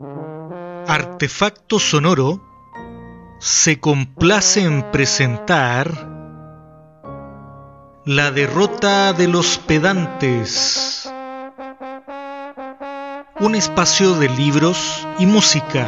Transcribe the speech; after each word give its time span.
Artefacto 0.00 1.78
Sonoro 1.78 2.42
se 3.38 3.78
complace 3.78 4.64
en 4.64 4.90
presentar 4.90 5.88
La 8.04 8.32
derrota 8.32 9.12
de 9.12 9.28
los 9.28 9.58
pedantes, 9.58 11.08
un 13.38 13.54
espacio 13.54 14.14
de 14.14 14.28
libros 14.30 15.06
y 15.20 15.26
música, 15.26 15.86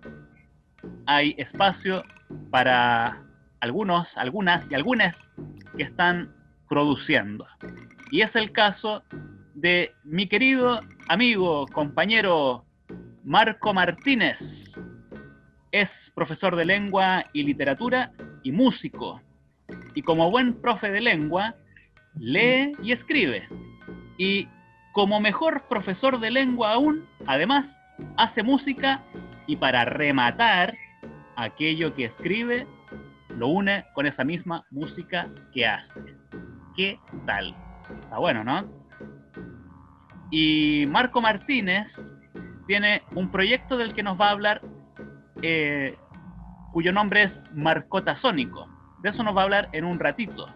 hay 1.06 1.34
espacio 1.38 2.02
para 2.50 3.22
algunos, 3.60 4.06
algunas 4.16 4.64
y 4.70 4.74
algunas 4.74 5.14
que 5.76 5.84
están 5.84 6.32
produciendo. 6.68 7.46
Y 8.10 8.22
es 8.22 8.34
el 8.34 8.52
caso 8.52 9.02
de 9.54 9.92
mi 10.04 10.26
querido 10.26 10.80
amigo, 11.08 11.66
compañero 11.68 12.64
Marco 13.24 13.74
Martínez. 13.74 14.36
Es 15.72 15.88
profesor 16.14 16.56
de 16.56 16.64
lengua 16.64 17.24
y 17.32 17.44
literatura 17.44 18.12
y 18.42 18.52
músico. 18.52 19.20
Y 19.94 20.02
como 20.02 20.30
buen 20.30 20.60
profe 20.60 20.90
de 20.90 21.00
lengua, 21.00 21.54
lee 22.18 22.72
y 22.82 22.92
escribe. 22.92 23.46
Y 24.18 24.48
como 24.92 25.20
mejor 25.20 25.68
profesor 25.68 26.18
de 26.18 26.30
lengua 26.30 26.72
aún, 26.72 27.06
además, 27.26 27.66
hace 28.16 28.42
música 28.42 29.02
y 29.50 29.56
para 29.56 29.84
rematar, 29.84 30.78
aquello 31.34 31.92
que 31.96 32.04
escribe 32.04 32.68
lo 33.36 33.48
une 33.48 33.84
con 33.94 34.06
esa 34.06 34.22
misma 34.22 34.64
música 34.70 35.28
que 35.52 35.66
hace. 35.66 36.16
¿Qué 36.76 37.00
tal? 37.26 37.56
Está 38.00 38.18
bueno, 38.18 38.44
¿no? 38.44 38.70
Y 40.30 40.86
Marco 40.86 41.20
Martínez 41.20 41.88
tiene 42.68 43.02
un 43.16 43.32
proyecto 43.32 43.76
del 43.76 43.92
que 43.92 44.04
nos 44.04 44.20
va 44.20 44.28
a 44.28 44.30
hablar, 44.30 44.62
eh, 45.42 45.98
cuyo 46.72 46.92
nombre 46.92 47.24
es 47.24 47.32
Marcota 47.52 48.20
Sónico. 48.20 48.68
De 49.02 49.08
eso 49.08 49.24
nos 49.24 49.36
va 49.36 49.40
a 49.40 49.44
hablar 49.44 49.68
en 49.72 49.84
un 49.84 49.98
ratito. 49.98 50.48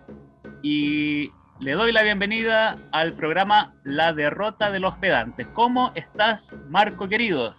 Y 0.63 1.33
le 1.59 1.73
doy 1.73 1.91
la 1.91 2.05
bienvenida 2.05 2.79
al 2.93 3.15
programa 3.15 3.75
La 3.83 4.13
Derrota 4.13 4.71
de 4.71 4.79
los 4.79 4.95
Pedantes. 4.99 5.49
¿Cómo 5.53 5.91
estás, 5.97 6.43
Marco 6.69 7.09
querido? 7.09 7.57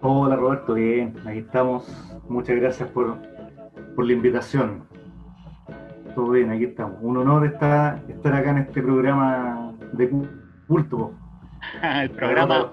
Hola 0.00 0.36
Roberto, 0.36 0.74
bien, 0.74 1.14
aquí 1.26 1.38
estamos. 1.38 1.84
Muchas 2.28 2.56
gracias 2.56 2.88
por, 2.90 3.16
por 3.96 4.06
la 4.06 4.12
invitación. 4.12 4.84
Todo 6.14 6.30
bien, 6.30 6.52
aquí 6.52 6.64
estamos. 6.64 6.98
Un 7.00 7.16
honor 7.16 7.46
estar, 7.46 8.00
estar 8.08 8.32
acá 8.32 8.50
en 8.50 8.58
este 8.58 8.80
programa 8.80 9.72
de 9.92 10.08
culto. 10.68 11.12
El 11.82 12.10
programa 12.10 12.70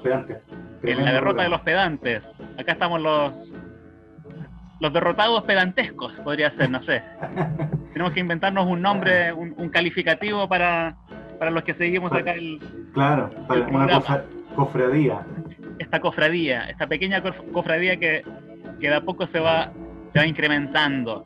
en 0.84 1.03
la 1.03 1.14
derrota 1.14 1.41
de 1.41 1.50
los 1.50 1.62
pedantes. 1.62 2.22
Acá 2.59 2.74
estamos 2.74 3.02
los 3.02 3.34
los 4.81 4.94
derrotados 4.94 5.44
pedantescos, 5.46 6.12
podría 6.24 6.52
ser, 6.52 6.69
no 6.69 6.84
sé. 6.84 7.02
Tenemos 7.94 8.14
que 8.14 8.19
inventarnos 8.19 8.68
un 8.68 8.81
nombre, 8.81 9.34
un, 9.34 9.56
un 9.58 9.69
calificativo 9.69 10.47
para, 10.47 10.97
para 11.40 11.50
los 11.50 11.64
que 11.64 11.74
seguimos 11.74 12.12
acá 12.12 12.34
el. 12.34 12.59
Claro, 12.94 13.31
para 13.47 13.62
una 13.68 13.88
cosa, 13.88 14.25
cofradía 14.56 15.25
esta 15.85 16.01
cofradía, 16.01 16.66
esta 16.69 16.88
pequeña 16.88 17.22
cofradía 17.53 17.97
que, 17.97 18.23
que 18.79 18.90
de 18.90 18.96
a 18.96 19.06
poco 19.06 19.28
se 19.28 19.40
va, 19.40 19.72
se 20.13 20.19
va 20.19 20.25
incrementando. 20.25 21.23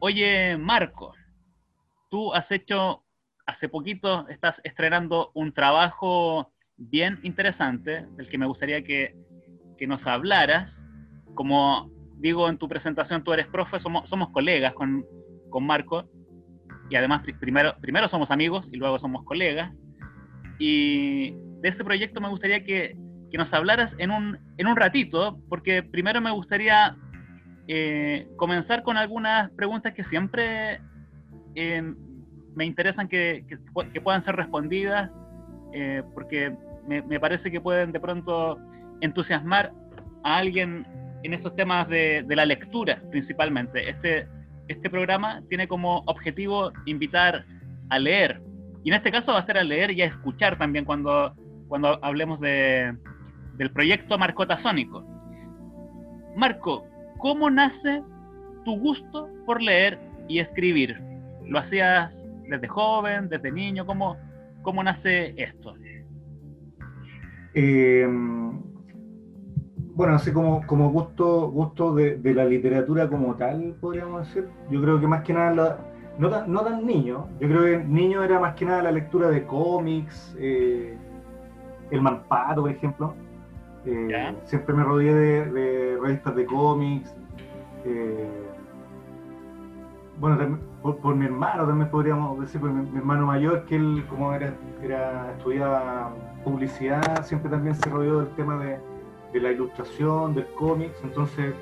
Oye, 0.00 0.56
Marco, 0.56 1.14
tú 2.10 2.32
has 2.34 2.50
hecho, 2.50 3.04
hace 3.46 3.68
poquito 3.68 4.26
estás 4.28 4.56
estrenando 4.64 5.30
un 5.34 5.52
trabajo 5.52 6.52
bien 6.76 7.20
interesante, 7.22 8.06
del 8.16 8.28
que 8.28 8.38
me 8.38 8.46
gustaría 8.46 8.82
que, 8.82 9.14
que 9.78 9.86
nos 9.86 10.04
hablaras. 10.06 10.72
Como 11.34 11.90
digo 12.16 12.48
en 12.48 12.58
tu 12.58 12.68
presentación, 12.68 13.22
tú 13.22 13.32
eres 13.32 13.46
profe, 13.48 13.80
somos, 13.80 14.08
somos 14.08 14.30
colegas 14.30 14.72
con, 14.74 15.04
con 15.50 15.64
Marco, 15.64 16.08
y 16.88 16.96
además 16.96 17.22
primero, 17.38 17.74
primero 17.80 18.08
somos 18.08 18.30
amigos 18.30 18.66
y 18.72 18.76
luego 18.76 18.98
somos 18.98 19.24
colegas. 19.24 19.72
Y 20.58 21.32
de 21.60 21.68
ese 21.68 21.84
proyecto 21.84 22.20
me 22.20 22.28
gustaría 22.28 22.64
que, 22.64 22.96
que 23.32 23.38
nos 23.38 23.52
hablaras 23.52 23.90
en 23.96 24.10
un, 24.10 24.38
en 24.58 24.66
un 24.66 24.76
ratito, 24.76 25.38
porque 25.48 25.82
primero 25.82 26.20
me 26.20 26.30
gustaría 26.30 26.94
eh, 27.66 28.28
comenzar 28.36 28.82
con 28.82 28.98
algunas 28.98 29.50
preguntas 29.52 29.94
que 29.94 30.04
siempre 30.04 30.80
eh, 31.54 31.82
me 32.54 32.66
interesan 32.66 33.08
que, 33.08 33.46
que, 33.48 34.00
puedan 34.02 34.22
ser 34.26 34.36
respondidas, 34.36 35.10
eh, 35.72 36.02
porque 36.12 36.54
me, 36.86 37.00
me, 37.02 37.18
parece 37.18 37.50
que 37.50 37.58
pueden 37.58 37.90
de 37.90 38.00
pronto 38.00 38.58
entusiasmar 39.00 39.72
a 40.24 40.36
alguien 40.36 40.86
en 41.22 41.32
esos 41.32 41.56
temas 41.56 41.88
de, 41.88 42.24
de 42.26 42.36
la 42.36 42.44
lectura 42.44 43.00
principalmente. 43.10 43.88
Este, 43.88 44.28
este 44.68 44.90
programa 44.90 45.40
tiene 45.48 45.66
como 45.66 46.02
objetivo 46.06 46.70
invitar 46.84 47.46
a 47.88 47.98
leer, 47.98 48.42
y 48.84 48.90
en 48.90 48.96
este 48.96 49.10
caso 49.10 49.32
va 49.32 49.38
a 49.38 49.46
ser 49.46 49.56
a 49.56 49.64
leer 49.64 49.92
y 49.92 50.02
a 50.02 50.06
escuchar 50.06 50.58
también 50.58 50.84
cuando, 50.84 51.34
cuando 51.68 51.98
hablemos 52.04 52.38
de, 52.40 52.94
del 53.56 53.70
proyecto 53.70 54.18
Marcota 54.18 54.60
Sónico. 54.62 55.04
Marco, 56.36 56.84
¿cómo 57.18 57.50
nace 57.50 58.02
tu 58.64 58.78
gusto 58.78 59.28
por 59.46 59.60
leer 59.60 59.98
y 60.28 60.38
escribir? 60.38 61.00
¿Lo 61.46 61.58
hacías 61.58 62.12
desde 62.48 62.68
joven, 62.68 63.28
desde 63.28 63.52
niño? 63.52 63.84
¿Cómo, 63.84 64.16
cómo 64.62 64.82
nace 64.82 65.34
esto? 65.36 65.74
Eh, 67.54 68.06
bueno, 69.94 70.14
así 70.14 70.32
como, 70.32 70.66
como 70.66 70.90
gusto, 70.90 71.50
gusto 71.50 71.94
de, 71.94 72.34
la 72.34 72.44
literatura 72.44 73.08
como 73.08 73.34
tal, 73.34 73.74
podríamos 73.80 74.26
decir. 74.26 74.48
Yo 74.70 74.80
creo 74.80 75.00
que 75.00 75.06
más 75.06 75.22
que 75.22 75.34
nada, 75.34 75.78
no, 76.18 76.30
tan, 76.30 76.50
no 76.50 76.62
tan 76.62 76.86
niño, 76.86 77.28
yo 77.40 77.48
creo 77.48 77.62
que 77.64 77.84
niño 77.84 78.22
era 78.22 78.40
más 78.40 78.54
que 78.54 78.64
nada 78.64 78.82
la 78.82 78.92
lectura 78.92 79.28
de 79.28 79.44
cómics, 79.44 80.34
eh, 80.38 80.96
el 81.90 82.00
Mampato, 82.00 82.62
por 82.62 82.70
ejemplo. 82.70 83.14
Eh, 83.84 84.36
siempre 84.44 84.74
me 84.74 84.84
rodeé 84.84 85.14
de, 85.14 85.98
revistas 86.00 86.36
de 86.36 86.46
cómics. 86.46 87.14
Eh, 87.84 88.28
bueno, 90.18 90.58
por, 90.82 91.16
mi 91.16 91.26
hermano 91.26 91.66
también 91.66 91.90
podríamos 91.90 92.38
decir, 92.40 92.60
por 92.60 92.70
mi, 92.70 92.96
hermano 92.96 93.26
mayor, 93.26 93.64
que 93.64 93.76
él 93.76 94.04
como 94.08 94.32
era, 94.32 94.54
era 94.82 95.32
estudiaba 95.36 96.14
publicidad, 96.44 97.24
siempre 97.24 97.50
también 97.50 97.74
se 97.74 97.90
rodeó 97.90 98.20
del 98.20 98.28
tema 98.36 98.56
de, 98.64 98.78
la 99.40 99.50
ilustración, 99.50 100.34
del 100.34 100.46
cómics, 100.54 101.00
entonces 101.02 101.54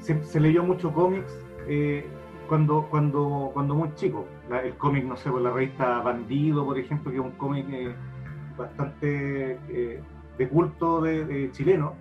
se, 0.00 0.40
leyó 0.40 0.64
mucho 0.64 0.92
cómics 0.92 1.32
eh, 1.68 2.04
cuando, 2.48 2.86
cuando, 2.90 3.50
cuando 3.54 3.74
muy 3.74 3.94
chico. 3.94 4.26
el 4.62 4.74
cómic, 4.74 5.04
no 5.04 5.16
sé, 5.16 5.30
por 5.30 5.40
la 5.40 5.50
revista 5.50 6.00
Bandido, 6.00 6.66
por 6.66 6.78
ejemplo, 6.78 7.10
que 7.10 7.18
es 7.18 7.24
un 7.24 7.30
cómic 7.32 7.66
bastante 8.58 9.58
de 10.40 10.48
culto 10.48 11.02
de, 11.02 11.50
chileno. 11.52 11.92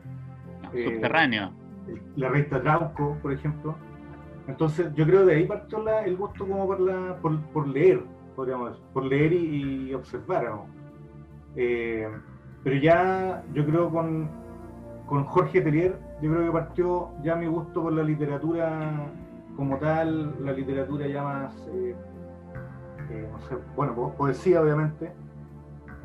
Subterráneo. 0.71 1.51
la 2.15 2.29
revista 2.29 2.61
Trauco, 2.61 3.17
por 3.21 3.33
ejemplo. 3.33 3.75
Entonces, 4.47 4.93
yo 4.95 5.05
creo 5.05 5.25
que 5.25 5.33
de 5.33 5.35
ahí 5.35 5.45
partió 5.45 5.85
el 5.99 6.15
gusto 6.15 6.47
como 6.47 6.65
por, 6.65 6.79
la, 6.79 7.17
por, 7.17 7.67
leer, 7.67 8.01
podríamos 8.37 8.69
decir, 8.69 8.85
por 8.93 9.03
leer 9.03 9.33
y, 9.33 9.93
observar. 9.93 10.49
pero 11.53 12.75
ya, 12.81 13.43
yo 13.53 13.65
creo 13.65 13.89
con, 13.89 14.29
con 15.05 15.25
Jorge 15.25 15.59
Tellier, 15.59 15.99
yo 16.21 16.31
creo 16.31 16.45
que 16.45 16.51
partió 16.51 17.09
ya 17.21 17.35
mi 17.35 17.47
gusto 17.47 17.83
por 17.83 17.91
la 17.91 18.03
literatura 18.03 19.11
como 19.57 19.77
tal, 19.79 20.33
la 20.45 20.53
literatura 20.53 21.07
ya 21.07 21.23
más, 21.23 21.67
eh, 21.73 21.93
eh, 23.09 23.27
no 23.29 23.39
sé, 23.41 23.57
bueno, 23.75 24.13
poesía 24.17 24.61
obviamente, 24.61 25.11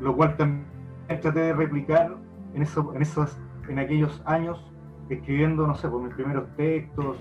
lo 0.01 0.13
cual 0.17 0.35
también 0.35 0.65
traté 1.07 1.39
de 1.39 1.53
replicar 1.53 2.24
en, 2.55 2.61
eso, 2.61 2.93
en, 2.95 3.01
esos, 3.01 3.37
en 3.67 3.79
aquellos 3.79 4.21
años, 4.25 4.71
escribiendo, 5.09 5.67
no 5.67 5.75
sé, 5.75 5.89
por 5.89 6.01
mis 6.01 6.13
primeros 6.13 6.45
textos, 6.55 7.17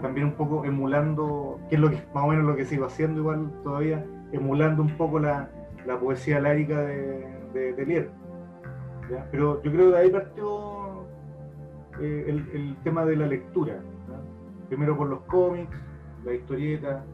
también 0.00 0.28
un 0.28 0.32
poco 0.34 0.64
emulando, 0.64 1.58
que 1.68 1.76
es 1.76 1.80
lo 1.80 1.90
que 1.90 2.02
más 2.14 2.24
o 2.24 2.28
menos 2.28 2.44
lo 2.44 2.56
que 2.56 2.64
sigo 2.64 2.86
haciendo 2.86 3.20
igual 3.20 3.50
todavía, 3.62 4.04
emulando 4.32 4.82
un 4.82 4.96
poco 4.96 5.18
la, 5.18 5.50
poesía 6.00 6.40
lárica 6.40 6.78
de, 6.82 7.26
de, 7.52 8.10
Pero 9.32 9.60
yo 9.62 9.72
creo 9.72 9.86
que 9.86 9.96
de 9.96 9.98
ahí 9.98 10.10
partió 10.10 11.04
eh, 12.00 12.24
el, 12.28 12.76
tema 12.84 13.04
de 13.04 13.16
la 13.16 13.26
lectura. 13.26 13.80
Primero 14.68 14.96
por 14.96 15.08
los 15.08 15.20
cómics, 15.22 15.76
la 16.24 16.34
historieta. 16.34 17.04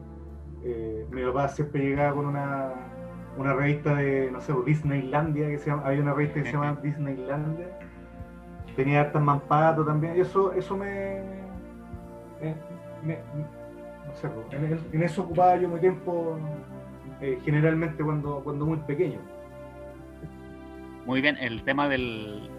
Eh, 0.63 1.07
mi 1.09 1.23
papá 1.23 1.47
siempre 1.47 1.83
llegaba 1.83 2.13
con 2.13 2.27
una, 2.27 2.73
una 3.37 3.53
revista 3.53 3.95
de, 3.95 4.31
no 4.31 4.41
sé, 4.41 4.53
Disneylandia, 4.65 5.47
que 5.47 5.57
se 5.59 5.69
llama, 5.69 5.83
había 5.85 6.01
una 6.01 6.13
revista 6.13 6.41
que 6.41 6.45
se 6.45 6.53
llama 6.53 6.77
Disneylandia. 6.81 7.67
Tenía 8.75 9.01
hartas 9.01 9.21
mampato 9.21 9.85
también. 9.85 10.17
Y 10.17 10.21
eso, 10.21 10.51
eso 10.53 10.75
me, 10.77 11.19
eh, 12.41 12.55
no 13.03 14.15
sé, 14.15 14.29
en, 14.51 15.03
eso 15.03 15.23
ocupaba 15.23 15.57
yo 15.57 15.69
mi 15.69 15.79
tiempo 15.79 16.37
generalmente 17.43 18.03
cuando, 18.03 18.41
cuando 18.43 18.65
muy 18.65 18.77
pequeño. 18.79 19.19
Muy 21.05 21.21
bien, 21.21 21.37
el 21.39 21.63
tema 21.63 21.87
del, 21.87 22.49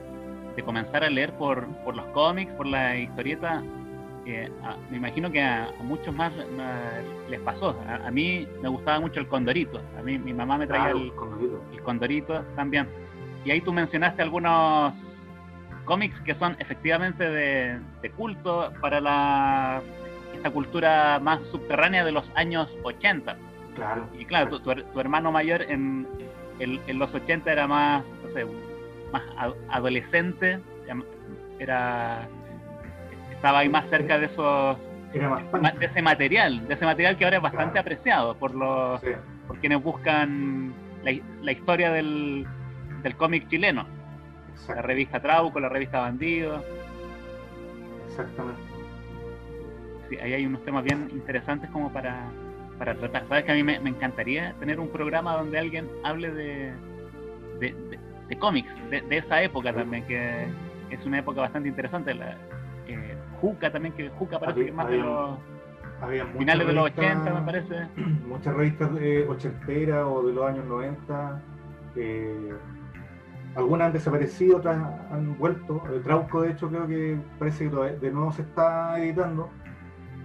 de 0.57 0.63
comenzar 0.63 1.05
a 1.05 1.11
leer 1.11 1.33
por, 1.35 1.67
por 1.85 1.95
los 1.95 2.07
cómics, 2.07 2.53
por 2.55 2.67
la 2.67 2.97
historieta, 2.97 3.63
eh, 4.33 4.51
me 4.91 4.97
imagino 4.99 5.31
que 5.31 5.43
a, 5.43 5.71
muchos 5.83 6.15
más 6.15 6.33
les 7.29 7.41
pasó. 7.41 7.79
A, 7.87 8.11
mí 8.11 8.47
me 8.63 8.69
gustaba 8.69 9.01
mucho 9.01 9.21
el 9.21 9.29
Condorito. 9.29 9.81
A 9.99 10.03
mí 10.03 10.19
mi 10.19 10.33
mamá 10.33 10.59
me 10.59 10.67
traía 10.67 10.91
el, 10.91 11.13
condorito. 11.83 12.45
también. 12.55 12.89
Y 13.45 13.51
ahí 13.51 13.61
tú 13.61 13.73
mencionaste 13.73 14.23
algunos 14.23 14.93
cómics 15.85 16.21
que 16.21 16.35
son 16.35 16.57
efectivamente 16.59 17.29
de, 17.29 18.11
culto 18.17 18.73
para 18.81 19.01
la 19.01 19.83
esta 20.35 20.51
cultura 20.51 21.19
más 21.21 21.41
subterránea 21.51 22.05
de 22.05 22.13
los 22.13 22.25
años 22.35 22.69
80. 22.83 23.37
Claro. 23.75 24.09
Y 24.19 24.25
claro, 24.25 24.61
tu, 24.61 24.71
hermano 25.01 25.33
mayor 25.33 25.63
en, 25.63 26.07
en, 26.59 26.99
los 26.99 27.13
80 27.15 27.51
era 27.51 27.67
más, 27.67 28.05
no 28.23 28.33
sé, 28.35 28.47
más 29.13 29.23
adolescente, 29.71 30.61
era 31.59 32.29
estaba 33.39 33.61
ahí 33.61 33.69
más 33.69 33.89
cerca 33.89 34.19
de 34.19 34.27
esos 34.27 34.77
de 35.13 35.87
ese 35.87 36.03
material, 36.03 36.67
de 36.67 36.75
ese 36.75 36.85
material 36.85 37.17
que 37.17 37.25
ahora 37.25 37.37
es 37.37 37.43
bastante 37.43 37.79
apreciado 37.79 38.37
por 38.37 38.55
los 38.55 39.01
por 39.47 39.59
quienes 39.61 39.83
buscan 39.83 40.75
la, 41.03 41.53
historia 41.53 41.91
del, 41.93 42.47
del 43.03 43.17
cómic 43.17 43.49
chileno. 43.49 43.87
La 44.69 44.83
revista 44.83 45.23
Trauco, 45.23 45.61
la 45.61 45.69
revista 45.69 46.01
Bandido. 46.01 46.63
Exactamente. 48.09 48.61
Sí, 50.11 50.17
ahí 50.21 50.33
hay 50.35 50.45
unos 50.45 50.63
temas 50.65 50.85
bien 50.85 51.09
interesantes 51.13 51.71
como 51.71 51.91
para, 51.93 52.27
para 52.77 52.95
tratar. 52.97 53.27
Sabes 53.29 53.45
que 53.45 53.53
a 53.53 53.55
mí 53.55 53.63
me, 53.63 53.77
encantaría 53.77 54.53
tener 54.59 54.81
un 54.81 54.89
programa 54.89 55.37
donde 55.37 55.59
alguien 55.59 55.89
hable 56.03 56.33
de, 56.33 56.73
de 57.61 58.39
cómics 58.39 58.69
de, 58.91 59.17
esa 59.17 59.43
época 59.43 59.73
también, 59.73 60.05
que 60.07 60.49
es 60.91 61.07
una 61.07 61.21
época 61.21 61.41
bastante 61.41 61.69
interesante. 61.69 62.13
La, 62.13 62.37
Juca 63.41 63.71
también, 63.71 63.95
que 63.95 64.09
Juca 64.11 64.39
parece 64.39 64.67
que 64.67 64.73
más 64.73 64.89
de 64.89 64.99
los 64.99 65.39
finales 66.37 66.67
de 66.67 66.73
los 66.73 66.85
80, 66.87 67.35
me 67.35 67.43
parece. 67.43 67.87
Muchas 68.27 68.55
revistas 68.55 68.95
de 68.95 69.27
ochenteras 69.29 70.07
o 70.07 70.23
de 70.23 70.33
los 70.33 70.47
años 70.47 70.65
90. 70.67 71.43
Eh, 71.97 72.53
algunas 73.55 73.87
han 73.87 73.93
desaparecido, 73.93 74.59
otras 74.59 74.77
han 75.11 75.37
vuelto. 75.39 75.83
El 75.93 76.03
Trauco, 76.03 76.43
de 76.43 76.53
hecho, 76.53 76.69
creo 76.69 76.87
que 76.87 77.19
parece 77.39 77.69
que 77.69 77.77
de 77.77 78.11
nuevo 78.11 78.33
se 78.33 78.43
está 78.43 78.99
editando. 79.01 79.51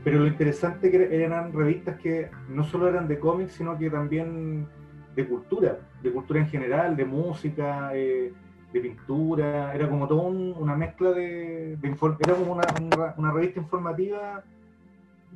Pero 0.04 0.19
lo 0.19 0.27
interesante 0.27 0.92
que 0.92 1.24
eran 1.24 1.54
revistas 1.54 1.98
que 1.98 2.30
no 2.50 2.63
solo 2.63 2.89
eran 2.89 3.07
de 3.07 3.19
cómics, 3.19 3.54
sino 3.54 3.77
que 3.77 3.89
también 3.89 4.68
de 5.15 5.27
cultura, 5.27 5.77
de 6.01 6.12
cultura 6.12 6.42
en 6.42 6.48
general, 6.48 6.95
de 6.95 7.06
música, 7.06 7.92
eh, 7.94 8.33
de 8.74 8.80
pintura, 8.80 9.74
era 9.74 9.88
como 9.88 10.08
todo 10.08 10.22
una 10.24 10.75
mezcla 10.75 11.12
de, 11.12 11.74
era 11.74 12.36
como 12.36 12.54
una, 12.54 13.31
revista 13.31 13.60
informativa 13.60 14.44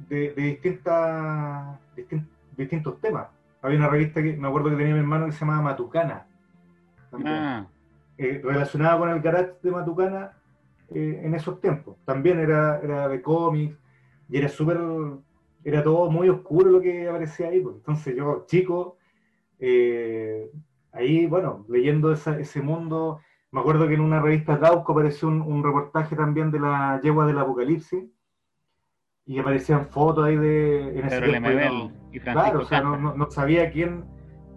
de, 0.09 0.33
distintas, 0.33 1.79
distintos 2.57 2.99
temas. 2.99 3.27
Había 3.61 3.77
una 3.77 3.89
revista 3.89 4.23
que 4.23 4.35
me 4.35 4.47
acuerdo 4.47 4.71
que 4.71 4.77
tenía 4.77 4.93
mi 4.93 4.99
hermano 4.99 5.27
que 5.27 5.33
se 5.33 5.39
llamaba 5.41 5.61
Matucana, 5.61 6.25
ah. 7.25 7.67
eh, 8.17 8.41
relacionada 8.43 8.97
con 8.97 9.09
el 9.09 9.21
garage 9.21 9.53
de 9.61 9.71
Matucana 9.71 10.31
eh, 10.89 11.21
en 11.23 11.35
esos 11.35 11.61
tiempos. 11.61 11.95
También 12.05 12.39
era, 12.39 12.79
era 12.81 13.07
de 13.07 13.21
cómics 13.21 13.77
y 14.29 14.37
era 14.37 14.49
súper, 14.49 14.79
era 15.63 15.83
todo 15.83 16.09
muy 16.09 16.27
oscuro 16.27 16.71
lo 16.71 16.81
que 16.81 17.07
aparecía 17.07 17.49
ahí. 17.49 17.59
Pues. 17.59 17.75
Entonces 17.75 18.15
yo, 18.15 18.45
chico, 18.47 18.97
eh, 19.59 20.49
ahí, 20.91 21.27
bueno, 21.27 21.65
leyendo 21.69 22.11
ese 22.11 22.61
mundo, 22.61 23.19
me 23.51 23.61
acuerdo 23.61 23.87
que 23.87 23.93
en 23.93 24.01
una 24.01 24.21
revista 24.21 24.59
Trauco 24.59 24.91
apareció 24.91 25.27
un, 25.29 25.63
reportaje 25.63 26.15
también 26.15 26.51
de 26.51 26.59
la 26.59 26.99
yegua 27.01 27.25
del 27.25 27.39
apocalipsis 27.39 28.03
y 29.25 29.39
aparecían 29.39 29.87
fotos 29.87 30.25
ahí 30.25 30.35
de... 30.35 30.99
En 30.99 31.05
ese 31.05 31.91
y 32.11 32.19
Claro, 32.19 32.61
o 32.61 32.65
sea, 32.65 32.81
no, 32.81 33.31
sabía 33.31 33.71
quién, 33.71 34.05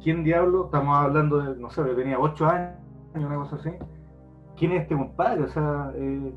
quién 0.03 0.25
diablo, 0.25 0.67
estamos 0.67 0.97
hablando 0.97 1.39
de, 1.39 1.61
no 1.61 1.71
sé, 1.71 1.83
yo 1.83 1.95
tenía 1.95 2.19
8 2.19 2.47
años, 2.47 2.77
una 3.15 3.37
cosa 3.37 3.57
así. 3.57 3.71
¿Quién 4.57 4.73
es 4.73 4.83
este 4.83 4.95
compadre? 4.95 5.45
O 5.45 5.49
sea, 5.49 5.93
eh, 5.97 6.33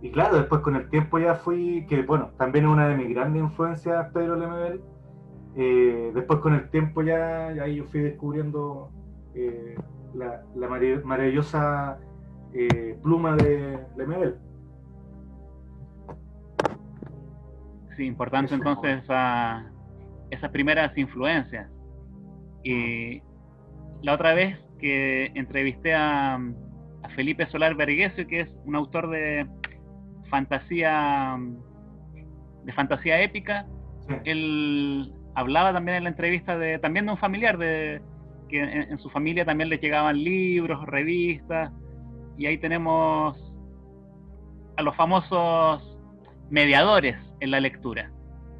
y 0.00 0.10
claro, 0.10 0.36
después 0.36 0.60
con 0.60 0.76
el 0.76 0.88
tiempo 0.90 1.18
ya 1.18 1.34
fui, 1.34 1.86
que 1.88 2.02
bueno, 2.02 2.30
también 2.38 2.66
es 2.66 2.70
una 2.70 2.88
de 2.88 2.96
mis 2.96 3.08
grandes 3.14 3.42
influencias 3.42 4.08
Pedro 4.12 4.36
Lemebel, 4.36 4.80
eh, 5.56 6.12
después 6.14 6.38
con 6.40 6.54
el 6.54 6.68
tiempo 6.70 7.02
ya, 7.02 7.48
ahí 7.48 7.76
yo 7.76 7.84
fui 7.86 8.00
descubriendo 8.00 8.90
eh, 9.34 9.76
la, 10.14 10.42
maravillosa 11.04 11.98
eh, 12.54 12.98
pluma 13.02 13.36
de 13.36 13.78
Lemebel. 13.96 14.36
Sí, 17.96 18.06
importante 18.06 18.54
entonces 18.54 19.02
esas 20.30 20.50
primeras 20.52 20.96
influencias. 20.96 21.68
Y 22.62 23.22
la 24.02 24.14
otra 24.14 24.34
vez 24.34 24.58
que 24.78 25.32
entrevisté 25.34 25.94
a, 25.94 26.40
Felipe 27.14 27.46
Solar 27.46 27.74
Verguesio, 27.74 28.26
que 28.28 28.40
es 28.40 28.50
un 28.64 28.76
autor 28.76 29.08
de 29.08 29.46
fantasía 30.30 31.36
de 32.64 32.72
fantasía 32.74 33.22
épica, 33.22 33.66
él 34.24 35.12
hablaba 35.34 35.72
también 35.72 35.96
en 35.96 36.04
la 36.04 36.10
entrevista 36.10 36.58
de 36.58 36.78
también 36.78 37.06
de 37.06 37.12
un 37.12 37.18
familiar 37.18 37.56
de 37.56 38.02
que 38.48 38.62
en, 38.62 38.98
su 38.98 39.10
familia 39.10 39.44
también 39.44 39.68
le 39.68 39.78
llegaban 39.78 40.22
libros, 40.22 40.84
revistas 40.86 41.72
y 42.36 42.46
ahí 42.46 42.58
tenemos 42.58 43.36
a 44.76 44.82
los 44.82 44.94
famosos 44.96 45.98
mediadores 46.50 47.16
en 47.40 47.50
la 47.50 47.60
lectura. 47.60 48.10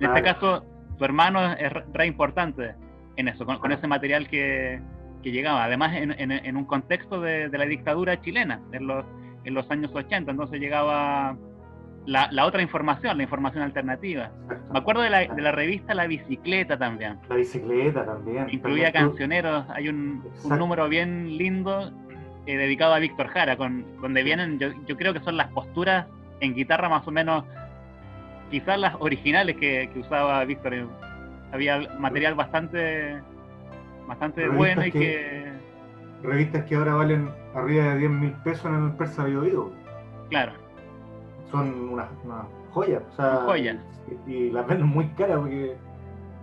En 0.01 0.09
este 0.09 0.23
caso, 0.23 0.65
tu 0.97 1.05
hermano 1.05 1.53
es 1.53 1.73
re 1.93 2.07
importante 2.07 2.75
en 3.17 3.29
eso, 3.29 3.45
con, 3.45 3.73
ese 3.73 3.87
material 3.87 4.29
que, 4.29 4.81
llegaba. 5.23 5.65
Además, 5.65 5.93
en, 5.95 6.57
un 6.57 6.65
contexto 6.65 7.21
de, 7.21 7.49
la 7.51 7.67
dictadura 7.67 8.21
chilena, 8.23 8.63
en 8.73 8.87
los, 8.87 9.05
en 9.45 9.55
los 9.55 9.71
años 9.71 9.91
80, 9.95 10.31
entonces 10.31 10.59
llegaba 10.59 11.37
la, 12.07 12.29
la 12.33 12.47
otra 12.47 12.63
información, 12.63 13.17
la 13.17 13.23
información 13.23 13.63
alternativa. 13.63 14.31
Me 14.73 14.79
acuerdo 14.79 15.03
de 15.03 15.11
la, 15.11 15.19
de 15.27 15.43
la 15.43 15.53
revista 15.53 15.95
La 15.95 16.07
Bicicleta 16.07 16.79
también. 16.79 17.19
La 17.29 17.37
bicicleta 17.37 18.05
también. 18.05 18.47
Incluía 18.51 18.93
cancioneros, 18.93 19.67
hay 19.71 19.89
un, 19.89 20.25
un 20.45 20.59
número 20.59 20.89
bien 20.89 21.37
lindo 21.37 21.91
eh, 22.47 22.57
dedicado 22.57 22.95
a 22.95 22.99
Víctor 22.99 23.29
Jara, 23.29 23.57
con, 23.57 23.85
donde 24.01 24.23
vienen, 24.23 24.59
yo, 24.59 24.69
yo 24.87 24.97
creo 24.97 25.13
que 25.13 25.21
son 25.21 25.37
las 25.37 25.49
posturas 25.53 26.07
en 26.41 26.55
guitarra 26.55 26.89
más 26.89 27.07
o 27.07 27.11
menos, 27.11 27.45
quizás 28.51 28.79
las 28.79 28.95
originales 29.01 29.57
que, 29.57 29.91
que 29.93 29.99
usaba 30.01 30.43
Víctor. 30.45 30.75
Eh, 30.75 30.87
Había 31.53 31.81
material 31.99 32.35
bastante 32.35 33.21
bastante 34.07 34.43
Revistas 34.43 34.57
bueno 34.57 34.87
y 34.87 34.93
que- 34.93 34.99
que, 35.01 36.27
Revistas 36.29 36.65
que 36.65 36.75
ahora 36.75 36.95
valen 36.95 37.31
arriba 37.55 37.85
de 37.93 37.99
10 37.99 38.11
mil 38.11 38.33
pesos 38.43 38.65
en 38.67 38.87
el 38.87 38.93
Persa 38.93 39.25
Bio 39.25 39.43
Bio. 39.43 39.73
claro, 40.31 40.53
Son 41.51 41.91
unas 41.91 42.09
una 42.25 42.45
joyas. 42.73 43.03
O 43.13 43.17
sea. 43.17 43.45
Y, 44.27 44.33
y 44.33 44.51
las 44.51 44.67
venden 44.67 44.87
muy 44.89 45.09
caras 45.11 45.39
porque 45.39 45.77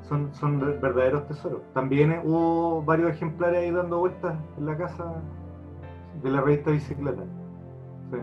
son, 0.03 0.33
son 0.35 0.59
de- 0.59 0.77
verdaderos 0.77 1.27
tesoros. 1.27 1.61
También 1.73 2.11
eh, 2.11 2.21
hubo 2.23 2.81
varios 2.83 3.11
ejemplares 3.11 3.59
ahí 3.63 3.71
dando 3.71 3.99
vueltas 3.99 4.35
en 4.57 4.65
la 4.65 4.77
casa 4.77 5.21
de 6.23 6.29
la 6.29 6.41
revista 6.41 6.71
Bicicleta. 6.71 7.23
Sí. 8.11 8.17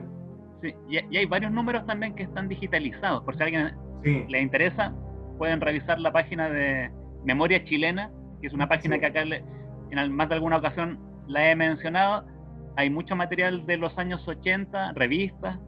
sí, 0.63 0.75
y, 1.11 1.17
hay 1.17 1.27
varios 1.27 1.51
números 1.53 1.85
también 1.87 2.15
que 2.15 2.23
están 2.23 2.49
digitalizados, 2.49 3.23
por 3.25 3.35
si 3.37 3.43
a 3.43 3.47
alguien 3.47 3.73
Sí. 4.05 4.25
les 4.29 4.43
interesa, 4.43 4.93
pueden 5.39 5.61
revisar 5.61 5.99
la 6.01 6.13
página 6.13 6.49
de 6.49 6.91
Memoria 7.25 7.65
Chilena, 7.65 8.11
que 8.41 8.47
es 8.49 8.53
una 8.53 8.69
página 8.69 8.95
Sí. 8.97 9.01
que 9.01 9.07
acá 9.07 9.25
le- 9.25 9.45
en 9.91 10.13
más 10.15 10.29
de 10.29 10.35
alguna 10.37 10.57
ocasión 10.59 10.99
la 11.27 11.51
he 11.51 11.57
mencionado. 11.57 12.25
Hay 12.77 12.91
mucho 12.91 13.15
material 13.17 13.67
de 13.67 13.77
los 13.77 13.97
años 13.99 14.27
80, 14.27 14.93
revistas, 14.95 15.59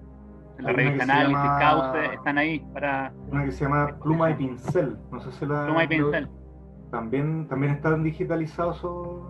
la 0.59 0.69
Hay 0.71 0.75
una 0.75 0.83
revista 0.85 1.03
Análisis, 1.05 1.35
llama- 1.37 1.59
Cauce, 1.59 2.15
están 2.15 2.39
ahí 2.39 2.61
para 2.73 3.13
Una 3.31 3.45
que 3.45 3.53
se 3.53 3.65
llama 3.65 3.99
Pluma 4.03 4.31
y 4.31 4.35
Pincel. 4.35 4.97
No 5.11 5.21
sé 5.21 5.33
si 5.33 5.47
la. 5.47 5.65
pluma 5.67 5.85
y 5.85 5.89
pincel. 5.89 6.29
También, 6.91 7.49
también 7.49 7.73
están 7.73 8.03
digitalizados 8.05 8.77
esos, 8.79 9.23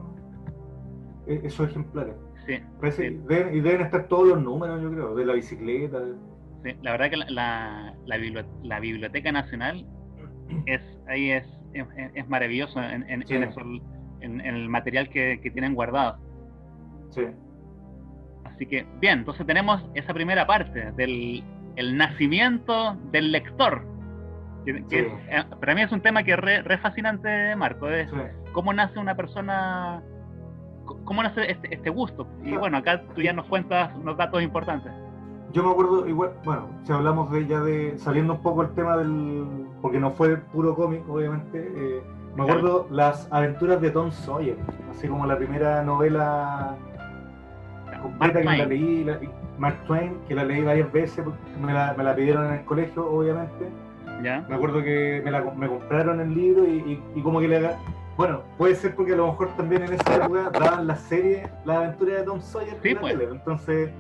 e- 1.27 1.41
esos 1.47 1.71
ejemplares. 1.71 2.15
Sí, 2.47 2.59
Parece- 2.79 3.09
Sí. 3.11 3.21
deben- 3.27 3.55
y 3.55 3.61
deben 3.61 3.81
estar 3.81 4.07
todos 4.09 4.29
los 4.29 4.43
números, 4.43 4.83
yo 4.83 4.91
creo, 4.91 5.15
de 5.15 5.25
la 5.25 5.33
bicicleta. 5.35 5.99
sí. 6.63 6.77
La 6.83 6.93
verdad 6.93 7.11
que 7.11 7.17
la, 7.17 7.27
la, 7.31 7.95
la 8.07 8.17
bibli- 8.19 8.47
la 8.63 8.81
Biblioteca 8.81 9.33
Nacional 9.33 9.87
es 10.67 10.81
ahí 11.09 11.31
es, 11.31 11.47
es, 11.73 11.87
es 12.15 12.29
maravilloso 12.29 12.81
en, 12.83 13.03
en- 13.09 13.25
en 13.31 13.43
eso, 13.45 13.61
en- 14.21 14.41
en 14.41 14.55
el 14.57 14.69
material 14.69 15.09
que, 15.09 15.41
que 15.43 15.51
tienen 15.51 15.75
guardado. 15.75 16.19
Sí. 17.11 17.23
Así 18.45 18.67
que, 18.67 18.87
bien, 19.01 19.21
entonces 19.21 19.47
tenemos 19.47 19.83
esa 19.95 20.13
primera 20.15 20.47
parte 20.47 20.93
del 20.93 21.43
el 21.77 21.97
nacimiento 21.97 22.97
del 23.11 23.33
lector. 23.33 23.85
Que, 24.65 24.83
Sí. 24.89 24.97
eh, 25.29 25.45
para 25.61 25.75
mí 25.75 25.83
es 25.83 25.91
un 25.93 26.01
tema 26.01 26.23
que 26.23 26.33
es 26.33 26.39
re, 26.39 26.63
re 26.63 26.79
fascinante, 26.79 27.55
Marco. 27.57 27.89
Es 27.89 28.09
sí. 28.11 28.17
cómo 28.53 28.73
nace 28.73 28.99
una 28.99 29.15
persona, 29.17 30.01
cómo 31.05 31.23
nace 31.23 31.51
este, 31.51 31.75
este 31.75 31.91
gusto. 31.91 32.27
Y 32.43 32.45
Claro. 32.45 32.61
bueno, 32.61 32.79
acá 32.79 33.03
tú 33.15 33.21
ya 33.23 33.33
nos 33.33 33.47
cuentas 33.47 33.91
unos 33.97 34.17
datos 34.17 34.43
importantes. 34.43 34.93
Yo 35.53 35.63
me 35.63 35.71
acuerdo, 35.71 36.09
igual, 36.09 36.33
bueno, 36.45 36.69
si 36.85 36.93
hablamos 36.93 37.31
de 37.31 37.47
ya 37.47 37.61
de, 37.61 37.99
saliendo 37.99 38.35
un 38.35 38.43
poco 38.43 38.63
el 38.63 38.71
tema 38.75 38.97
del, 38.97 39.45
porque 39.83 40.01
no 40.01 40.11
fue 40.13 40.37
puro 40.37 40.75
cómic, 40.75 41.03
obviamente, 41.09 41.59
eh, 41.77 42.03
me 42.35 42.43
acuerdo 42.43 42.89
las 42.91 43.29
aventuras 43.33 43.81
de 43.81 43.91
Tom 43.91 44.11
Sawyer, 44.11 44.57
así 44.91 45.07
como 45.07 45.27
la 45.27 45.37
primera 45.37 45.83
novela 45.85 46.77
Mark 48.11 48.33
que 48.33 48.39
me 48.45 48.59
la 48.59 48.67
leí, 48.67 49.05
la- 49.05 49.19
Mark 49.59 49.77
Twain, 49.87 50.19
que 50.29 50.35
la 50.35 50.45
leí 50.45 50.63
varias 50.63 50.91
veces, 50.93 51.25
porque 51.25 51.39
me 51.61 51.73
la, 51.73 51.95
me 51.97 52.05
la 52.05 52.15
pidieron 52.17 52.47
en 52.47 52.53
el 52.55 52.65
colegio, 52.65 53.07
obviamente. 53.09 53.69
¿ya? 54.23 54.45
Me 54.49 54.55
acuerdo 54.57 54.83
que 54.83 55.21
me, 55.25 55.31
la, 55.31 55.41
me 55.57 55.69
compraron 55.69 56.21
el 56.21 56.35
libro 56.35 56.65
y, 56.67 56.79
y- 56.79 57.03
y 57.15 57.23
como 57.23 57.41
que 57.41 57.49
le 57.49 57.57
haga... 57.59 57.79
Bueno, 58.17 58.43
puede 58.59 58.75
ser 58.77 58.95
porque 58.95 59.13
a 59.13 59.17
lo 59.17 59.27
mejor 59.27 59.49
también 59.57 59.83
en 59.83 59.95
esa 59.95 60.17
época 60.17 60.49
daban 60.51 60.87
la 60.87 60.95
serie 60.97 61.49
La 61.65 61.79
aventura 61.79 62.15
de 62.19 62.23
Tom 62.23 62.41
Sawyer 62.41 62.77
Sí, 62.81 62.89
en 62.91 62.95
la 62.95 63.01
pues. 63.01 63.19
tele. 63.19 63.31
Entonces, 63.33 63.91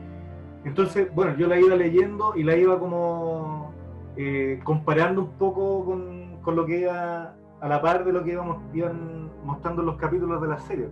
entonces, 0.64 1.14
bueno, 1.14 1.34
yo 1.36 1.46
la 1.48 1.58
iba 1.58 1.74
leyendo 1.74 2.32
y 2.36 2.42
la 2.44 2.56
iba 2.56 2.78
como 2.78 3.72
eh, 4.16 4.60
comparando 4.64 5.22
un 5.22 5.30
poco 5.32 5.84
con, 5.84 6.38
con 6.42 6.54
lo 6.56 6.64
que 6.64 6.80
iba 6.82 7.34
a 7.60 7.68
la 7.68 7.82
par 7.82 8.04
de 8.04 8.12
lo 8.12 8.22
que 8.22 8.32
íbamos, 8.32 8.58
iban 8.72 9.30
mostrando 9.44 9.82
los 9.82 9.96
capítulos 9.96 10.40
de 10.40 10.48
la 10.48 10.58
serie. 10.60 10.88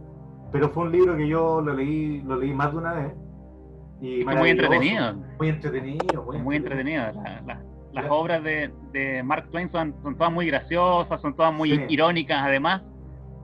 Pero 0.53 0.69
fue 0.71 0.85
un 0.85 0.93
libro 0.93 1.17
que 1.17 1.27
yo 1.29 1.61
lo 1.61 1.73
leí, 1.75 2.21
lo 2.23 2.37
leí 2.37 2.53
más 2.53 2.73
de 2.73 2.79
una 2.79 2.93
vez. 2.93 3.13
Y 4.01 4.25
muy 4.25 4.51
entretenido. 4.51 5.15
Muy 5.39 5.49
entretenido, 5.49 6.23
muy, 6.25 6.39
Muy 6.39 6.57
entretenido. 6.57 7.05
La- 7.23 7.41
la- 7.47 7.61
las 7.93 8.07
obras 8.11 8.43
de, 8.43 8.71
de 8.93 9.23
Mark 9.23 9.49
Twain 9.51 9.71
son, 9.71 9.95
son 10.03 10.17
todas 10.17 10.33
muy 10.33 10.47
graciosas, 10.47 11.21
son 11.21 11.35
todas 11.37 11.53
muy 11.55 11.71
Sí. 11.77 11.85
irónicas 11.89 12.43
además. 12.43 12.83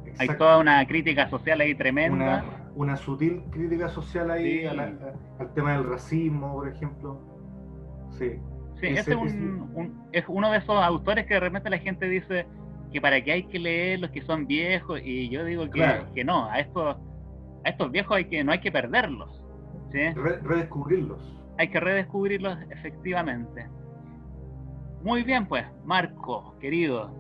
Hay 0.05 0.11
Exacto. 0.27 0.37
toda 0.45 0.59
una 0.59 0.85
crítica 0.87 1.29
social 1.29 1.61
ahí 1.61 1.75
tremenda. 1.75 2.15
una, 2.17 2.45
una 2.75 2.97
sutil 2.97 3.43
crítica 3.50 3.88
social 3.88 4.31
ahí 4.31 4.61
Sí. 4.61 4.67
a 4.67 4.75
la- 4.75 4.85
a- 4.85 5.43
al 5.43 5.53
tema 5.55 5.73
del 5.73 5.85
racismo, 5.88 6.53
por 6.55 6.69
ejemplo. 6.69 7.21
Sí, 8.11 8.33
Sí, 8.81 8.87
Ese- 8.87 9.00
ese 9.00 9.11
es, 9.11 9.17
un- 9.17 9.27
ese- 9.27 9.38
un- 9.38 10.03
es 10.12 10.25
uno 10.29 10.53
de 10.53 10.59
esos 10.59 10.77
autores 10.83 11.27
que 11.27 11.35
de 11.35 11.41
repente 11.41 11.69
la 11.69 11.79
gente 11.79 12.09
dice 12.09 12.47
que 12.92 13.00
para 13.00 13.21
qué 13.23 13.33
hay 13.33 13.42
que 13.45 13.59
leer 13.59 14.00
los 14.00 14.11
que 14.11 14.23
son 14.23 14.47
viejos 14.47 15.00
y 15.04 15.28
yo 15.28 15.45
digo 15.45 15.64
que, 15.64 15.71
Claro. 15.71 16.07
que 16.14 16.25
no, 16.25 16.47
a 16.47 16.59
estos, 16.61 16.97
a 17.64 17.68
estos 17.68 17.90
viejos 17.90 18.16
hay 18.16 18.25
que, 18.26 18.42
no 18.45 18.52
hay 18.52 18.61
que 18.61 18.73
perderlos, 18.73 19.42
¿sí? 19.92 20.11
Re- 20.14 20.38
redescubrirlos. 20.42 21.18
hay 21.59 21.68
que 21.68 21.80
redescubrirlos 21.80 22.59
efectivamente. 22.71 23.66
Muy 25.02 25.23
bien 25.23 25.47
pues, 25.47 25.64
Marco, 25.85 26.54
querido, 26.61 27.11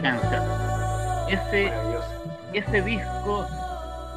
canción. 0.00 0.42
Ese, 1.28 1.72
ese 2.52 2.82
disco, 2.82 3.46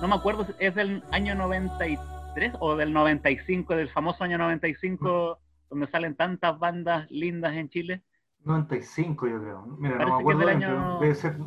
no 0.02 0.08
me 0.08 0.16
acuerdo, 0.16 0.46
es 0.60 0.76
del 0.76 1.04
año 1.12 1.36
93 1.36 2.54
o 2.60 2.76
del 2.76 2.94
95, 2.94 3.76
del 3.76 3.90
famoso 3.90 4.24
año 4.24 4.38
95, 4.38 5.40
donde 5.70 5.88
salen 5.88 6.16
tantas 6.16 6.58
bandas 6.60 7.10
lindas 7.10 7.54
en 7.54 7.70
Chile. 7.70 8.04
95 8.46 9.28
yo 9.28 9.42
creo. 9.42 9.66
Mira, 9.80 9.98
no 9.98 10.06
me 10.06 10.22
acuerdo, 10.22 10.48
año... 10.48 11.00
debe, 11.00 11.16
ser, 11.16 11.38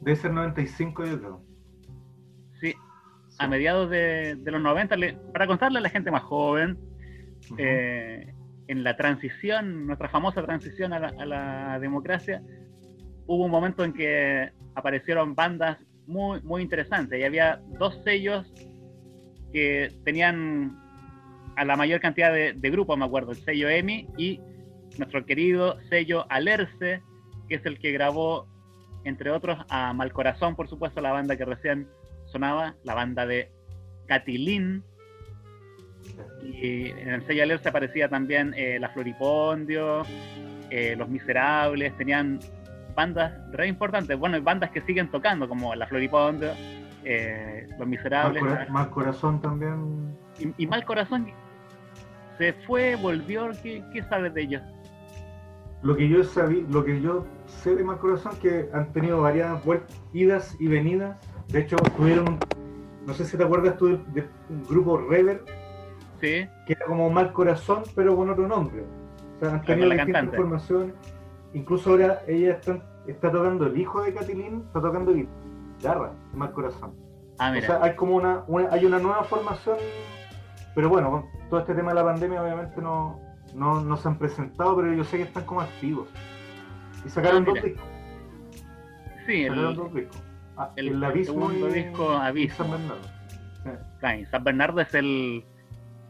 debe 0.00 0.16
ser 0.16 0.32
95 0.32 1.04
yo 1.04 1.18
creo. 1.18 1.44
Sí, 2.60 2.74
a 3.38 3.48
mediados 3.48 3.90
de, 3.90 4.38
los 4.44 4.60
90, 4.60 4.96
para 5.32 5.46
contarle 5.46 5.78
a 5.78 5.82
la 5.82 5.90
gente 5.90 6.10
más 6.10 6.22
joven, 6.22 6.78
eh, 7.58 8.32
en 8.68 8.84
la 8.84 8.96
transición, 8.96 9.86
nuestra 9.86 10.08
famosa 10.08 10.42
transición 10.42 10.92
a 10.92 10.98
la, 10.98 11.78
democracia, 11.78 12.42
hubo 13.26 13.44
un 13.44 13.50
momento 13.50 13.84
en 13.84 13.92
que 13.92 14.50
aparecieron 14.74 15.34
bandas 15.34 15.78
muy, 16.06 16.40
muy 16.42 16.62
interesantes 16.62 17.18
y 17.18 17.24
había 17.24 17.60
dos 17.78 17.98
sellos 18.04 18.52
que 19.52 19.92
tenían 20.04 20.76
a 21.56 21.64
la 21.64 21.76
mayor 21.76 22.00
cantidad 22.00 22.32
de, 22.32 22.70
grupos, 22.70 22.98
me 22.98 23.04
acuerdo, 23.04 23.30
el 23.30 23.38
sello 23.38 23.68
EMI 23.68 24.08
y 24.18 24.40
nuestro 24.98 25.24
querido 25.24 25.78
sello 25.88 26.26
Alerce, 26.28 27.00
que 27.48 27.54
es 27.54 27.64
el 27.64 27.78
que 27.78 27.92
grabó, 27.92 28.48
entre 29.04 29.30
otros, 29.30 29.58
a 29.68 29.92
Malcorazón, 29.92 30.56
por 30.56 30.68
supuesto, 30.68 31.00
la 31.00 31.12
banda 31.12 31.36
que 31.36 31.44
recién 31.44 31.88
sonaba, 32.26 32.74
la 32.82 32.94
banda 32.94 33.26
de 33.26 33.50
Catilín, 34.06 34.82
y 36.42 36.88
en 36.90 37.08
el 37.08 37.26
sello 37.26 37.44
Alerce 37.44 37.68
aparecía 37.68 38.08
también 38.08 38.52
eh, 38.56 38.78
La 38.80 38.90
Floripondio, 38.90 40.02
eh, 40.70 40.94
Los 40.96 41.08
Miserables, 41.08 41.96
tenían 41.96 42.40
bandas 42.94 43.32
re 43.52 43.68
importantes, 43.68 44.18
bueno, 44.18 44.40
bandas 44.42 44.70
que 44.70 44.80
siguen 44.82 45.10
tocando, 45.10 45.48
como 45.48 45.74
La 45.74 45.86
Floripondio, 45.86 46.52
eh, 47.04 47.66
Los 47.78 47.86
Miserables. 47.86 48.42
Mal, 48.70 48.90
Corazón 48.90 49.40
también. 49.40 50.16
Y, 50.56 50.66
Mal 50.66 50.84
Corazón 50.84 51.30
se 52.38 52.52
fue, 52.66 52.96
volvió, 52.96 53.50
¿qué, 53.62 54.02
sabes 54.08 54.34
de 54.34 54.42
ellos? 54.42 54.62
Lo 55.82 55.96
que 55.96 56.08
yo 56.08 56.24
sabí, 56.24 56.66
lo 56.70 56.84
que 56.84 57.00
yo 57.00 57.26
sé 57.46 57.76
de 57.76 57.84
Mal 57.84 57.98
Corazón 57.98 58.32
que 58.40 58.68
han 58.72 58.92
tenido 58.92 59.20
varias 59.20 59.60
idas 60.12 60.56
y 60.58 60.68
venidas. 60.68 61.16
De 61.48 61.60
hecho, 61.60 61.76
tuvieron, 61.96 62.38
no 63.06 63.12
sé 63.12 63.24
si 63.26 63.36
te 63.36 63.44
acuerdas 63.44 63.76
tú 63.76 64.00
del 64.12 64.28
grupo 64.68 64.96
Rever, 64.96 65.44
que 66.20 66.48
era 66.66 66.86
como 66.86 67.10
Mal 67.10 67.32
Corazón, 67.32 67.82
pero 67.94 68.16
con 68.16 68.30
otro 68.30 68.48
nombre. 68.48 68.82
O 69.36 69.40
sea, 69.40 69.54
han 69.54 69.62
tenido 69.62 69.90
distintas 69.90 70.36
formaciones. 70.36 70.94
Incluso 71.54 71.90
ahora 71.90 72.22
ella 72.26 72.58
está, 73.06 73.30
tocando 73.30 73.66
el 73.66 73.78
hijo 73.78 74.02
de 74.02 74.12
Catilín, 74.12 74.64
está 74.66 74.80
tocando 74.80 75.14
guitarra, 75.14 76.12
Mal 76.34 76.52
Corazón. 76.52 76.94
Ah, 77.38 77.54
o 77.56 77.60
sea, 77.60 77.82
hay 77.82 77.94
como 77.94 78.16
una, 78.16 78.44
hay 78.70 78.84
una 78.84 78.98
nueva 78.98 79.24
formación, 79.24 79.76
pero 80.74 80.88
bueno, 80.88 81.28
todo 81.50 81.60
este 81.60 81.74
tema 81.74 81.90
de 81.90 81.94
la 81.96 82.04
pandemia 82.04 82.42
obviamente 82.42 82.80
no, 82.82 83.20
no, 83.54 83.96
se 83.96 84.08
han 84.08 84.18
presentado, 84.18 84.76
pero 84.76 84.92
yo 84.92 85.04
sé 85.04 85.16
que 85.18 85.22
están 85.24 85.44
como 85.44 85.60
activos. 85.60 86.08
Y 87.04 87.08
sacaron 87.08 87.42
ah, 87.42 87.46
dos 87.46 87.62
discos. 87.62 87.84
Sí, 89.26 89.46
sacaron 89.46 89.76
dos 89.76 89.94
discos. 89.94 90.22
Ah, 90.56 90.70
el, 90.76 90.88
el, 90.88 91.04
abismo 91.04 91.52
y, 91.52 91.62
disco 91.72 92.10
Abismo. 92.10 92.56
San 92.56 92.70
Bernardo. 92.70 94.28
San 94.30 94.44
Bernardo 94.44 94.80
es 94.80 94.94
el 94.94 95.44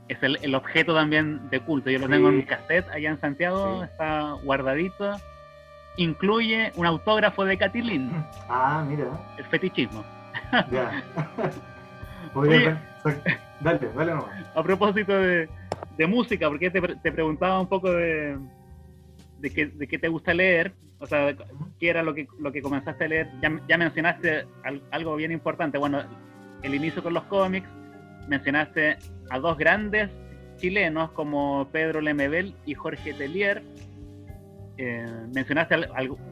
es 0.08 0.18
el, 0.22 0.54
objeto 0.54 0.94
también 0.94 1.48
de 1.50 1.60
culto. 1.60 1.90
Yo 1.90 1.98
lo 1.98 2.08
tengo 2.08 2.28
en 2.28 2.38
mi 2.38 2.44
cassette 2.44 2.88
allá 2.90 3.10
en 3.10 3.20
Santiago, 3.20 3.84
está 3.84 4.32
guardadito. 4.44 5.16
Incluye 5.96 6.72
un 6.76 6.86
autógrafo 6.86 7.44
de 7.44 7.56
Catilín. 7.56 8.10
Ah, 8.48 8.84
mira. 8.86 9.06
El 9.38 9.44
fetichismo. 9.44 10.04
Ya. 10.70 11.02
dale, 13.60 13.88
dale 13.94 14.14
nomás. 14.14 14.46
A 14.54 14.62
propósito 14.62 15.12
de, 15.12 15.48
música, 16.08 16.48
porque 16.48 16.70
te, 16.70 16.80
te, 16.80 17.12
preguntaba 17.12 17.60
un 17.60 17.68
poco 17.68 17.92
de, 17.92 18.38
de, 19.38 19.50
qué, 19.50 19.66
de 19.66 19.86
qué 19.86 19.98
te 19.98 20.08
gusta 20.08 20.34
leer, 20.34 20.72
o 20.98 21.06
sea, 21.06 21.34
qué 21.78 21.88
era 21.90 22.02
lo 22.02 22.14
que, 22.14 22.26
lo 22.38 22.50
que 22.50 22.62
comenzaste 22.62 23.04
a 23.04 23.08
leer. 23.08 23.30
Ya, 23.40 23.60
ya 23.68 23.78
mencionaste 23.78 24.46
algo 24.90 25.16
bien 25.16 25.32
importante. 25.32 25.78
Bueno, 25.78 26.02
el 26.62 26.74
inicio 26.74 27.02
con 27.02 27.14
los 27.14 27.24
cómics, 27.24 27.68
mencionaste 28.28 28.96
a 29.30 29.38
dos 29.38 29.56
grandes 29.58 30.10
chilenos 30.56 31.10
como 31.12 31.68
Pedro 31.72 32.00
Lemebel 32.00 32.54
y 32.64 32.74
Jorge 32.74 33.12
Telier. 33.14 33.62
Eh, 34.76 35.06
mencionaste 35.32 35.76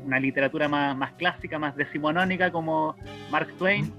una 0.04 0.18
literatura 0.18 0.68
más, 0.68 1.12
clásica, 1.12 1.58
más 1.58 1.76
decimonónica 1.76 2.50
como 2.50 2.96
Mark 3.30 3.48
Twain. 3.56 3.92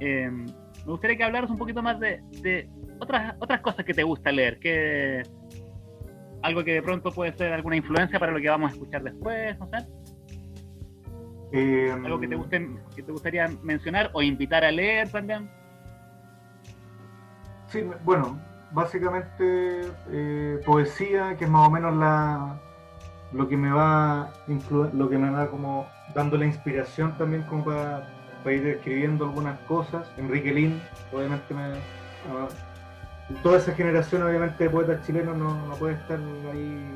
Eh, 0.00 0.30
me 0.30 0.92
gustaría 0.92 1.16
que 1.16 1.24
hablaras 1.24 1.50
un 1.50 1.58
poquito 1.58 1.82
más 1.82 1.98
de, 2.00 2.70
otras, 2.98 3.34
otras 3.38 3.60
cosas 3.60 3.84
que 3.84 3.92
te 3.92 4.02
gusta 4.02 4.32
leer, 4.32 4.58
que 4.58 5.22
algo 6.42 6.64
que 6.64 6.74
de 6.74 6.82
pronto 6.82 7.10
puede 7.10 7.32
ser 7.32 7.52
alguna 7.52 7.76
influencia 7.76 8.18
para 8.18 8.32
lo 8.32 8.40
que 8.40 8.48
vamos 8.48 8.70
a 8.70 8.74
escuchar 8.74 9.02
después, 9.02 9.58
no 9.58 9.68
sé. 9.68 9.78
Eh, 11.52 11.90
algo 11.92 12.18
que 12.20 12.28
te, 12.28 12.36
guste, 12.36 12.68
que 12.94 13.02
te 13.02 13.12
gustaría 13.12 13.48
mencionar 13.62 14.10
o 14.12 14.22
invitar 14.22 14.64
a 14.64 14.70
leer 14.70 15.08
también. 15.10 15.50
Sí, 17.68 17.84
bueno, 18.04 18.38
básicamente 18.72 19.82
eh, 20.10 20.60
poesía, 20.64 21.36
que 21.36 21.44
es 21.44 21.50
más 21.50 21.68
o 21.68 21.70
menos 21.70 21.96
la 21.96 22.60
lo 23.32 23.48
que 23.48 23.56
me 23.56 23.70
va 23.70 24.30
lo 24.92 25.08
que 25.08 25.18
me 25.18 25.30
va 25.30 25.48
como 25.48 25.88
dando 26.14 26.36
la 26.36 26.46
inspiración 26.46 27.16
también 27.18 27.42
como 27.42 27.64
para, 27.64 28.06
ir 28.46 28.66
escribiendo 28.68 29.24
algunas 29.24 29.58
cosas. 29.60 30.08
Enrique 30.16 30.52
Lin, 30.52 30.80
obviamente 31.12 31.52
me, 31.52 31.74
toda 33.42 33.58
esa 33.58 33.72
generación 33.74 34.22
obviamente 34.22 34.64
de 34.64 34.70
poetas 34.70 35.04
chilenos 35.04 35.36
no, 35.36 35.74
puede 35.78 35.94
estar 35.94 36.18
ahí 36.52 36.94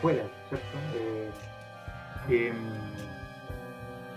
fuera, 0.00 0.22
¿cierto? 0.48 0.78
Eh, 0.94 1.30
em, 2.28 2.54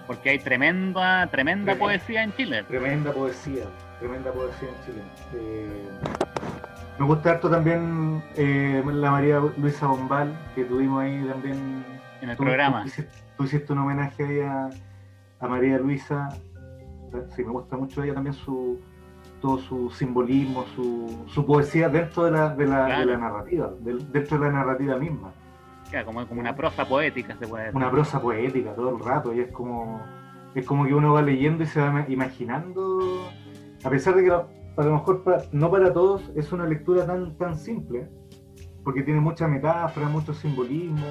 porque 0.05 0.29
hay 0.29 0.39
tremenda, 0.39 1.27
tremenda 1.27 1.75
poesía 1.75 2.23
en 2.23 2.33
Chile. 2.35 2.63
Tremenda 2.63 3.11
poesía 3.11 3.65
tremenda 3.99 4.31
poesía 4.31 4.69
en 4.69 4.85
Chile. 4.85 5.01
Eh, 5.33 5.89
me 6.99 7.05
gusta 7.05 7.31
harto 7.31 7.49
también 7.49 8.23
eh, 8.36 8.83
la 8.86 9.12
María 9.12 9.39
Luisa 9.57 9.88
Bombal, 9.88 10.38
que 10.55 10.63
tuvimos 10.65 11.03
ahí 11.03 11.23
también 11.27 11.86
en 12.21 12.29
el 12.29 12.38
programa. 12.38 12.86
Tú 13.38 13.43
hiciste, 13.43 13.73
un 13.73 13.79
homenaje 13.79 14.23
ahí 14.23 14.39
a, 14.41 15.47
María 15.47 15.77
Luisa. 15.77 16.29
Sí, 17.36 17.43
me 17.43 17.51
gusta 17.51 17.77
mucho 17.77 18.03
ella 18.03 18.13
también 18.13 18.33
su 18.33 18.79
todo 19.41 19.60
su 19.60 19.91
simbolismo, 19.91 20.65
su, 20.75 21.45
poesía 21.45 21.89
dentro 21.89 22.25
de 22.25 22.31
la, 22.31 22.55
de 22.55 22.65
la, 22.65 23.17
narrativa, 23.17 23.71
dentro 23.79 24.39
de 24.39 24.45
la 24.47 24.51
narrativa 24.51 24.97
misma. 24.97 25.31
como, 26.05 26.27
como 26.27 26.41
una 26.41 26.55
prosa 26.55 26.86
poética 26.86 27.36
se 27.38 27.47
puede 27.47 27.65
decir. 27.65 27.77
Una 27.77 27.91
prosa 27.91 28.19
poética 28.19 28.73
todo 28.73 28.97
el 28.97 29.03
rato, 29.03 29.31
y 29.36 29.41
es 29.41 29.51
como, 29.51 30.01
es 30.55 30.65
como 30.65 30.86
que 30.86 30.93
uno 30.95 31.13
va 31.13 31.21
leyendo 31.21 31.63
y 31.63 31.67
se 31.67 31.79
va 31.79 32.03
imaginando 32.07 33.29
a 33.83 33.89
pesar 33.89 34.15
de 34.15 34.23
que 34.23 34.31
a 34.77 34.83
lo 34.83 34.93
mejor 34.93 35.23
no 35.51 35.71
para 35.71 35.91
todos 35.91 36.31
es 36.35 36.51
una 36.51 36.65
lectura 36.65 37.05
tan, 37.05 37.35
tan 37.37 37.57
simple, 37.57 38.07
porque 38.83 39.01
tiene 39.01 39.19
mucha 39.19 39.47
metáfora, 39.47 40.07
mucho 40.07 40.33
simbolismo, 40.33 41.07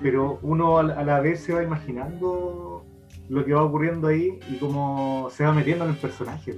pero 0.00 0.38
uno 0.42 0.78
a 0.78 0.82
la 0.82 1.20
vez 1.20 1.42
se 1.42 1.52
va 1.52 1.62
imaginando 1.62 2.84
lo 3.28 3.44
que 3.44 3.52
va 3.52 3.64
ocurriendo 3.64 4.08
ahí 4.08 4.38
y 4.48 4.58
cómo 4.58 5.28
se 5.30 5.44
va 5.44 5.52
metiendo 5.52 5.84
en 5.84 5.90
el 5.90 5.96
personaje. 5.96 6.54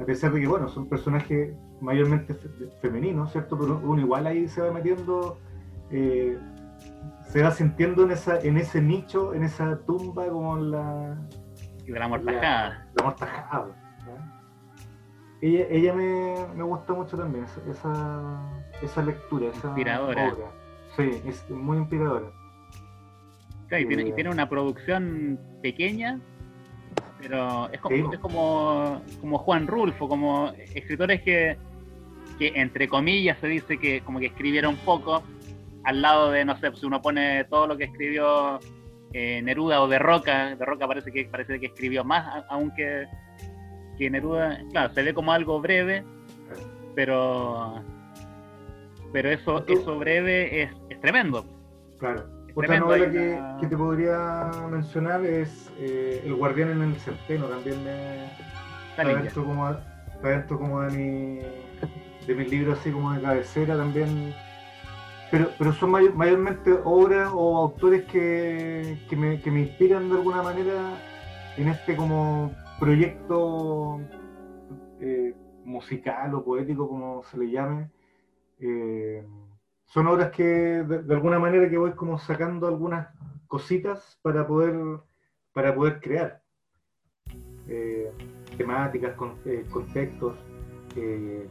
A 0.00 0.04
pesar 0.04 0.32
de 0.32 0.40
que, 0.40 0.48
bueno, 0.48 0.68
son 0.68 0.88
personajes 0.88 1.54
mayormente 1.80 2.34
femeninos, 2.80 3.30
¿cierto? 3.30 3.58
Pero 3.58 3.80
uno 3.84 4.00
igual 4.00 4.26
ahí 4.26 4.48
se 4.48 4.62
va 4.62 4.72
metiendo, 4.72 5.38
eh, 5.90 6.38
se 7.28 7.42
va 7.42 7.50
sintiendo 7.50 8.04
en, 8.04 8.12
esa, 8.12 8.40
en 8.40 8.56
ese 8.56 8.80
nicho, 8.80 9.34
en 9.34 9.44
esa 9.44 9.78
tumba 9.80 10.26
como 10.28 10.56
la... 10.56 11.18
De 11.86 11.98
la 11.98 12.08
mortajada. 12.08 12.42
La, 12.42 12.86
la 12.96 13.04
mortajada 13.04 13.81
ella, 15.42 15.66
ella 15.70 15.92
me, 15.92 16.34
me, 16.54 16.62
gusta 16.62 16.92
mucho 16.92 17.16
también, 17.16 17.44
esa, 17.68 18.40
esa 18.80 19.02
lectura, 19.02 19.48
esa 19.48 19.68
inspiradora. 19.68 20.32
obra. 20.32 20.46
Sí, 20.96 21.20
es 21.26 21.50
muy 21.50 21.78
inspiradora. 21.78 22.26
y, 23.70 23.84
tiene, 23.86 24.12
tiene, 24.12 24.30
una 24.30 24.48
producción 24.48 25.40
pequeña, 25.60 26.20
pero 27.20 27.68
es 27.72 27.80
como, 27.80 28.12
es 28.12 28.18
como, 28.20 29.02
como 29.20 29.38
Juan 29.38 29.66
Rulfo, 29.66 30.08
como 30.08 30.52
escritores 30.74 31.22
que, 31.22 31.56
que, 32.38 32.52
entre 32.54 32.86
comillas, 32.86 33.36
se 33.40 33.48
dice 33.48 33.78
que 33.78 34.00
como 34.02 34.20
que 34.20 34.26
escribieron 34.26 34.76
poco, 34.76 35.24
al 35.82 36.02
lado 36.02 36.30
de, 36.30 36.44
no 36.44 36.56
sé, 36.58 36.70
si 36.76 36.86
uno 36.86 37.02
pone 37.02 37.42
todo 37.44 37.66
lo 37.66 37.76
que 37.76 37.84
escribió 37.84 38.60
eh, 39.12 39.42
Neruda 39.42 39.82
o 39.82 39.88
de 39.88 39.98
Roca, 39.98 40.54
de 40.54 40.64
Roca 40.64 40.86
parece 40.86 41.10
que 41.10 41.24
parece 41.24 41.58
que 41.58 41.66
escribió 41.66 42.04
más, 42.04 42.44
aunque 42.48 43.08
que 44.02 44.10
Neruda, 44.10 44.58
claro, 44.70 44.92
se 44.92 45.02
ve 45.02 45.14
como 45.14 45.32
algo 45.32 45.60
breve, 45.60 46.04
pero 46.94 47.82
pero 49.12 49.30
eso, 49.30 49.64
eso 49.68 49.98
breve 49.98 50.62
es, 50.62 51.00
tremendo. 51.00 51.44
Claro. 51.98 52.24
otra 52.54 52.80
novela 52.80 53.10
que, 53.10 53.40
que, 53.60 53.66
te 53.68 53.76
podría 53.76 54.50
mencionar 54.70 55.24
es 55.24 55.70
eh, 55.78 56.22
El 56.24 56.34
guardián 56.34 56.70
en 56.70 56.82
el 56.82 56.96
centeno, 56.96 57.46
también 57.46 57.84
me 57.84 58.24
está 58.90 59.04
dentro 59.04 59.44
como, 59.44 59.70
está 59.70 60.28
dentro 60.28 60.58
como 60.58 60.80
de 60.82 60.90
mi 60.90 61.38
de 62.26 62.34
mis 62.34 62.50
libros 62.50 62.78
así 62.78 62.90
como 62.90 63.12
de 63.12 63.20
cabecera 63.20 63.76
también 63.76 64.32
pero, 65.30 65.50
pero 65.58 65.72
son 65.72 65.90
mayormente 65.90 66.72
obras 66.84 67.30
o 67.32 67.56
autores 67.56 68.04
que, 68.04 68.98
que, 69.08 69.16
me, 69.16 69.40
que 69.40 69.50
me 69.50 69.60
inspiran 69.60 70.08
de 70.08 70.16
alguna 70.16 70.42
manera 70.42 70.94
en 71.56 71.68
este 71.68 71.96
como 71.96 72.52
proyecto 72.82 74.00
eh, 74.98 75.32
musical 75.64 76.34
o 76.34 76.42
poético, 76.42 76.88
como 76.88 77.22
se 77.22 77.38
le 77.38 77.48
llame, 77.48 77.92
eh, 78.58 79.24
son 79.86 80.08
obras 80.08 80.32
que 80.32 80.42
de, 80.42 81.14
alguna 81.14 81.38
manera 81.38 81.70
que 81.70 81.78
voy 81.78 81.92
como 81.92 82.18
sacando 82.18 82.66
algunas 82.66 83.06
cositas 83.46 84.18
para 84.22 84.48
poder, 84.48 84.74
para 85.52 85.72
poder 85.72 86.00
crear. 86.00 86.42
Eh, 87.68 88.10
temáticas, 88.56 89.14
contextos, 89.70 90.34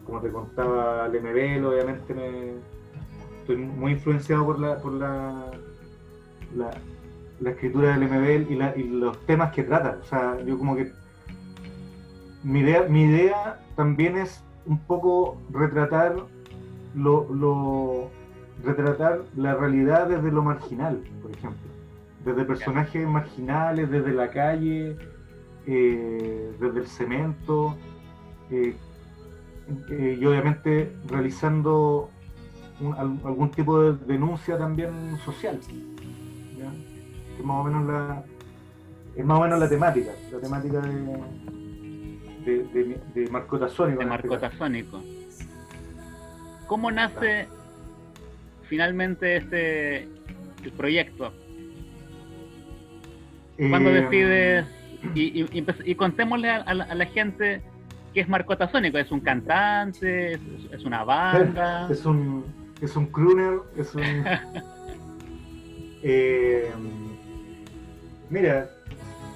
como 0.06 0.20
te 0.20 0.32
contaba 0.32 1.08
Lemebel, 1.08 1.64
obviamente 1.66 2.14
me, 2.14 2.56
estoy 3.40 3.56
muy 3.56 3.94
influenciado 3.94 4.46
por 4.46 4.60
la, 4.60 4.78
por 4.80 4.92
la, 4.92 5.50
la, 6.54 7.50
escritura 7.50 7.94
de 7.94 8.00
Lemebel 8.00 8.48
y, 8.50 8.82
y 8.82 8.84
los 8.90 9.18
temas 9.26 9.54
que 9.54 9.64
trata. 9.64 9.98
O 10.02 10.04
sea, 10.04 10.38
yo 10.46 10.58
como 10.58 10.76
que 10.76 10.92
mi 12.44 12.60
idea, 12.60 12.84
mi 12.84 13.04
idea 13.04 13.60
también 13.76 14.18
es 14.18 14.44
un 14.66 14.80
poco 14.80 15.38
retratar 15.52 16.16
lo, 16.96 18.10
retratar 18.64 19.22
la 19.36 19.56
realidad 19.56 20.08
desde 20.08 20.32
lo 20.32 20.42
marginal, 20.44 21.04
por 21.22 21.32
ejemplo. 21.32 21.70
Desde 22.26 22.46
personajes 22.46 23.08
marginales, 23.08 23.90
desde 23.90 24.14
la 24.14 24.30
calle, 24.30 24.96
eh, 25.66 26.52
desde 26.60 26.80
el 26.80 26.88
cemento, 26.88 27.76
eh, 28.52 28.76
eh, 29.90 30.18
y 30.20 30.26
obviamente 30.26 30.96
realizando 31.08 32.10
algún 32.98 33.52
tipo 33.52 33.80
de 33.82 33.94
denuncia 34.06 34.58
también 34.58 35.18
social. 35.24 35.60
Que 37.38 37.44
más 37.44 37.58
o 37.58 37.64
menos 37.64 37.88
la, 37.88 38.24
es 39.16 39.26
más 39.26 39.40
o 39.40 39.42
menos 39.42 39.60
la 39.60 39.70
temática, 39.70 40.12
la 40.32 40.40
temática 40.40 40.82
de, 42.46 42.64
de, 42.74 43.00
de 43.14 43.30
Marcotasónico. 43.30 44.00
De 44.00 44.04
este 44.04 44.10
Marcotasónico. 44.10 45.02
¿Cómo 46.68 46.92
nace 46.92 47.48
finalmente 48.64 49.38
este 49.38 50.04
el 50.64 50.72
proyecto? 50.78 51.34
¿Cuándo 53.70 53.90
eh, 53.90 54.02
decides? 54.02 54.66
Y, 55.16 55.46
y, 55.86 55.96
contémosle 55.96 56.50
a, 56.50 56.74
la, 56.74 57.06
gente 57.08 57.62
qué 58.14 58.22
es 58.22 58.30
Marcotasónico. 58.30 58.98
¿Es 58.98 59.12
un 59.12 59.20
cantante? 59.20 60.40
¿Es, 60.72 60.86
una 60.86 61.04
banda? 61.04 61.88
Es 61.92 62.06
un, 62.06 62.46
es 62.82 62.96
un 62.96 63.08
crooner, 63.08 63.60
es 63.76 63.94
un... 63.96 64.04
eh, 66.04 66.72
mira, 68.30 68.70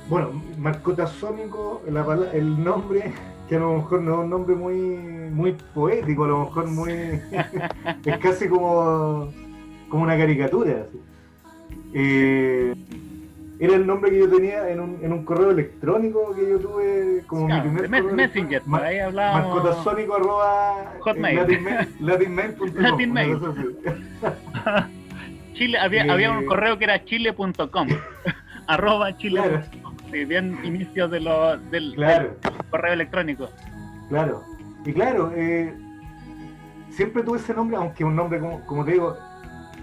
bueno, 0.10 0.41
Marcotasónico, 0.58 1.82
el 1.88 2.63
nombre, 2.63 3.12
que 3.50 3.56
a 3.56 3.60
lo 3.60 3.76
mejor 3.76 4.02
no 4.02 4.13
es 4.13 4.20
un 4.20 4.30
nombre 4.30 4.56
muy, 4.56 4.76
muy 5.32 5.56
poético, 5.74 6.26
a 6.26 6.28
lo 6.28 6.46
mejor 6.46 6.68
muy. 6.68 6.91
es 8.06 8.18
casi 8.20 8.48
como, 8.48 9.32
como 9.89 10.04
una 10.04 10.18
caricatura. 10.18 10.86
Eh, 11.94 12.76
era 13.58 13.76
el 13.76 13.88
nombre 13.88 14.12
que 14.12 14.20
yo 14.20 14.30
tenía 14.30 14.70
en 14.70 14.80
un, 14.82 15.00
en 15.02 15.13
un 15.13 15.24
correo 15.24 15.52
electrónico 15.52 16.36
que 16.36 16.50
yo 16.50 16.60
tuve 16.60 17.24
como 17.26 17.48
mi 17.48 17.62
primer 17.62 17.89
correo 17.89 18.15
Messenger, 18.15 18.62
por 18.62 18.84
ahí 18.84 19.00
hablábamos. 19.00 19.56
Marcotasónico 19.56 20.15
arroba 20.15 20.94
eh, 21.06 21.88
latinmail. 22.00 23.39
Chile, 25.54 25.78
había, 25.80 26.12
había 26.12 26.32
un 26.32 26.44
eh, 26.44 26.46
correo 26.48 26.78
que 26.78 26.84
era 26.84 27.06
chile.com 27.06 27.88
arroba 28.68 29.15
chile 29.18 29.41
bien 30.23 30.58
inicios 30.63 31.12
de 31.12 31.19
lo, 31.19 31.58
del, 31.58 31.95
correo 32.69 32.93
electrónico. 32.93 33.49
Claro, 34.08 34.43
y 34.86 34.93
claro, 34.93 35.32
eh, 35.36 35.73
siempre 36.89 37.23
tuve 37.23 37.39
ese 37.39 37.54
nombre, 37.54 37.75
aunque 37.75 38.06
un 38.06 38.15
nombre, 38.15 38.39
como, 38.65 38.86
te 38.86 38.93
digo, 38.93 39.17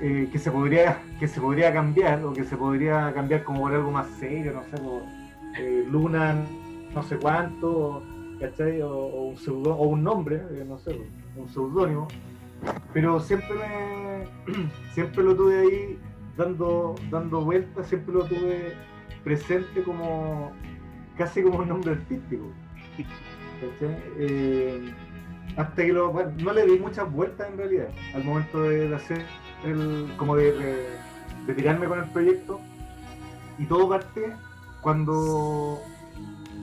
eh, 0.00 0.28
que, 0.32 0.38
se 0.38 0.50
podría, 0.50 1.02
que 1.18 1.28
se 1.28 1.40
podría 1.40 1.72
cambiar, 1.72 2.24
o 2.24 2.32
que 2.32 2.44
se 2.44 2.56
podría 2.56 3.12
cambiar 3.12 3.44
como 3.44 3.60
por 3.60 3.74
algo 3.74 3.90
más 3.90 4.06
serio, 4.18 4.52
no 4.54 4.62
sé, 4.64 4.82
como 4.82 5.02
eh, 5.58 5.84
Luna, 5.90 6.36
no 6.94 7.02
sé 7.02 7.16
cuánto, 7.16 8.02
¿cachai? 8.40 8.80
O, 8.80 9.06
un, 9.06 9.36
pseudo, 9.36 9.74
o 9.74 9.88
un 9.88 10.02
nombre, 10.02 10.40
no 10.66 10.78
sé, 10.78 10.98
un 11.36 11.48
seudónimo. 11.48 12.08
Pero 12.92 13.18
siempre 13.18 13.56
siempre 14.94 15.24
lo 15.24 15.34
tuve 15.34 15.60
ahí 15.60 15.98
dando, 16.36 16.94
dando 17.10 17.44
vueltas, 17.44 17.88
siempre 17.88 18.14
lo 18.14 18.24
tuve 18.24 18.72
presente 19.24 19.82
como 19.82 20.52
casi 21.16 21.42
como 21.42 21.58
un 21.58 21.68
nombre 21.68 21.92
artístico. 21.92 22.46
Eh, 24.18 24.92
hasta 25.56 25.84
que 25.84 25.92
no 25.92 26.52
le 26.52 26.66
di 26.66 26.78
muchas 26.78 27.10
vueltas 27.12 27.48
en 27.50 27.58
realidad 27.58 27.88
al 28.14 28.24
momento 28.24 28.62
de, 28.62 28.94
hacer 28.94 29.24
el, 29.64 30.12
como 30.16 30.36
de, 30.36 30.88
tirarme 31.54 31.86
con 31.86 31.98
el 32.00 32.08
proyecto. 32.10 32.60
Y 33.58 33.66
todo 33.66 33.88
parte 33.88 34.34
cuando 34.80 35.80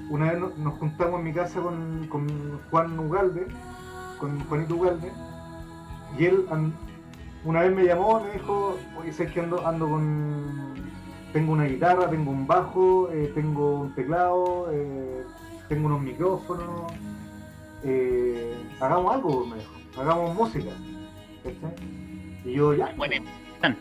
una 0.09 0.31
vez 0.31 0.41
nos, 0.57 0.73
juntamos 0.75 1.19
en 1.19 1.25
mi 1.25 1.33
casa 1.33 1.61
con, 1.61 2.07
con 2.07 2.59
Juan 2.69 2.99
Ugalde, 2.99 3.47
con 4.19 4.39
Juanito 4.45 4.75
Ugalde, 4.75 5.11
y 6.17 6.25
él 6.25 6.45
una 7.45 7.61
vez 7.61 7.75
me 7.75 7.85
llamó 7.85 8.19
me 8.21 8.33
dijo, 8.33 8.77
oye, 8.99 9.13
sé 9.13 9.27
que 9.27 9.39
ando, 9.39 9.65
ando 9.65 9.87
con 9.87 10.73
tengo 11.33 11.53
una 11.53 11.65
guitarra, 11.65 12.09
tengo 12.09 12.31
un 12.31 12.47
bajo, 12.47 13.09
eh, 13.11 13.31
tengo 13.35 13.81
un 13.81 13.93
teclado, 13.93 14.69
eh, 14.71 15.23
tengo 15.67 15.87
unos 15.87 16.01
micrófonos. 16.01 16.91
Eh, 17.83 18.55
hagamos 18.79 19.13
algo, 19.13 19.45
me 19.45 19.57
dijo, 19.57 19.71
hagamos 19.97 20.35
música. 20.35 20.71
Y 22.43 22.53
yo 22.53 22.73
ya. 22.73 22.93
Buena 22.95 23.15
invitación. 23.15 23.77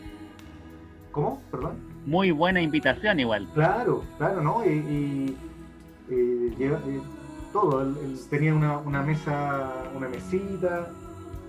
¿Cómo? 1.11 1.43
Perdón. 1.51 1.77
Muy 2.07 2.31
buena 2.31 2.61
invitación 2.61 3.21
igual. 3.21 3.49
Claro, 3.55 4.05
claro, 4.19 4.43
¿no? 4.43 4.65
Y, 4.65 5.37
todo, 7.53 7.95
tenía 8.29 8.55
una, 8.55 9.03
mesa, 9.03 9.73
una 9.97 10.09
mesita, 10.09 10.91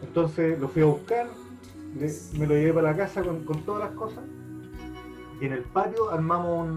entonces 0.01 0.57
lo 0.59 0.69
fui 0.69 0.81
a 0.81 0.85
buscar, 0.85 1.27
me 1.93 2.47
lo 2.47 2.55
llevé 2.55 2.73
para 2.73 2.91
la 2.91 2.97
casa 2.97 3.21
con, 3.21 3.43
con 3.43 3.61
todas 3.63 3.89
las 3.89 3.97
cosas 3.97 4.23
y 5.39 5.45
en 5.45 5.53
el 5.53 5.63
patio 5.63 6.11
armamos 6.11 6.67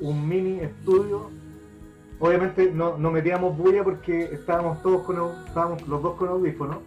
un, 0.00 0.28
mini 0.28 0.60
estudio. 0.60 1.30
Obviamente 2.18 2.70
no, 2.72 2.96
metíamos 2.98 3.56
bulla 3.56 3.82
porque 3.82 4.24
estábamos 4.24 4.82
todos 4.82 5.02
con 5.02 5.16
estábamos 5.46 5.86
los 5.88 6.02
dos 6.02 6.16
con 6.16 6.28
audífonos 6.28 6.78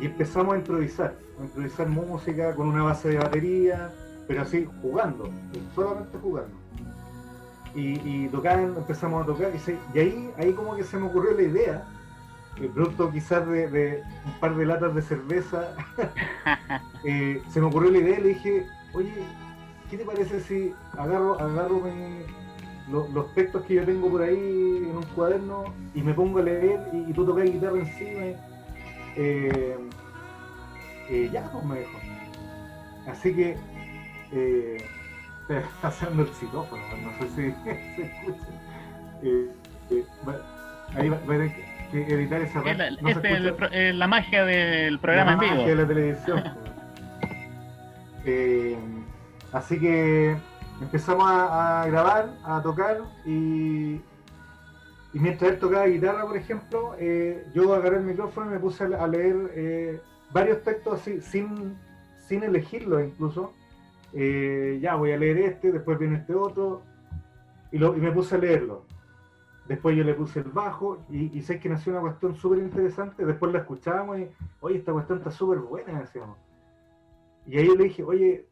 y 0.00 0.06
empezamos 0.06 0.54
a 0.54 0.58
improvisar, 0.58 1.14
a 1.38 1.44
improvisar 1.44 1.88
música 1.88 2.54
con 2.54 2.68
una 2.68 2.82
base 2.82 3.10
de 3.10 3.18
batería, 3.18 3.92
pero 4.26 4.42
así 4.42 4.66
jugando, 4.82 5.28
solamente 5.74 6.18
jugando. 6.20 6.52
Y, 7.74 7.98
y 8.08 8.30
empezamos 8.32 9.22
a 9.22 9.26
tocar, 9.26 9.50
y, 9.94 9.98
ahí, 9.98 10.30
ahí 10.38 10.52
como 10.52 10.76
que 10.76 10.84
se 10.84 10.96
me 10.96 11.06
ocurrió 11.06 11.32
la 11.32 11.42
idea, 11.42 11.84
el 12.60 12.68
producto 12.68 13.10
quizás 13.10 13.46
de, 13.48 14.02
un 14.24 14.40
par 14.40 14.54
de 14.54 14.64
latas 14.64 14.94
de 14.94 15.02
cerveza, 15.02 15.74
eh, 17.04 17.42
se 17.50 17.60
me 17.60 17.66
ocurrió 17.66 17.90
la 17.90 17.98
idea 17.98 18.18
y 18.18 18.22
le 18.22 18.28
dije, 18.28 18.66
oye, 18.94 19.12
¿qué 19.90 19.98
te 19.98 20.04
parece 20.04 20.40
si 20.40 20.74
agarro, 20.96 21.40
agarro 21.40 21.82
los 22.88 23.34
textos 23.34 23.62
que 23.64 23.74
yo 23.74 23.84
tengo 23.84 24.10
por 24.10 24.22
ahí 24.22 24.34
en 24.34 24.96
un 24.96 25.04
cuaderno 25.14 25.64
y 25.94 26.02
me 26.02 26.14
pongo 26.14 26.38
a 26.38 26.42
leer 26.42 26.80
y, 26.92 27.12
tú 27.12 27.24
tocas 27.24 27.44
guitarra 27.44 27.78
encima? 27.78 28.22
Eh, 29.16 29.76
eh, 31.08 31.30
ya, 31.32 31.50
pues 31.52 31.64
me 31.64 31.78
dejo. 31.78 31.98
Así 33.06 33.34
que 33.34 33.56
eh, 34.32 34.76
está 35.48 35.88
haciendo 35.88 36.22
el 36.22 36.28
psicófono, 36.28 36.82
no 37.02 37.12
sé 37.18 37.28
si 37.28 37.34
se 37.96 38.02
escucha. 38.02 38.46
Eh, 39.22 39.50
eh, 39.90 40.04
ahí 40.96 41.08
va, 41.08 41.16
a 41.16 41.20
tener 41.20 41.52
que 41.90 42.14
editar 42.14 42.40
esa 42.42 42.62
parte. 42.62 42.88
es 43.72 43.94
la 43.94 44.06
magia 44.06 44.44
del 44.44 44.98
programa 44.98 45.32
en 45.34 45.38
vivo. 45.38 45.52
La 45.52 45.58
magia 45.60 45.76
de 45.76 45.82
la 45.82 45.88
televisión. 45.88 46.44
eh, 48.26 48.76
Así 49.54 49.78
que 49.78 50.36
empezamos 50.80 51.24
a, 51.28 51.86
grabar, 51.86 52.36
a 52.42 52.60
tocar 52.60 53.02
y, 53.24 54.00
mientras 55.12 55.52
él 55.52 55.58
tocaba 55.60 55.86
guitarra, 55.86 56.26
por 56.26 56.36
ejemplo, 56.36 56.96
eh, 56.98 57.46
yo 57.54 57.72
agarré 57.72 57.98
el 57.98 58.02
micrófono 58.02 58.50
y 58.50 58.54
me 58.54 58.58
puse 58.58 58.82
a, 58.82 59.06
leer 59.06 59.52
eh, 59.54 60.00
varios 60.32 60.64
textos 60.64 61.00
así, 61.00 61.20
sin, 61.20 61.78
sin 62.18 62.42
elegirlos 62.42 63.04
incluso. 63.04 63.52
eh, 64.12 64.80
ya 64.82 64.96
voy 64.96 65.12
a 65.12 65.16
leer 65.16 65.38
este, 65.38 65.70
después 65.70 66.00
viene 66.00 66.16
este 66.16 66.34
otro, 66.34 66.82
y, 67.70 67.78
me 67.78 68.10
puse 68.10 68.34
a 68.34 68.38
leerlo. 68.38 68.86
Después 69.68 69.96
yo 69.96 70.02
le 70.02 70.14
puse 70.14 70.40
el 70.40 70.50
bajo 70.50 70.98
y, 71.08 71.38
y 71.38 71.42
sé 71.42 71.60
que 71.60 71.68
nació 71.68 71.92
una 71.92 72.02
cuestión 72.02 72.34
súper 72.34 72.58
interesante. 72.58 73.24
Después 73.24 73.52
la 73.52 73.60
escuchábamos 73.60 74.18
y, 74.18 74.28
oye, 74.60 74.78
esta 74.78 74.92
cuestión 74.92 75.18
está 75.18 75.30
súper 75.30 75.60
buena, 75.60 76.00
decíamos. 76.00 76.38
Y 77.46 77.56
ahí 77.56 77.68
le 77.68 77.84
dije, 77.84 78.02
oye, 78.02 78.48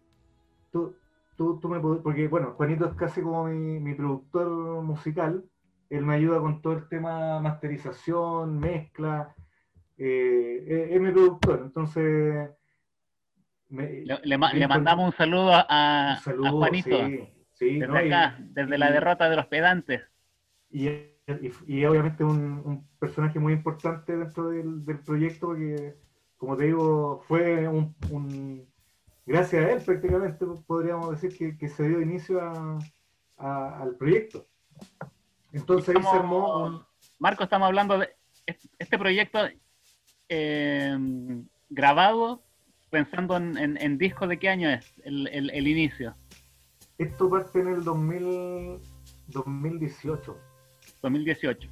tú, 0.73 0.95
tú, 1.37 1.61
tú 1.61 1.69
me 1.69 1.79
podés, 1.81 2.03
porque 2.03 2.27
bueno, 2.29 2.53
Juanito 2.57 2.87
es 2.87 2.95
casi 2.95 3.21
como 3.23 3.45
mi, 3.45 3.79
mi 3.81 3.95
productor 3.95 4.49
musical. 4.83 5.45
Él 5.91 6.05
me 6.05 6.15
ayuda 6.15 6.41
con 6.41 6.63
todo 6.63 6.73
el 6.73 6.89
tema 6.89 7.39
masterización, 7.41 8.59
mezcla. 8.59 9.35
Eh, 9.99 10.65
es, 10.67 10.97
es 10.97 11.01
mi 11.01 11.11
productor, 11.13 11.61
entonces. 11.65 12.51
me- 13.69 14.05
Le, 14.05 14.69
mandamos 14.69 15.07
un 15.07 15.13
saludo 15.13 15.53
a, 15.55 16.17
un 16.17 16.25
saludo, 16.25 16.49
a 16.49 16.51
Juanito, 16.53 16.97
sí, 17.07 17.29
sí, 17.53 17.79
desde 17.79 17.87
¿no? 17.87 18.05
Y- 18.05 18.09
acá, 18.09 18.37
desde 18.41 18.79
la 18.79 18.91
derrota 18.91 19.29
de 19.31 19.37
los 19.37 19.47
pedantes. 19.47 20.03
y, 20.71 20.89
y- 21.69 21.85
obviamente 21.85 22.25
un, 22.25 22.63
un 22.65 22.89
personaje 22.99 23.39
muy 23.39 23.53
importante 23.53 24.17
dentro 24.17 24.49
del, 24.49 24.85
del 24.85 24.99
proyecto 25.01 25.49
porque, 25.49 25.95
como 26.37 26.57
te 26.57 26.65
digo, 26.65 27.23
fue 27.29 27.69
un, 27.69 27.95
un- 28.11 28.72
gracias 29.27 29.65
a 29.65 29.71
él 29.73 29.83
prácticamente 29.83 30.45
podríamos 30.67 31.11
decir 31.11 31.37
que, 31.37 31.57
que 31.57 31.69
se 31.69 31.89
dio 31.89 32.01
inicio 32.01 32.41
a- 32.41 32.79
a- 33.39 33.83
al 33.83 33.97
proyecto. 33.97 34.47
Entonces 35.53 35.91
ahí 35.91 36.03
se 36.03 36.09
Estamos- 36.09 36.19
armó 36.25 36.65
un... 36.67 36.83
Marco, 37.19 37.45
estamos 37.45 37.67
hablando 37.67 37.99
de 37.99 38.09
est- 38.47 38.65
este 38.79 38.99
proyecto 38.99 39.39
eh, 40.29 40.97
grabado 41.71 42.43
pensando 42.91 43.37
en, 43.37 43.57
en, 43.59 43.77
en 43.81 43.99
disco 43.99 44.27
de 44.27 44.39
qué 44.39 44.49
año 44.49 44.69
es 44.71 44.93
el, 45.05 45.27
el- 45.29 45.51
el 45.51 45.67
inicio, 45.69 46.15
Esto 46.99 47.29
parte 47.31 47.61
en 47.61 47.69
el 47.69 47.85
2000, 47.85 48.79
2018. 49.29 50.37
2018. 51.01 51.69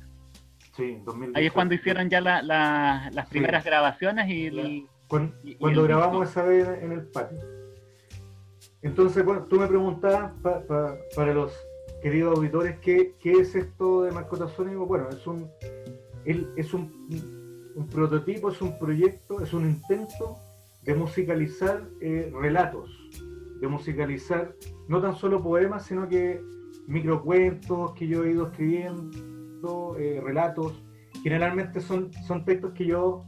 Sí, 0.77 1.01
2018. 1.05 1.39
Ahí 1.39 1.47
es 1.47 1.53
cuando 1.53 1.75
hicieron 1.75 2.09
ya 2.09 2.21
la- 2.21 2.43
la- 2.43 3.11
las 3.13 3.27
Sí. 3.29 3.33
primeras 3.33 3.65
grabaciones 3.65 4.29
y 4.29 4.47
el- 4.47 4.89
Y- 5.44 5.57
cuando 5.57 5.83
grabamos 5.83 6.29
esa 6.31 6.42
vez 6.44 6.66
en 6.83 6.92
el 6.92 7.03
patio. 7.09 7.38
Entonces, 8.83 9.25
bueno, 9.25 9.44
tú 9.49 9.59
me 9.61 9.66
preguntabas 9.66 10.33
pa- 10.42 10.62
pa- 10.66 10.96
para 11.14 11.35
los 11.35 11.53
queridos 12.03 12.37
auditores 12.38 12.79
¿qué, 12.81 13.14
qué 13.20 13.33
es 13.33 13.55
esto 13.55 14.05
de 14.05 14.12
mascota 14.12 14.49
sónico. 14.49 14.87
Bueno, 14.87 15.09
es 15.11 15.27
un 15.27 15.51
es 16.25 16.73
un, 16.75 17.73
un 17.75 17.87
prototipo, 17.88 18.51
es 18.51 18.61
un 18.62 18.79
proyecto, 18.79 19.42
es 19.42 19.53
un 19.53 19.68
intento 19.68 20.37
de 20.85 20.94
musicalizar 20.94 21.88
eh, 22.01 22.31
relatos, 22.40 22.90
de 23.61 23.66
musicalizar 23.68 24.55
no 24.88 25.01
tan 25.01 25.14
solo 25.16 25.42
poemas, 25.42 25.87
sino 25.87 26.09
que 26.09 26.40
microcuentos 26.87 27.92
que 27.94 28.07
yo 28.07 28.25
he 28.25 28.33
ido 28.33 28.46
escribiendo, 28.49 29.96
eh, 29.99 30.20
relatos. 30.23 30.83
Generalmente 31.23 31.81
son, 31.81 32.12
son 32.27 32.44
textos 32.44 32.73
que 32.73 32.87
yo 32.87 33.25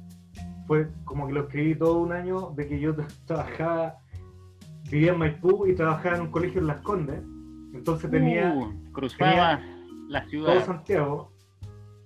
fue 0.66 0.88
como 1.04 1.26
que 1.26 1.32
lo 1.32 1.40
escribí 1.42 1.74
todo 1.74 1.98
un 2.00 2.12
año 2.12 2.50
de 2.56 2.66
que 2.68 2.78
yo 2.80 2.94
trabajaba, 3.26 3.96
vivía 4.90 5.12
en 5.12 5.18
Maipú 5.18 5.66
y 5.66 5.74
trabajaba 5.74 6.16
en 6.16 6.22
un 6.22 6.30
colegio 6.30 6.60
en 6.60 6.66
Las 6.66 6.78
Condes. 6.82 7.22
Entonces 7.74 8.10
tenía 8.10 8.52
Uh, 8.54 8.92
cruzabas 8.92 9.60
la 10.08 10.20
todo 10.22 10.30
ciudad. 10.30 10.66
Santiago 10.66 11.32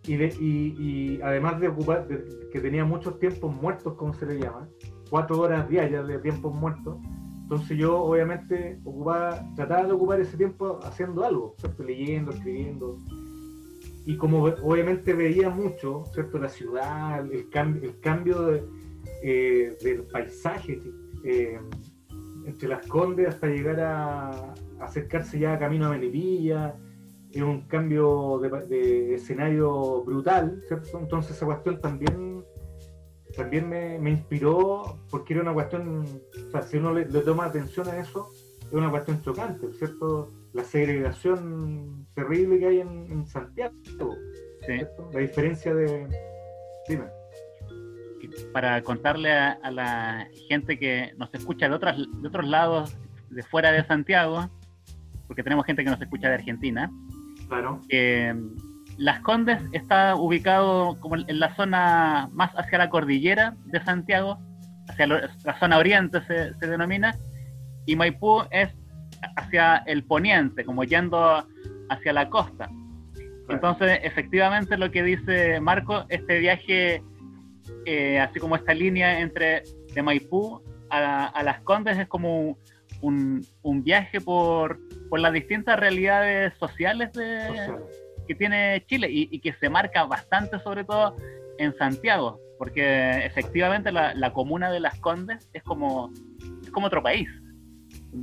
y, 0.05 0.15
de- 0.17 0.37
y- 0.41 0.75
y 0.79 1.21
además 1.23 1.59
de 1.61 1.69
ocupar, 1.69 2.07
de- 2.07 2.25
que 2.53 2.61
tenía 2.61 2.85
muchos 2.85 3.19
tiempos 3.19 3.53
muertos, 3.53 3.95
como 3.95 4.15
se 4.15 4.25
le 4.27 4.39
llama, 4.39 4.69
cuatro 5.11 5.41
horas 5.41 5.69
diarias 5.69 6.07
de 6.07 6.19
tiempos 6.21 6.55
muertos. 6.55 6.97
Entonces 7.43 7.77
yo 7.79 8.01
obviamente 8.03 8.79
ocupaba, 8.85 9.41
trataba 9.57 9.85
de 9.85 9.93
ocupar 9.93 10.21
ese 10.21 10.37
tiempo 10.37 10.79
haciendo 10.85 11.25
algo, 11.25 11.55
¿cierto? 11.59 11.83
leyendo, 11.85 12.31
escribiendo. 12.33 12.97
Y 14.07 14.17
como 14.17 14.45
obviamente 14.45 15.13
veía 15.13 15.51
mucho, 15.51 16.05
¿cierto? 16.15 16.39
La 16.39 16.49
ciudad, 16.49 17.27
el, 17.31 17.51
cambio 17.51 17.83
el 17.83 18.01
cambio 18.01 18.55
eh, 19.23 19.77
del 19.83 20.05
paisaje 20.05 20.81
eh, 21.25 21.59
entre 22.47 22.69
las 22.69 22.87
Condes 22.87 23.29
hasta 23.29 23.49
llegar 23.49 23.81
a 23.81 24.55
acercarse 24.79 25.41
ya 25.41 25.55
a 25.55 25.59
camino 25.59 25.87
a 25.87 25.91
Melipilla, 25.91 26.77
es 27.33 27.43
un 27.43 27.63
cambio 27.63 28.39
de, 28.39 28.49
de 28.69 29.15
escenario 29.15 30.05
brutal, 30.05 30.63
¿cierto? 30.69 31.01
Entonces 31.01 31.37
esa 31.37 31.47
cuestión 31.47 31.81
también, 31.81 32.45
también 33.37 33.69
me, 33.69 33.99
me 33.99 34.11
inspiró 34.11 35.01
porque 35.11 35.35
era 35.35 35.43
una 35.43 35.53
cuestión, 35.53 36.05
o 36.05 36.51
sea, 36.53 36.63
si 36.63 36.77
uno 36.77 36.93
le, 36.95 37.07
le 37.07 37.21
toma 37.23 37.47
atención 37.47 37.89
a 37.89 37.99
eso, 37.99 38.29
es 38.61 38.73
una 38.73 38.91
cuestión 38.91 39.21
chocante, 39.23 39.73
¿cierto? 39.73 40.33
La 40.57 40.65
segregación 40.65 42.07
terrible 42.15 42.59
que 42.59 42.67
hay 42.67 42.81
en, 42.81 43.07
en 43.13 43.27
Santiago. 43.27 43.75
La 45.13 45.21
diferencia 45.21 45.75
de... 45.75 46.09
Dime. 46.89 47.05
para 48.53 48.81
contarle 48.83 49.31
a, 49.33 49.53
a 49.63 49.71
la 49.71 50.27
gente 50.49 50.79
que 50.79 51.13
nos 51.19 51.33
escucha 51.35 51.69
de, 51.69 51.75
otras, 51.75 51.97
de 51.99 52.27
otros 52.29 52.47
lados, 52.49 52.97
de 53.31 53.43
fuera 53.43 53.71
de 53.71 53.85
Santiago, 53.85 54.49
porque 55.27 55.43
tenemos 55.43 55.67
gente 55.67 55.85
que 55.85 55.91
nos 55.91 56.01
escucha 56.01 56.29
de 56.29 56.35
Argentina, 56.35 56.91
Claro. 57.49 57.81
que 57.89 58.35
Las 58.97 59.21
Condes 59.21 59.63
está 59.73 60.17
ubicado 60.17 60.99
como 61.01 61.17
en 61.17 61.39
la 61.39 61.55
zona 61.55 62.29
más 62.33 62.53
hacia 62.57 62.79
la 62.79 62.89
cordillera 62.89 63.57
de 63.67 63.85
Santiago, 63.85 64.39
hacia 64.89 65.07
la 65.07 65.59
zona 65.61 65.79
oriente 65.79 66.23
se, 66.23 66.55
se 66.55 66.67
denomina, 66.67 67.17
y 67.85 67.95
Maipú 67.95 68.43
es 68.51 68.75
hacia 69.37 69.77
el 69.87 70.05
poniente, 70.05 70.65
como 70.65 70.85
yendo 70.85 71.47
hacia 71.89 72.13
la 72.13 72.29
costa. 72.29 72.69
Entonces, 73.49 74.01
efectivamente, 74.03 74.77
lo 74.77 74.91
que 74.91 75.03
dice 75.03 75.61
Marco, 75.61 76.05
este 76.09 76.39
viaje, 76.41 77.03
eh, 77.85 78.19
así 78.19 78.41
como 78.41 78.57
esta 78.57 78.75
línea 78.75 79.21
entre 79.21 79.63
de 79.95 80.03
Maipú 80.03 80.63
a, 80.91 81.27
a 81.27 81.43
Las 81.43 81.61
Condes, 81.61 81.99
es 81.99 82.09
como 82.09 82.59
un, 83.01 83.47
un 83.63 83.85
viaje 83.85 84.21
por, 84.21 84.81
por 85.09 85.21
las 85.21 85.33
distintas 85.33 85.79
realidades 85.79 86.55
sociales 86.59 87.13
de, 87.13 87.47
Social. 87.47 87.85
que 88.27 88.35
tiene 88.35 88.85
Chile 88.87 89.09
y, 89.11 89.29
y 89.31 89.41
que 89.41 89.53
se 89.55 89.69
marca 89.69 90.05
bastante, 90.05 90.59
sobre 90.61 90.85
todo 90.85 91.17
en 91.59 91.77
Santiago, 91.77 92.41
porque 92.59 93.25
efectivamente 93.25 93.93
la, 93.93 94.15
la 94.15 94.33
comuna 94.33 94.71
de 94.71 94.81
Las 94.81 94.99
Condes 94.99 95.49
es 95.53 95.63
como, 95.63 96.13
es 96.63 96.71
como 96.71 96.87
otro 96.87 97.03
país. 97.03 97.29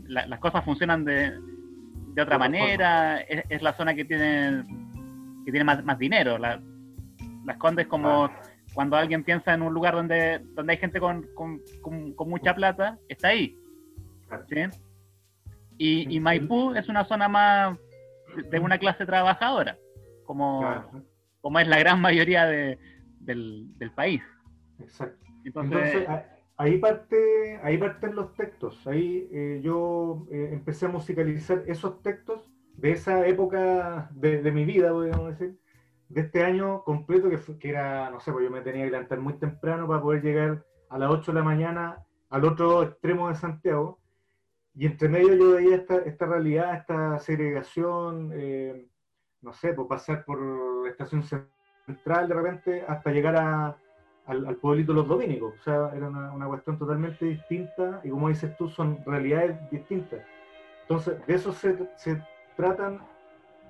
La- 0.07 0.25
las 0.27 0.39
cosas 0.39 0.63
funcionan 0.65 1.03
de, 1.05 1.31
de 2.13 2.21
otra 2.21 2.37
manera, 2.37 3.21
es, 3.21 3.43
es 3.49 3.61
la 3.61 3.73
zona 3.73 3.93
que 3.95 4.05
tiene, 4.05 4.63
que 5.45 5.51
tiene 5.51 5.63
más, 5.63 5.83
más 5.83 5.97
dinero. 5.97 6.37
La- 6.37 6.61
Las 7.45 7.57
Condes 7.57 7.87
como 7.87 8.25
Ah, 8.25 8.41
cuando 8.73 8.95
alguien 8.95 9.23
piensa 9.23 9.53
en 9.53 9.61
un 9.61 9.73
lugar 9.73 9.93
donde, 9.95 10.39
donde 10.55 10.73
hay 10.73 10.79
gente 10.79 10.99
con, 10.99 11.25
con- 11.35 11.61
con- 11.81 12.13
con 12.13 12.29
mucha 12.29 12.55
plata, 12.55 12.97
está 13.09 13.27
ahí. 13.29 13.57
¿sí? 14.49 14.61
Y, 15.77 16.15
y 16.15 16.19
Maipú 16.19 16.73
es 16.75 16.87
una 16.89 17.03
zona 17.05 17.27
más 17.27 17.77
de 18.49 18.59
una 18.59 18.77
clase 18.77 19.05
trabajadora, 19.05 19.77
como, 20.25 20.61
Claro, 20.61 21.03
como 21.41 21.59
es 21.59 21.67
la 21.67 21.77
gran 21.79 21.99
mayoría 22.01 22.45
de- 22.45 22.79
del, 23.19 23.67
del 23.77 23.91
país. 23.91 24.21
exacto. 24.79 25.17
Entonces, 25.45 26.07
ahí 26.57 26.77
parte, 26.79 27.59
ahí 27.63 27.77
parten 27.77 28.15
los 28.15 28.33
textos. 28.35 28.85
Ahí 28.87 29.27
eh, 29.31 29.61
yo 29.63 30.25
eh, 30.31 30.49
empecé 30.53 30.85
a 30.85 30.89
musicalizar 30.89 31.63
esos 31.67 32.01
textos 32.01 32.49
de 32.75 32.91
esa 32.91 33.25
época 33.27 34.09
de, 34.13 34.41
de 34.41 34.51
mi 34.51 34.65
vida, 34.65 34.91
podríamos 34.91 35.29
decir, 35.37 35.57
de 36.09 36.21
este 36.21 36.43
año 36.43 36.83
completo, 36.83 37.29
que, 37.29 37.37
fue- 37.37 37.57
que 37.57 37.69
era, 37.69 38.09
no 38.09 38.19
sé, 38.19 38.31
pues 38.31 38.45
yo 38.45 38.51
me 38.51 38.61
tenía 38.61 38.85
que 38.85 38.91
levantar 38.91 39.19
muy 39.19 39.33
temprano 39.35 39.87
para 39.87 40.01
poder 40.01 40.23
llegar 40.23 40.65
a 40.89 40.97
las 40.97 41.09
8 41.11 41.31
de 41.31 41.39
la 41.39 41.43
mañana 41.45 42.03
al 42.29 42.45
otro 42.45 42.83
extremo 42.83 43.29
de 43.29 43.35
Santiago. 43.35 43.99
Y 44.75 44.85
entre 44.87 45.07
medio 45.09 45.35
yo 45.35 45.51
veía 45.55 45.75
esta, 45.75 45.97
esta 45.97 46.25
realidad, 46.25 46.75
esta 46.75 47.19
segregación, 47.19 48.31
eh, 48.33 48.87
no 49.41 49.53
sé, 49.53 49.73
por 49.73 49.87
pasar 49.87 50.25
por 50.25 50.87
estación 50.89 51.23
central 51.85 52.27
de 52.27 52.33
repente 52.33 52.83
hasta 52.87 53.11
llegar 53.11 53.35
a, 53.37 53.77
al, 54.25 54.45
al 54.47 54.55
pueblito 54.55 54.93
Los 54.93 55.07
Dominicos. 55.07 55.53
O 55.59 55.63
sea, 55.63 55.91
era 55.95 56.07
una, 56.09 56.31
una 56.31 56.47
cuestión 56.47 56.77
totalmente 56.77 57.25
distinta 57.25 58.01
y 58.03 58.09
como 58.09 58.29
dices 58.29 58.55
tú, 58.57 58.67
son 58.69 58.99
realidades 59.05 59.57
distintas. 59.69 60.21
Entonces, 60.83 61.25
de 61.25 61.33
eso 61.35 61.51
se, 61.53 61.89
se 61.95 62.21
tratan, 62.55 62.99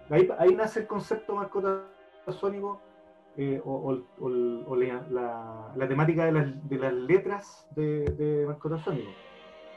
ahí, 0.09 0.29
ahí 0.39 0.55
nace 0.55 0.81
el 0.81 0.87
concepto 0.87 1.35
mascota 1.35 1.83
sónico 2.29 2.79
eh, 3.37 3.61
o, 3.65 3.71
o- 3.73 4.23
o- 4.25 4.63
o 4.71 4.75
la, 4.75 5.01
la- 5.09 5.71
la 5.75 5.87
temática 5.87 6.25
de 6.25 6.31
las, 6.31 6.69
de 6.69 6.77
las 6.77 6.93
letras 6.93 7.67
de, 7.75 8.03
de 8.05 8.45
mascota 8.47 8.77
sónico. 8.77 9.09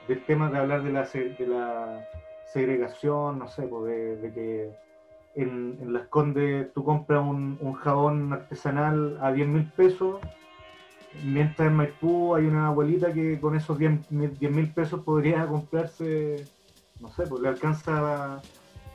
Del 0.08 0.24
tema 0.24 0.50
de 0.50 0.58
hablar 0.58 0.82
de 0.82 0.92
la, 0.92 1.02
de 1.04 1.46
la 1.46 2.06
segregación, 2.44 3.38
no 3.38 3.48
sé, 3.48 3.62
pues 3.66 3.84
de, 3.86 4.16
de 4.16 4.32
que 4.32 4.76
en, 5.34 5.78
en 5.82 5.92
Las 5.92 6.06
Condes 6.08 6.72
tú 6.72 6.84
compras 6.84 7.22
un, 7.22 7.58
un 7.60 7.72
jabón 7.74 8.32
artesanal 8.32 9.18
a 9.20 9.32
10 9.32 9.48
mil 9.48 9.70
pesos, 9.72 10.20
mientras 11.24 11.68
en 11.68 11.74
Maipú 11.74 12.34
hay 12.34 12.44
una 12.46 12.68
abuelita 12.68 13.12
que 13.12 13.38
con 13.40 13.56
esos 13.56 13.78
10 13.78 14.10
mil 14.10 14.70
pesos 14.72 15.02
podría 15.02 15.46
comprarse 15.46 16.44
no 17.00 17.12
sé, 17.12 17.24
pues 17.26 17.42
le 17.42 17.48
alcanza 17.48 18.40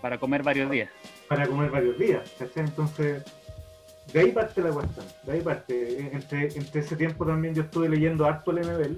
Para 0.02 0.18
comer 0.18 0.42
varios 0.44 0.70
días. 0.72 0.90
para 1.30 1.48
comer 1.48 1.70
varios 1.70 1.98
días, 2.00 2.30
¿cachai? 2.40 2.64
Entonces, 2.66 3.24
de 4.12 4.20
ahí 4.20 4.32
parte 4.32 4.60
la 4.62 4.72
cuestión, 4.72 5.06
de 5.24 5.32
ahí 5.32 5.42
parte. 5.42 6.00
Entre, 6.12 6.48
entre 6.58 6.82
ese 6.82 6.96
tiempo 6.96 7.26
también 7.26 7.54
yo 7.54 7.62
estuve 7.62 7.88
leyendo 7.88 8.26
harto 8.26 8.50
el 8.52 8.66
MBL, 8.66 8.98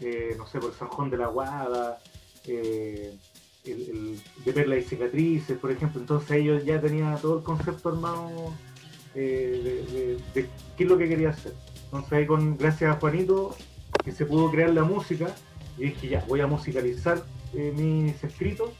eh, 0.00 0.34
no 0.38 0.46
sé, 0.46 0.60
por 0.60 0.72
San 0.72 0.88
Juan 0.88 1.10
de 1.10 1.16
la 1.16 1.26
Guada, 1.26 1.98
eh, 2.46 3.12
el, 3.64 3.72
el 3.72 4.20
de 4.44 4.52
Perla 4.52 4.76
y 4.76 4.82
Cicatrices, 4.84 5.58
por 5.58 5.72
ejemplo. 5.72 6.00
Entonces 6.00 6.30
ellos 6.30 6.64
ya 6.64 6.80
tenían 6.80 7.18
todo 7.20 7.38
el 7.38 7.44
concepto 7.44 7.88
armado 7.88 8.54
eh, 9.16 9.60
de, 9.64 9.98
de- 9.98 10.16
de 10.42 10.48
qué 10.76 10.84
es 10.84 10.88
lo 10.88 10.96
que 10.96 11.08
quería 11.08 11.30
hacer. 11.30 11.52
Entonces 11.88 12.12
ahí 12.12 12.26
con, 12.26 12.56
gracias 12.58 12.94
a 12.94 13.00
Juanito, 13.00 13.56
que 14.04 14.12
se 14.12 14.26
pudo 14.26 14.50
crear 14.50 14.70
la 14.70 14.84
música, 14.84 15.34
y 15.78 15.84
dije 15.84 16.08
ya, 16.08 16.24
voy 16.28 16.40
a 16.40 16.46
musicalizar 16.46 17.24
eh, 17.54 17.72
mis 17.74 18.22
escritos 18.22 18.70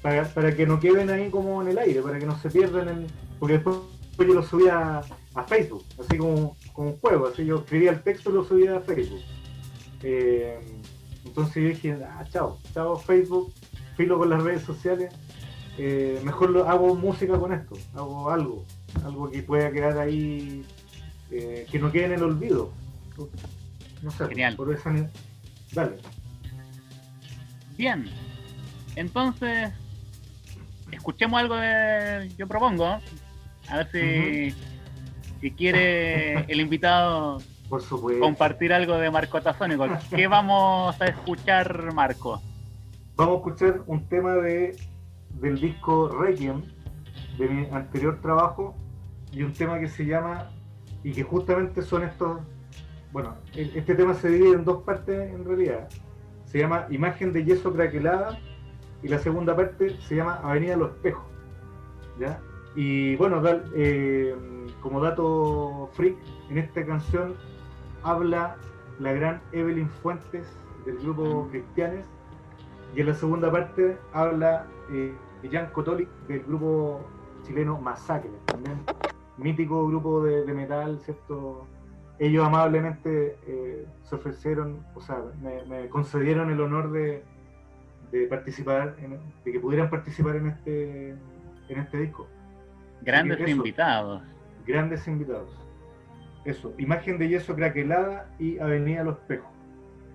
para, 0.00 0.24
para 0.24 0.54
que 0.54 0.66
no 0.66 0.80
queden 0.80 1.10
ahí 1.10 1.28
como 1.28 1.60
en 1.60 1.68
el 1.68 1.78
aire, 1.78 2.00
para 2.00 2.18
que 2.18 2.26
no 2.26 2.38
se 2.38 2.50
pierdan. 2.50 3.06
Porque 3.38 3.54
después 3.54 3.76
yo 4.18 4.34
lo 4.34 4.42
subía 4.42 5.02
a, 5.34 5.42
Facebook, 5.44 5.84
así 6.00 6.16
como, 6.16 6.56
como 6.72 6.90
un 6.90 6.96
juego, 6.98 7.26
así 7.26 7.44
yo 7.44 7.56
escribía 7.58 7.90
el 7.90 8.02
texto 8.02 8.30
y 8.30 8.34
lo 8.34 8.44
subía 8.44 8.76
a 8.76 8.80
Facebook. 8.80 9.20
Eh, 10.02 10.58
entonces 11.24 11.54
yo 11.54 11.68
dije, 11.68 11.98
ah, 12.04 12.24
chao, 12.30 12.58
chao 12.72 12.96
Facebook, 12.96 13.52
filo 13.96 14.18
con 14.18 14.30
las 14.30 14.42
redes 14.42 14.62
sociales, 14.62 15.12
eh, 15.76 16.20
mejor 16.22 16.50
lo, 16.50 16.68
hago 16.68 16.94
música 16.94 17.38
con 17.38 17.52
esto, 17.52 17.74
hago 17.94 18.30
algo, 18.30 18.64
algo 19.04 19.30
que 19.30 19.42
pueda 19.42 19.72
quedar 19.72 19.98
ahí, 19.98 20.64
eh, 21.30 21.66
que 21.70 21.78
no 21.78 21.90
quede 21.90 22.06
en 22.06 22.12
el 22.12 22.22
olvido. 22.22 22.72
No 24.02 24.10
sé, 24.10 24.26
Genial. 24.28 24.56
por 24.56 24.72
esa... 24.72 24.92
Dale. 25.72 25.96
Bien. 27.76 28.06
Entonces, 28.96 29.72
escuchemos 30.92 31.40
algo 31.40 31.56
de 31.56 32.30
Yo 32.36 32.46
Propongo. 32.46 33.00
A 33.68 33.76
ver 33.78 33.90
si, 33.90 34.54
si 35.40 35.50
quiere 35.52 36.40
el 36.48 36.60
invitado 36.60 37.38
Por 37.68 37.82
supuesto. 37.82 38.20
compartir 38.20 38.72
algo 38.72 38.96
de 38.98 39.10
Marco 39.10 39.40
Tazónico. 39.40 39.86
¿Qué 40.10 40.26
vamos 40.26 41.00
a 41.00 41.06
escuchar, 41.06 41.92
Marco? 41.92 42.40
Vamos 43.16 43.34
a 43.34 43.38
escuchar 43.38 43.82
un 43.86 44.06
tema 44.08 44.34
de, 44.36 44.76
del 45.40 45.60
disco 45.60 46.08
Requiem, 46.08 46.62
de 47.38 47.48
mi 47.48 47.66
anterior 47.70 48.20
trabajo, 48.20 48.76
y 49.32 49.42
un 49.42 49.52
tema 49.52 49.78
que 49.80 49.88
se 49.88 50.04
llama, 50.04 50.50
y 51.04 51.12
que 51.12 51.22
justamente 51.22 51.82
son 51.82 52.02
estos, 52.02 52.40
bueno, 53.12 53.34
e- 53.54 53.70
este 53.76 53.94
tema 53.94 54.14
se 54.14 54.28
divide 54.30 54.54
en 54.54 54.64
dos 54.64 54.82
partes 54.82 55.32
en 55.32 55.44
realidad. 55.44 55.88
Se 56.46 56.58
llama 56.58 56.86
Imagen 56.90 57.32
de 57.32 57.44
Yeso 57.44 57.72
Craquelada, 57.72 58.38
y 59.02 59.08
la 59.08 59.18
segunda 59.18 59.54
parte 59.54 59.96
se 60.00 60.16
llama 60.16 60.40
Avenida 60.42 60.76
Los 60.76 60.90
Espejos. 60.92 61.24
¿ya? 62.18 62.40
Y 62.74 63.14
bueno, 63.16 63.40
da- 63.42 63.62
eh, 63.76 64.34
como 64.80 65.00
dato 65.00 65.90
freak, 65.92 66.16
en 66.48 66.58
esta 66.58 66.84
canción 66.84 67.34
habla 68.02 68.56
la 68.98 69.12
gran 69.12 69.40
Evelyn 69.52 69.88
Fuentes 69.88 70.46
del 70.86 70.98
grupo 70.98 71.48
Cristianes, 71.50 72.06
y 72.96 73.00
en 73.00 73.06
la 73.08 73.14
segunda 73.14 73.50
parte 73.50 73.98
habla 74.12 74.66
eh, 74.90 75.12
Jan 75.50 75.66
Kotolic 75.72 76.08
del 76.28 76.40
grupo 76.44 77.00
chileno 77.46 77.78
Masacre, 77.78 78.30
también 78.46 78.80
mítico 79.36 79.86
grupo 79.88 80.22
de, 80.22 80.44
de 80.44 80.52
metal, 80.52 80.98
¿cierto? 81.00 81.66
Ellos 82.18 82.46
amablemente 82.46 83.36
eh, 83.46 83.86
se 84.04 84.14
ofrecieron, 84.14 84.84
o 84.94 85.00
sea, 85.00 85.18
me, 85.42 85.64
me 85.64 85.88
concedieron 85.88 86.50
el 86.50 86.60
honor 86.60 86.92
de, 86.92 87.24
de 88.12 88.26
participar, 88.28 88.94
en- 88.98 89.18
de 89.44 89.52
que 89.52 89.58
pudieran 89.60 89.90
participar 89.90 90.36
en 90.36 90.48
este, 90.48 91.08
en 91.68 91.78
este 91.80 91.98
disco. 91.98 92.28
Grandes 93.02 93.48
invitados. 93.48 94.22
Grandes 94.66 95.06
invitados. 95.08 95.50
Eso, 96.44 96.72
imagen 96.78 97.18
de 97.18 97.28
yeso 97.28 97.54
craquelada 97.56 98.28
y 98.38 98.58
Avenida 98.58 99.02
Los 99.02 99.16
Espejos. 99.18 99.50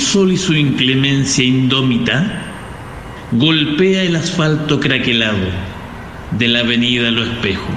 sol 0.00 0.32
y 0.32 0.36
su 0.36 0.54
inclemencia 0.54 1.44
indómita 1.44 2.46
golpea 3.32 4.02
el 4.02 4.16
asfalto 4.16 4.80
craquelado 4.80 5.46
de 6.32 6.48
la 6.48 6.60
avenida 6.60 7.10
Lo 7.10 7.24
Espejo. 7.24 7.68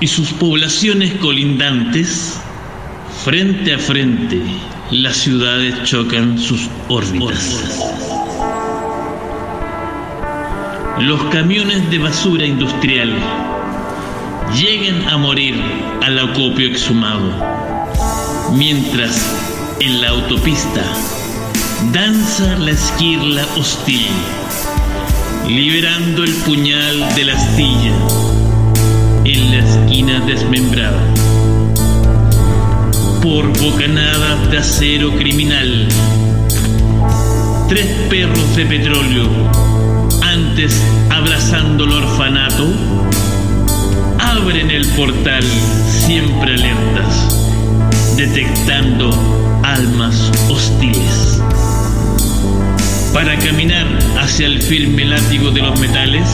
Y 0.00 0.06
sus 0.06 0.32
poblaciones 0.34 1.14
colindantes, 1.14 2.38
frente 3.24 3.74
a 3.74 3.78
frente, 3.78 4.42
las 4.90 5.16
ciudades 5.16 5.82
chocan 5.84 6.38
sus 6.38 6.68
órbitas. 6.88 7.80
Los 11.00 11.22
camiones 11.24 11.88
de 11.90 11.98
basura 11.98 12.44
industrial 12.44 13.14
llegan 14.54 15.08
a 15.08 15.16
morir 15.16 15.54
al 16.02 16.18
acopio 16.18 16.66
exhumado, 16.68 17.32
mientras 18.54 19.45
en 19.80 20.00
la 20.00 20.08
autopista 20.08 20.82
danza 21.92 22.56
la 22.56 22.70
esquirla 22.70 23.44
hostil, 23.56 24.06
liberando 25.48 26.24
el 26.24 26.32
puñal 26.46 27.14
de 27.14 27.24
la 27.24 27.34
astilla 27.34 27.92
en 29.24 29.50
la 29.50 29.58
esquina 29.58 30.20
desmembrada. 30.20 31.02
Por 33.22 33.46
bocanadas 33.60 34.50
de 34.50 34.58
acero 34.58 35.14
criminal, 35.16 35.88
tres 37.68 37.86
perros 38.08 38.56
de 38.56 38.66
petróleo, 38.66 39.28
antes 40.22 40.80
abrazando 41.10 41.84
el 41.84 41.92
orfanato, 41.92 42.66
abren 44.18 44.70
el 44.70 44.86
portal 44.88 45.44
siempre 46.06 46.54
alertas, 46.54 47.45
detectando 48.14 49.10
almas 49.62 50.30
hostiles. 50.48 51.40
Para 53.12 53.36
caminar 53.38 53.86
hacia 54.18 54.46
el 54.46 54.62
firme 54.62 55.04
látigo 55.04 55.50
de 55.50 55.62
los 55.62 55.80
metales, 55.80 56.28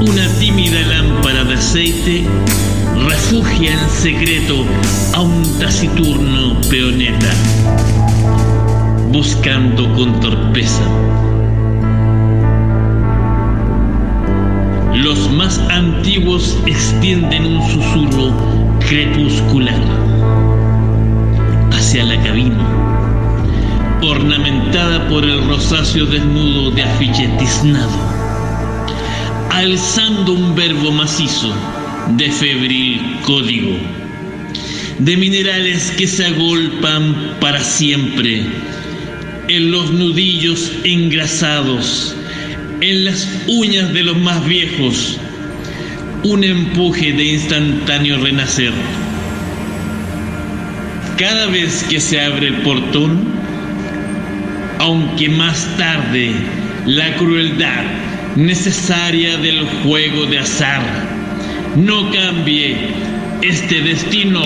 una 0.00 0.28
tímida 0.38 0.80
lámpara 0.82 1.44
de 1.44 1.54
aceite 1.54 2.24
refugia 3.06 3.72
en 3.72 3.90
secreto 3.90 4.64
a 5.12 5.20
un 5.20 5.42
taciturno 5.58 6.60
peoneta, 6.70 7.32
buscando 9.12 9.92
con 9.94 10.18
torpeza. 10.20 10.84
Los 14.94 15.30
más 15.32 15.58
antiguos 15.70 16.56
extienden 16.66 17.46
un 17.46 17.62
susurro 17.70 18.32
crepuscular 18.80 20.15
hacia 21.86 22.02
la 22.02 22.20
cabina, 22.20 22.66
ornamentada 24.02 25.08
por 25.08 25.22
el 25.22 25.46
rosáceo 25.46 26.04
desnudo 26.06 26.72
de 26.72 26.82
afiche 26.82 27.28
tiznado, 27.38 27.96
alzando 29.50 30.32
un 30.32 30.56
verbo 30.56 30.90
macizo 30.90 31.54
de 32.16 32.28
febril 32.32 33.18
código, 33.22 33.76
de 34.98 35.16
minerales 35.16 35.92
que 35.92 36.08
se 36.08 36.26
agolpan 36.26 37.36
para 37.40 37.62
siempre 37.62 38.42
en 39.46 39.70
los 39.70 39.92
nudillos 39.92 40.72
engrasados, 40.82 42.16
en 42.80 43.04
las 43.04 43.28
uñas 43.46 43.92
de 43.94 44.02
los 44.02 44.18
más 44.18 44.44
viejos, 44.44 45.18
un 46.24 46.42
empuje 46.42 47.12
de 47.12 47.24
instantáneo 47.26 48.18
renacer. 48.18 48.72
Cada 51.18 51.46
vez 51.46 51.82
que 51.88 51.98
se 51.98 52.20
abre 52.20 52.48
el 52.48 52.56
portón, 52.56 53.24
aunque 54.78 55.30
más 55.30 55.66
tarde 55.78 56.32
la 56.84 57.14
crueldad 57.16 57.84
necesaria 58.36 59.38
del 59.38 59.66
juego 59.82 60.26
de 60.26 60.38
azar 60.40 60.82
no 61.76 62.10
cambie 62.10 62.76
este 63.42 63.80
destino. 63.80 64.42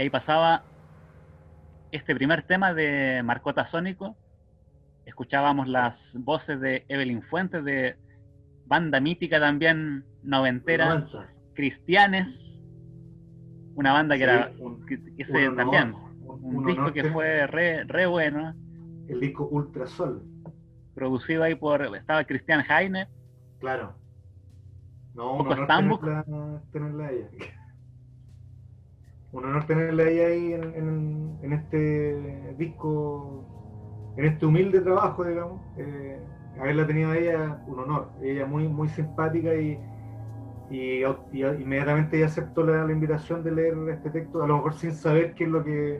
Y 0.00 0.04
ahí 0.04 0.08
pasaba 0.08 0.64
este 1.92 2.14
primer 2.14 2.44
tema 2.46 2.72
de 2.72 3.20
Marcota 3.22 3.70
Sónico. 3.70 4.16
Escuchábamos 5.04 5.68
las 5.68 5.94
voces 6.14 6.58
de 6.58 6.86
Evelyn 6.88 7.20
Fuentes, 7.24 7.62
de 7.66 7.96
banda 8.64 8.98
mítica 8.98 9.38
también 9.38 10.06
noventera. 10.22 11.06
Cristianes. 11.52 12.26
Una 13.74 13.92
banda 13.92 14.14
que 14.16 14.24
Sí, 14.24 14.30
era 14.30 14.52
un- 14.58 14.86
que- 14.86 15.02
honor, 15.28 15.56
también. 15.56 15.94
un- 16.24 16.64
disco 16.64 16.92
que 16.94 17.04
fue 17.12 17.46
re, 17.46 17.84
re 17.84 18.06
bueno, 18.06 18.54
El 19.06 19.20
disco 19.20 19.48
Ultrasol, 19.48 20.22
producido 20.94 21.42
ahí 21.42 21.56
por, 21.56 21.82
estaba 21.94 22.24
Cristian 22.24 22.64
Heine, 22.70 23.06
claro. 23.58 23.96
No, 25.12 25.34
un 25.34 25.40
honor 25.48 25.64
Stambuk. 25.64 26.00
tenerla, 26.00 26.62
tenerla 26.72 27.04
a 27.06 27.10
ella. 27.12 27.28
Un 29.32 29.44
honor 29.44 29.64
tenerla 29.66 30.02
a 30.04 30.08
ella 30.08 30.26
ahí 30.26 30.52
en, 30.54 30.62
en- 30.74 31.38
en 31.42 31.52
este 31.52 32.54
disco, 32.58 33.44
en 34.16 34.24
este 34.24 34.44
humilde 34.46 34.80
trabajo, 34.80 35.24
digamos. 35.24 35.60
Eh, 35.76 36.18
haberla 36.60 36.86
tenido 36.86 37.10
a 37.10 37.16
ella, 37.16 37.62
un 37.66 37.78
honor. 37.78 38.08
Ella 38.22 38.44
muy, 38.46 38.66
muy 38.68 38.88
simpática 38.88 39.54
y, 39.54 39.78
y, 40.68 41.04
y 41.32 41.44
inmediatamente 41.44 42.16
ella 42.16 42.26
aceptó 42.26 42.64
la, 42.64 42.84
la 42.84 42.92
invitación 42.92 43.42
de 43.44 43.52
leer 43.52 43.76
este 43.90 44.10
texto, 44.10 44.42
a 44.42 44.46
lo 44.48 44.56
mejor 44.56 44.74
sin 44.74 44.92
saber 44.94 45.34
qué 45.34 45.44
es 45.44 45.50
lo 45.50 45.64
que 45.64 45.96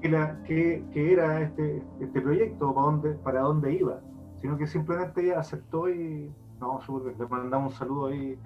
qué, 0.00 0.08
la- 0.08 0.38
qué- 0.44 0.84
qué 0.92 1.12
era 1.12 1.40
este, 1.42 1.82
este 2.00 2.20
proyecto, 2.20 2.70
o 2.70 2.74
para 2.74 2.86
dónde, 2.86 3.10
para 3.22 3.40
dónde 3.40 3.72
iba, 3.72 4.00
sino 4.40 4.56
que 4.56 4.66
simplemente 4.66 5.22
ella 5.22 5.40
aceptó 5.40 5.88
y 5.88 6.30
no, 6.60 6.80
le 7.18 7.26
mandamos 7.26 7.72
un 7.72 7.78
saludo 7.78 8.06
ahí 8.06 8.36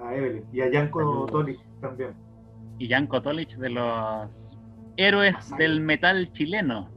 a 0.00 0.14
Evelyn 0.14 0.44
y 0.52 0.60
a 0.60 0.68
Yanko. 0.70 1.26
Toli 1.26 1.58
también. 1.80 2.10
Y 2.78 2.88
Jan 2.88 3.06
Kotolich 3.06 3.56
de 3.56 3.70
los 3.70 4.28
héroes 4.96 5.34
del 5.58 5.80
metal 5.80 6.32
chileno. 6.32 6.90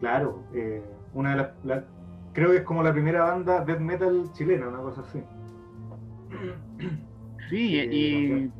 Claro, 0.00 0.44
eh, 0.54 0.82
una 1.14 1.30
de 1.30 1.36
las, 1.36 1.48
la- 1.64 1.84
creo 2.32 2.50
que 2.50 2.56
es 2.58 2.62
como 2.62 2.82
la 2.82 2.92
primera 2.92 3.24
banda 3.24 3.64
death 3.64 3.78
metal 3.80 4.24
chilena, 4.32 4.68
una 4.68 4.78
cosa 4.78 5.00
así. 5.02 5.22
Sí, 7.50 7.76
y 7.78 8.50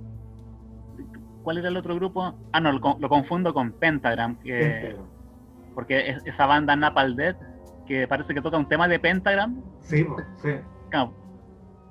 ¿cuál 1.43 1.59
era 1.59 1.69
el 1.69 1.77
otro 1.79 1.95
grupo? 1.95 2.35
Ah, 2.53 2.61
no, 2.61 2.73
lo, 2.73 2.99
lo 3.01 3.09
confundo 3.09 3.55
con 3.55 3.73
Pentagram, 3.73 4.37
que, 4.41 4.97
porque 5.75 6.11
es 6.11 6.27
esa 6.27 6.45
banda 6.45 6.77
Napal 6.77 7.17
Death, 7.17 7.39
que 7.87 8.07
parece 8.07 8.35
que 8.35 8.43
toca 8.43 8.59
un 8.59 8.69
tema 8.69 8.89
de 8.89 8.99
Pentagram. 8.99 9.63
Sí, 9.81 10.07
sí. 10.43 10.51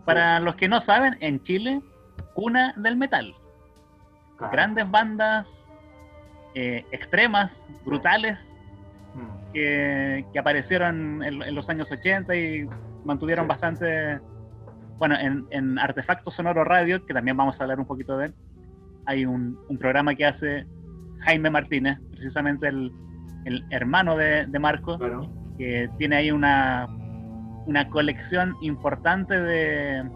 Para 0.06 0.40
los 0.40 0.56
que 0.56 0.68
no 0.68 0.82
saben, 0.82 1.18
en 1.22 1.42
Chile, 1.44 1.82
cuna 2.36 2.74
del 2.78 2.98
metal. 2.98 3.34
Claro. 4.42 4.52
Grandes 4.52 4.90
bandas 4.92 5.48
eh, 6.56 6.86
extremas, 6.92 7.52
brutales, 7.86 8.38
Mm, 9.14 9.52
que, 9.54 10.26
que 10.32 10.40
aparecieron 10.40 11.22
en, 11.22 11.42
en 11.42 11.54
los 11.56 11.68
años 11.68 11.86
80 11.92 12.34
y 12.34 12.66
mantuvieron 13.04 13.44
Sí. 13.46 13.50
bastante. 13.50 14.20
Bueno, 14.98 15.16
en, 15.20 15.46
en 15.50 15.78
Artefacto 15.78 16.32
Sonoro 16.32 16.64
Radio, 16.64 17.06
que 17.06 17.14
también 17.14 17.36
vamos 17.36 17.60
a 17.60 17.64
hablar 17.64 17.78
un 17.80 17.86
poquito 17.86 18.18
de 18.18 18.28
él, 18.28 18.34
hay 19.06 19.26
un, 19.26 19.60
un 19.68 19.78
programa 19.78 20.16
que 20.16 20.26
hace 20.26 20.66
Jaime 21.26 21.50
Martínez, 21.50 21.98
precisamente 22.12 22.68
el, 22.70 22.90
el 23.44 23.66
hermano 23.72 24.16
de, 24.16 24.46
de 24.46 24.60
Marco, 24.60 24.98
Claro. 24.98 25.28
que 25.58 25.90
tiene 25.98 26.16
ahí 26.16 26.32
una, 26.32 26.88
una 27.66 27.90
colección 27.90 28.56
importante 28.62 29.38
de, 29.42 30.10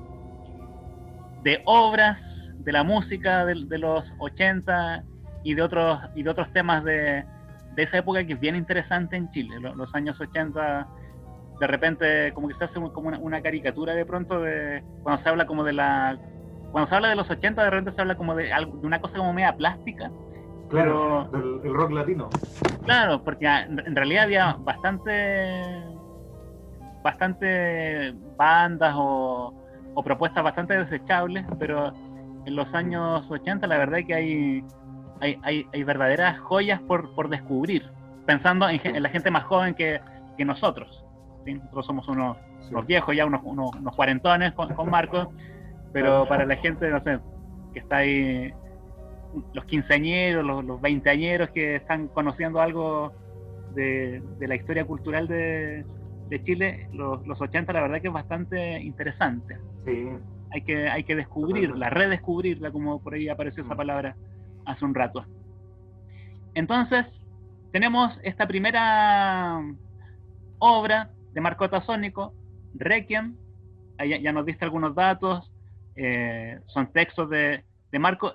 de 1.44 1.62
obras 1.66 2.18
de 2.66 2.72
la 2.72 2.84
música 2.84 3.46
de, 3.46 3.66
de 3.66 3.78
los 3.78 4.04
80 4.18 5.04
y 5.44 5.54
de 5.54 5.62
otros 5.62 6.00
y 6.16 6.24
de 6.24 6.30
otros 6.30 6.52
temas 6.52 6.84
de, 6.84 7.24
de 7.76 7.84
esa 7.84 7.98
época 8.00 8.26
que 8.26 8.34
es 8.34 8.40
bien 8.40 8.56
interesante 8.56 9.16
en 9.16 9.30
Chile. 9.32 9.60
Lo- 9.60 9.76
Los, 9.76 9.94
años 9.94 10.20
80, 10.20 10.88
de 11.60 11.68
repente, 11.68 12.34
como 12.34 12.48
que 12.48 12.56
se 12.56 12.64
hace 12.66 12.80
un- 12.80 12.90
como 12.90 13.08
una, 13.10 13.20
una 13.20 13.42
caricatura 13.42 13.94
de 13.94 14.06
pronto 14.06 14.42
de 14.42 14.84
cuando 15.04 15.22
se 15.24 15.30
habla 15.30 15.46
como 15.46 15.64
de 15.64 15.74
la 15.74 16.18
cuando 16.72 16.90
se 16.90 16.96
habla 16.96 17.08
de 17.10 17.16
los 17.16 17.30
80 17.30 17.64
de 17.64 17.70
repente 17.70 17.94
se 17.94 18.02
habla 18.02 18.16
como 18.16 18.36
de, 18.36 18.52
algo, 18.52 18.76
de 18.78 18.86
una 18.88 19.00
cosa 19.00 19.16
como 19.18 19.32
media 19.32 19.56
plástica. 19.56 20.12
Claro, 20.70 21.30
el, 21.64 21.74
rock 21.74 21.92
latino. 21.92 22.28
Claro, 22.84 23.24
porque 23.24 23.46
en 23.48 23.96
realidad 23.96 24.24
había 24.26 24.54
bastante 24.60 25.84
bastante 27.04 28.14
bandas 28.36 28.94
o, 28.98 29.54
o 29.94 30.04
propuestas 30.04 30.44
bastante 30.44 30.78
desechables, 30.78 31.46
pero 31.60 31.94
en 32.46 32.56
los 32.56 32.74
años 32.74 33.26
80 33.30 33.68
la 33.68 33.78
verdad 33.78 34.00
es 34.00 34.06
que 34.06 34.14
hay, 34.14 34.64
hay, 35.22 35.68
hay, 35.72 35.84
verdaderas 35.84 36.40
joyas 36.40 36.82
por, 36.82 37.14
por 37.16 37.30
descubrir, 37.30 37.90
pensando 38.26 38.68
en, 38.70 39.02
la 39.02 39.10
gente 39.10 39.32
más 39.32 39.44
joven 39.46 39.74
que, 39.74 40.00
que 40.38 40.46
nosotros. 40.46 41.04
Nosotros 41.46 41.86
somos 41.86 42.08
unos, 42.08 42.38
viejos, 42.88 43.16
ya 43.16 43.26
unos, 43.26 43.42
unos, 43.44 43.96
cuarentones 43.96 44.54
con, 44.54 44.74
con 44.74 44.90
Marcos, 44.90 45.28
pero 45.94 46.28
para 46.28 46.46
la 46.46 46.56
gente, 46.58 46.90
no 46.90 47.02
sé, 47.04 47.20
que 47.74 47.80
está 47.80 47.98
ahí, 47.98 48.54
los 49.54 49.66
quinceañeros, 49.66 50.44
los, 50.44 50.64
los 50.64 50.82
veinteañeros 50.82 51.50
que 51.50 51.76
están 51.76 52.08
conociendo 52.08 52.62
algo 52.62 53.14
de, 53.74 54.22
de 54.40 54.48
la 54.48 54.56
historia 54.56 54.86
cultural 54.86 55.28
de, 55.28 55.86
de 56.30 56.44
Chile, 56.44 56.90
los, 56.94 57.26
los 57.28 57.40
80, 57.40 57.72
la 57.74 57.82
verdad 57.82 58.02
que 58.02 58.08
es 58.08 58.14
bastante 58.14 58.82
interesante. 58.82 59.58
Sí. 59.86 60.10
Hay 60.56 60.62
que, 60.62 60.88
hay 60.88 61.04
que 61.04 61.18
descubrirla, 61.18 61.90
redescubrirla, 61.90 62.72
como 62.72 63.02
por 63.02 63.14
ahí 63.14 63.28
apareció 63.28 63.62
esa 63.62 63.74
mm. 63.74 63.78
palabra 63.78 64.16
hace 64.66 64.86
un 64.86 64.96
rato. 64.96 65.26
Entonces, 66.54 67.06
tenemos 67.74 68.18
esta 68.24 68.48
primera 68.48 69.62
obra 70.60 71.12
de 71.34 71.42
Marco 71.42 71.70
Tasónico, 71.70 72.34
Requiem, 72.74 73.36
ya, 74.00 74.18
ya, 74.18 74.32
nos 74.32 74.46
diste 74.46 74.64
algunos 74.64 74.96
datos, 74.96 75.52
eh, 75.98 76.62
son 76.68 76.90
textos 76.94 77.30
de, 77.30 77.66
de 77.92 78.00
Marco. 78.00 78.34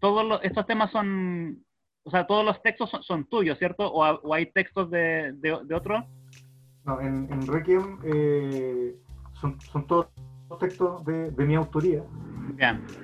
Todos 0.00 0.40
estos 0.44 0.64
temas 0.64 0.90
son, 0.90 1.62
o 2.02 2.10
sea, 2.10 2.26
todos 2.26 2.46
los 2.46 2.62
textos 2.62 2.90
son, 3.02 3.26
tuyos, 3.26 3.58
¿cierto? 3.58 3.92
¿O, 3.92 4.32
hay 4.32 4.46
textos 4.52 4.90
de, 4.90 5.34
de, 5.34 5.58
de 5.66 5.74
otro? 5.74 6.06
No, 6.86 6.98
en, 7.02 7.46
Requiem 7.46 7.98
eh, 8.04 8.94
son, 9.34 9.58
todos 9.86 10.06
textos 10.56 11.04
de, 11.04 11.32
mi 11.36 11.54
autoría. 11.54 12.02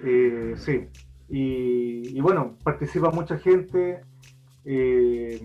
Eh, 0.05 0.55
sí. 0.57 0.89
Y, 1.29 2.21
bueno, 2.21 2.57
participa 2.63 3.11
mucha 3.11 3.39
gente. 3.39 4.01
Eh, 4.65 5.41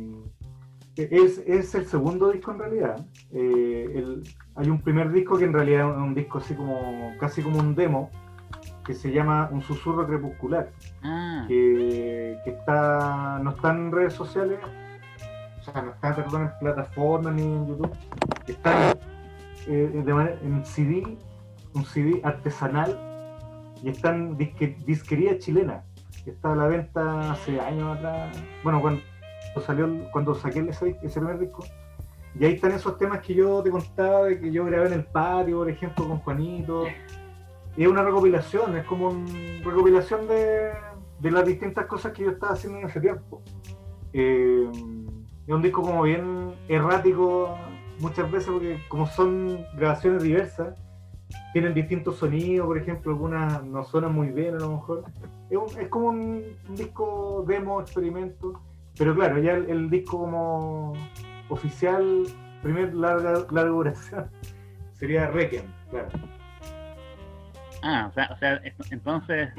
es, 0.95 1.39
el 1.47 1.85
segundo 1.85 2.31
disco 2.31 2.51
en 2.51 2.59
realidad. 2.59 3.05
hay 4.55 4.69
un 4.69 4.81
primer 4.81 5.11
disco 5.11 5.37
que 5.37 5.45
en 5.45 5.53
realidad 5.53 5.89
es 5.91 5.97
un 5.97 6.13
disco 6.13 6.37
así 6.37 6.53
como 6.53 7.13
casi 7.19 7.41
como 7.41 7.59
un 7.59 7.75
demo 7.75 8.09
que 8.85 8.93
se 8.93 9.11
llama 9.11 9.49
Un 9.51 9.61
susurro 9.61 10.07
crepuscular. 10.07 10.71
Ah. 11.03 11.45
Que, 11.47 12.37
que, 12.43 12.49
está, 12.49 13.39
no 13.43 13.51
está 13.51 13.71
en 13.71 13.91
redes 13.91 14.13
sociales, 14.13 14.59
no 15.75 15.91
está, 15.91 16.15
perdón, 16.15 16.43
en 16.43 16.51
plataformas 16.59 17.33
ni 17.35 17.43
en 17.43 17.67
YouTube, 17.67 17.91
está 18.47 18.97
eh, 19.67 20.01
de 20.03 20.13
manera, 20.13 20.37
en 20.41 20.65
CD, 20.65 21.03
un 21.73 21.85
CD 21.85 22.21
artesanal 22.23 22.97
y 23.83 23.89
está 23.89 24.13
en 24.13 24.37
disquería 24.37 25.37
chilena, 25.37 25.83
está 26.25 26.53
a 26.53 26.55
la 26.55 26.67
venta 26.67 27.31
hace 27.31 27.59
años 27.59 27.97
atrás, 27.97 28.37
bueno, 28.63 28.81
cuando 28.81 29.01
salió, 29.65 29.89
cuando 30.11 30.35
saqué 30.35 30.59
ese, 30.69 30.95
primer 31.19 31.39
disco, 31.39 31.65
y 32.39 32.45
ahí 32.45 32.53
están 32.53 32.71
esos 32.71 32.97
temas 32.97 33.21
que 33.21 33.33
yo 33.33 33.63
te 33.63 33.71
contaba 33.71 34.25
de 34.25 34.39
que 34.39 34.51
yo 34.51 34.65
grabé 34.65 34.87
en 34.87 34.93
el 34.93 35.05
patio, 35.05 35.59
por 35.59 35.69
ejemplo, 35.69 36.07
con 36.07 36.19
Juanito. 36.19 36.85
Es 37.75 37.87
una 37.87 38.03
recopilación, 38.03 38.77
es 38.77 38.85
como 38.85 39.09
una 39.09 39.63
recopilación 39.63 40.27
de, 40.27 40.71
de, 41.19 41.31
las 41.31 41.45
distintas 41.45 41.85
cosas 41.87 42.11
que 42.11 42.23
yo 42.23 42.31
estaba 42.31 42.53
haciendo 42.53 42.79
en 42.79 42.85
ese 42.85 42.99
tiempo. 42.99 43.41
Eh, 44.13 44.69
es 45.47 45.53
un 45.53 45.61
disco 45.61 45.81
como 45.81 46.03
bien 46.03 46.53
errático 46.67 47.57
muchas 47.99 48.29
veces 48.31 48.49
porque 48.51 48.79
como 48.87 49.07
son 49.07 49.65
grabaciones 49.75 50.21
diversas, 50.21 50.79
tienen 51.53 51.73
distintos 51.73 52.17
sonidos, 52.17 52.67
por 52.67 52.77
ejemplo, 52.77 53.11
algunas 53.11 53.63
no 53.63 53.83
suenan 53.83 54.13
muy 54.13 54.27
bien 54.27 54.55
a 54.55 54.59
lo 54.59 54.73
mejor. 54.73 55.05
Es, 55.49 55.87
como 55.87 56.09
un, 56.09 56.43
disco 56.75 57.43
demo, 57.47 57.81
experimento, 57.81 58.61
pero 58.97 59.15
claro, 59.15 59.39
ya 59.39 59.53
el, 59.53 59.89
disco 59.89 60.19
como 60.19 60.93
oficial, 61.49 62.25
primer 62.61 62.93
larga, 62.93 63.45
larga 63.51 63.69
duración, 63.69 64.29
sería 64.93 65.27
Requiem, 65.27 65.65
claro. 65.89 66.09
Ah, 67.81 68.07
o 68.09 68.13
sea, 68.13 68.29
o 68.31 68.37
sea 68.37 68.61
entonces 68.91 69.49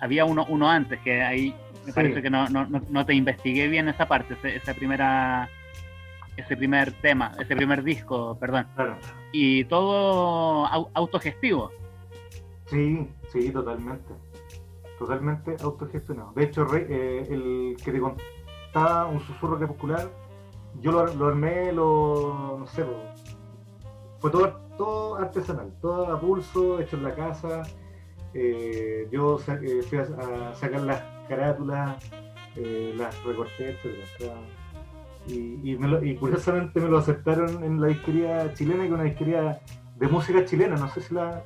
había 0.00 0.24
uno, 0.24 0.44
uno 0.48 0.68
antes 0.68 1.00
que 1.00 1.22
ahí 1.22 1.54
me 1.86 1.92
parece 1.92 2.20
que 2.20 2.30
no, 2.30 2.48
no, 2.48 2.66
no, 2.66 3.06
te 3.06 3.14
investigué 3.14 3.68
bien 3.68 3.88
esa 3.88 4.06
parte, 4.08 4.36
esa 4.42 4.74
primera, 4.74 5.48
ese 6.36 6.56
primer 6.56 6.92
tema, 7.00 7.32
ese 7.38 7.56
primer 7.56 7.82
disco, 7.82 8.36
perdón. 8.38 8.66
Y 9.32 9.64
todo 9.64 10.66
autogestivo. 10.94 11.70
Sí, 12.66 13.08
sí, 13.32 13.50
totalmente. 13.50 14.14
Totalmente 14.98 15.56
autogestionado. 15.60 16.32
De 16.34 16.44
hecho, 16.44 16.66
eh, 16.74 17.26
el 17.30 17.76
que 17.84 17.92
te 17.92 18.00
contaba 18.00 19.06
un 19.06 19.20
susurro 19.20 19.58
crepuscular, 19.58 20.10
yo 20.80 20.92
lo, 20.92 21.06
lo 21.14 21.26
armé, 21.28 21.72
lo, 21.72 22.56
no 22.60 22.66
sé, 22.66 22.84
fue 24.18 24.30
todo, 24.30 24.52
todo 24.76 25.16
artesanal, 25.16 25.72
todo 25.80 26.12
a 26.12 26.20
pulso, 26.20 26.80
hecho 26.80 26.96
en 26.96 27.04
la 27.04 27.14
casa. 27.14 27.62
Eh, 28.34 29.08
yo 29.10 29.38
eh, 29.62 29.82
fui 29.88 29.98
a, 29.98 30.54
sacar 30.54 30.80
las 30.82 31.02
carátulas, 31.28 31.96
eh, 32.56 32.94
las 32.96 33.22
recorté, 33.24 33.70
etc. 33.70 34.32
Y, 35.28 35.72
y, 35.72 36.16
curiosamente 36.16 36.80
me 36.80 36.88
lo 36.88 36.98
aceptaron 36.98 37.64
en 37.64 37.80
la 37.80 37.88
disquería 37.88 38.54
chilena, 38.54 38.82
que 38.82 38.86
es 38.86 38.92
una 38.92 39.02
disquería 39.02 39.60
de 39.96 40.08
música 40.08 40.44
chilena, 40.44 40.76
no 40.76 40.88
sé 40.90 41.00
si 41.00 41.14
la... 41.14 41.42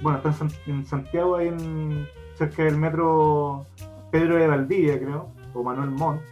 bueno, 0.00 0.18
está 0.18 0.46
en, 0.66 0.86
Santiago, 0.86 1.36
ahí 1.36 1.48
en, 1.48 2.06
cerca 2.36 2.64
del 2.64 2.78
metro 2.78 3.66
Pedro 4.10 4.36
de 4.36 4.46
Valdivia, 4.46 4.98
creo, 4.98 5.28
o 5.52 5.62
Manuel 5.62 5.90
Montt. 5.90 6.22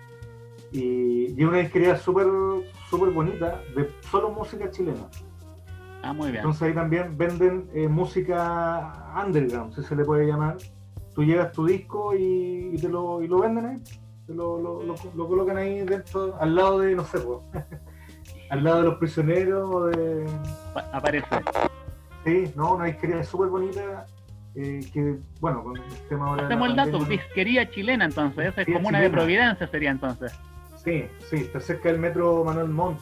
Y, 0.72 1.34
y 1.38 1.44
una 1.44 1.58
disquería 1.58 1.96
súper 1.96 2.26
súper 2.88 3.10
bonita 3.10 3.60
de 3.74 3.90
solo 4.10 4.30
música 4.30 4.70
chilena. 4.70 5.08
Ah, 6.02 6.12
muy 6.12 6.28
bien. 6.28 6.38
Entonces 6.38 6.62
ahí 6.62 6.74
también 6.74 7.16
venden 7.18 7.68
eh, 7.74 7.88
música 7.88 9.12
underground, 9.24 9.74
si 9.74 9.82
se 9.82 9.96
le 9.96 10.04
puede 10.04 10.26
llamar, 10.26 10.56
tú 11.14 11.24
llevas 11.24 11.52
tu 11.52 11.66
disco 11.66 12.14
y, 12.16 12.76
te 12.80 12.88
lo, 12.88 13.22
y 13.22 13.28
lo 13.28 13.40
venden 13.40 13.66
ahí, 13.66 13.82
lo, 14.28 14.60
lo, 14.60 14.82
lo, 14.82 15.28
colocan 15.28 15.56
ahí 15.56 15.80
dentro, 15.80 16.36
al 16.40 16.54
lado 16.54 16.80
de, 16.80 16.94
no 16.94 17.04
sé, 17.04 17.18
al 18.50 18.64
lado 18.64 18.78
de 18.78 18.82
los 18.84 18.98
prisioneros. 18.98 19.90
De... 19.96 20.26
Aparece. 20.92 21.26
Sí, 22.24 22.52
no, 22.54 22.74
una 22.74 22.86
disquería 22.86 23.22
súper 23.24 23.48
bonita. 23.48 24.06
Eh, 24.54 24.80
que, 24.92 25.16
bueno, 25.40 25.62
con 25.62 25.76
el 25.76 25.82
tema 26.08 26.30
ahora. 26.30 26.46
Hacemos 26.46 26.70
el 26.70 26.76
dato, 26.76 27.04
disquería 27.04 27.70
chilena 27.70 28.06
entonces, 28.06 28.52
es 28.56 28.66
como 28.66 28.88
una 28.88 29.00
de 29.00 29.10
Providencia 29.10 29.68
sería 29.68 29.90
entonces. 29.90 30.32
Sí, 30.82 31.06
sí, 31.30 31.36
está 31.36 31.60
cerca 31.60 31.90
del 31.90 32.00
metro 32.00 32.44
Manuel 32.44 32.68
Montt. 32.68 33.00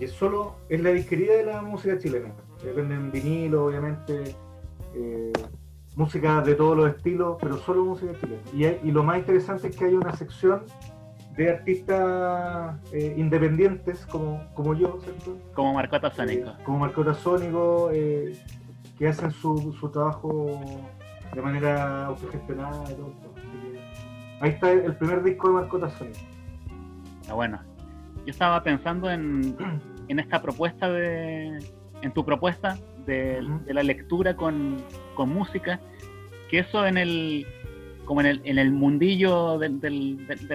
Y 0.00 0.04
es 0.04 0.12
solo, 0.12 0.56
es 0.68 0.80
la 0.80 0.90
disquería 0.90 1.36
de 1.36 1.44
la 1.44 1.62
música 1.62 1.98
chilena. 1.98 2.32
Venden 2.74 3.10
vinilo, 3.10 3.66
obviamente, 3.66 4.34
eh, 4.94 5.32
música 5.98 6.40
de 6.42 6.54
todos 6.54 6.76
los 6.76 6.94
estilos, 6.94 7.36
pero 7.40 7.58
solo 7.58 7.84
música 7.84 8.12
chilena. 8.20 8.78
Y, 8.84 8.92
lo 8.92 9.02
más 9.02 9.18
interesante 9.18 9.66
es 9.66 9.76
que 9.76 9.86
hay 9.86 9.94
una 9.94 10.12
sección 10.14 10.62
de 11.36 11.50
artistas 11.50 12.76
eh, 12.92 13.14
independientes 13.16 14.06
como, 14.06 14.46
como 14.54 14.74
yo, 14.74 15.00
¿cierto? 15.02 15.36
Como 15.54 15.74
Marcota 15.74 16.10
Sónico. 16.12 16.50
Eh, 16.50 16.62
como 16.64 16.78
Marcota 16.78 17.14
Sónico, 17.14 17.90
eh, 17.92 18.32
que 18.96 19.08
hacen 19.08 19.32
su, 19.32 19.74
su, 19.78 19.88
trabajo 19.90 20.60
de 21.34 21.42
manera 21.42 22.06
autogestionada 22.06 22.84
y 22.92 22.94
todo. 22.94 23.12
Ahí 24.40 24.50
está 24.50 24.70
el 24.70 24.94
primer 24.94 25.24
disco 25.24 25.48
de 25.48 25.54
Marcota 25.54 25.90
Sónico. 25.90 26.20
Ah, 27.28 27.34
bueno. 27.34 27.60
Yo 28.24 28.30
estaba 28.30 28.62
pensando 28.62 29.10
en, 29.10 29.56
en 30.08 30.20
esta 30.20 30.40
propuesta 30.40 30.88
de. 30.88 31.58
en 32.02 32.12
tu 32.12 32.24
propuesta 32.24 32.78
de, 33.04 33.42
la 33.66 33.82
lectura 33.82 34.36
con, 34.36 34.76
música, 35.26 35.80
que 36.50 36.60
eso 36.60 36.86
en 36.86 36.98
el 36.98 37.46
como 38.04 38.22
en 38.22 38.26
el, 38.26 38.40
en 38.44 38.58
el 38.58 38.72
mundillo 38.72 39.58
de, 39.58 39.68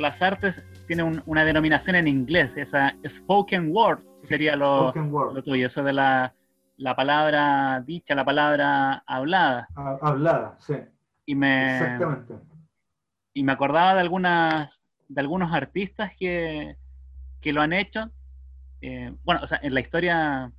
las 0.01 0.19
artes 0.21 0.55
tiene 0.87 1.21
una 1.27 1.45
denominación 1.45 1.95
en 1.95 2.07
inglés, 2.07 2.49
esa 2.55 2.95
spoken 3.19 3.71
word 3.71 3.99
sería 4.27 4.55
lo, 4.55 4.91
tuyo, 5.43 5.67
eso 5.67 5.83
de 5.83 5.93
la, 5.93 6.33
la, 6.77 6.95
palabra 6.95 7.83
dicha, 7.85 8.15
la 8.15 8.25
palabra 8.25 9.03
hablada. 9.05 9.67
hablada, 9.75 10.57
sí. 10.59 10.73
Y 11.27 11.35
me, 11.35 11.77
Exactamente. 11.77 12.33
Y 13.35 13.43
me 13.43 13.51
acordaba 13.51 13.93
de 13.93 13.99
algunas 14.01 14.71
de 15.07 15.21
algunos 15.21 15.53
artistas 15.53 16.11
que, 16.17 16.75
que 17.39 17.53
lo 17.53 17.61
han 17.61 17.73
hecho. 17.73 18.09
Eh, 18.81 19.13
bueno, 19.23 19.41
o 19.43 19.47
sea, 19.47 19.59
en 19.61 19.75
la 19.75 19.79
historia 19.79 20.51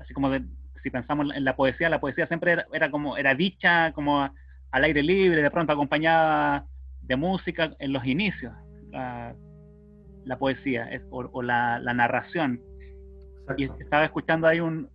así 0.00 0.12
como 0.12 0.30
de 0.30 0.44
si 0.84 0.90
pensamos 0.90 1.34
en 1.34 1.42
la 1.44 1.56
poesía, 1.56 1.88
la 1.88 1.98
poesía 1.98 2.28
siempre 2.28 2.52
era, 2.52 2.66
era 2.72 2.90
como, 2.90 3.16
era 3.16 3.34
dicha 3.34 3.90
como 3.92 4.22
al 4.70 4.84
aire 4.84 5.02
libre, 5.02 5.42
de 5.42 5.50
pronto 5.50 5.72
acompañada 5.72 6.66
de 7.00 7.16
música 7.16 7.74
en 7.80 7.92
los 7.92 8.04
inicios, 8.06 8.52
la, 8.90 9.34
la 10.24 10.38
poesía 10.38 10.84
es- 10.92 11.02
o, 11.10 11.28
o 11.32 11.42
la, 11.42 11.78
la 11.80 11.94
narración. 11.94 12.60
Y 13.56 13.64
estaba 13.80 14.04
escuchando 14.04 14.46
ahí 14.46 14.60
un, 14.60 14.88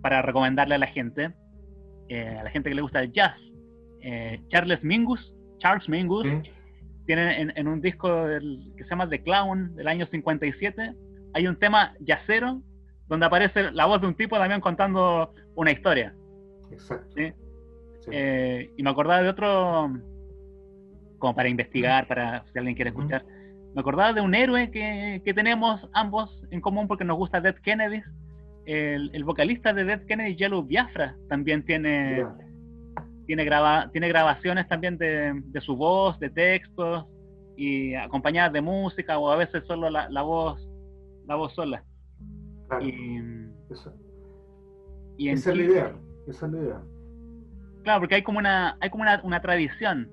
para 0.00 0.22
recomendarle 0.22 0.76
a 0.76 0.78
la 0.78 0.86
gente, 0.86 1.32
eh, 2.08 2.36
a 2.38 2.44
la 2.44 2.50
gente 2.50 2.68
que 2.70 2.74
le 2.76 2.82
gusta 2.82 3.02
el 3.02 3.12
jazz, 3.12 3.36
eh, 4.02 4.40
Charles 4.48 4.82
Mingus, 4.82 5.32
Charles 5.58 5.88
Mingus, 5.88 6.24
Sí, 6.44 6.50
tiene 7.06 7.40
en, 7.40 7.52
en 7.56 7.68
un 7.68 7.80
disco 7.80 8.26
del- 8.26 8.72
que 8.76 8.84
se 8.84 8.90
llama 8.90 9.08
The 9.08 9.22
Clown 9.22 9.74
del 9.76 9.88
año 9.88 10.06
57, 10.06 10.92
hay 11.34 11.46
un 11.46 11.56
tema 11.56 11.94
yacero 12.00 12.60
donde 13.08 13.26
aparece 13.26 13.70
la 13.72 13.86
voz 13.86 14.00
de 14.00 14.08
un 14.08 14.14
tipo 14.14 14.36
también 14.36 14.60
contando 14.60 15.32
una 15.54 15.70
historia. 15.70 16.14
exacto. 16.70 17.06
Sí. 17.16 17.32
Sí. 18.00 18.10
Eh, 18.12 18.70
y 18.76 18.82
me 18.82 18.90
acordaba 18.90 19.22
de 19.22 19.28
otro, 19.28 19.92
como 21.18 21.34
para 21.34 21.48
investigar, 21.48 22.06
para 22.06 22.44
si 22.52 22.58
alguien 22.58 22.76
quiere 22.76 22.90
escuchar, 22.90 23.24
me 23.74 23.80
acordaba 23.80 24.12
de 24.12 24.20
un 24.20 24.34
héroe 24.34 24.70
que, 24.70 25.20
que 25.24 25.34
tenemos 25.34 25.86
ambos 25.92 26.42
en 26.50 26.60
común 26.60 26.88
porque 26.88 27.04
nos 27.04 27.16
gusta 27.16 27.40
Dead 27.40 27.56
Kennedy. 27.56 28.02
El, 28.64 29.10
el 29.12 29.24
vocalista 29.24 29.72
de 29.72 29.84
Dead 29.84 30.06
Kennedy, 30.06 30.34
Yellow 30.34 30.62
Biafra, 30.62 31.14
también 31.28 31.64
tiene, 31.64 32.24
tiene, 33.26 33.44
graba, 33.44 33.90
tiene 33.92 34.08
grabaciones 34.08 34.66
también 34.66 34.98
de, 34.98 35.40
de 35.44 35.60
su 35.60 35.76
voz, 35.76 36.18
de 36.18 36.30
textos, 36.30 37.06
y 37.56 37.94
acompañadas 37.94 38.52
de 38.52 38.60
música, 38.60 39.18
o 39.18 39.30
a 39.30 39.36
veces 39.36 39.62
solo 39.66 39.90
la, 39.90 40.08
la 40.10 40.22
voz, 40.22 40.68
la 41.26 41.34
voz 41.36 41.54
sola. 41.54 41.84
Claro. 42.68 42.84
Y, 42.84 43.20
Esa, 43.70 43.92
y 45.16 45.28
en 45.28 45.34
esa 45.34 45.50
es 45.52 45.56
la 45.56 45.62
idea. 45.62 45.92
Esa 46.26 46.46
es 46.46 46.52
la 46.52 46.58
idea. 46.58 46.80
Claro, 47.84 48.00
porque 48.00 48.14
hay 48.16 48.22
como 48.22 48.38
una, 48.38 48.76
hay 48.80 48.90
como 48.90 49.02
una, 49.02 49.20
una 49.22 49.40
tradición. 49.40 50.10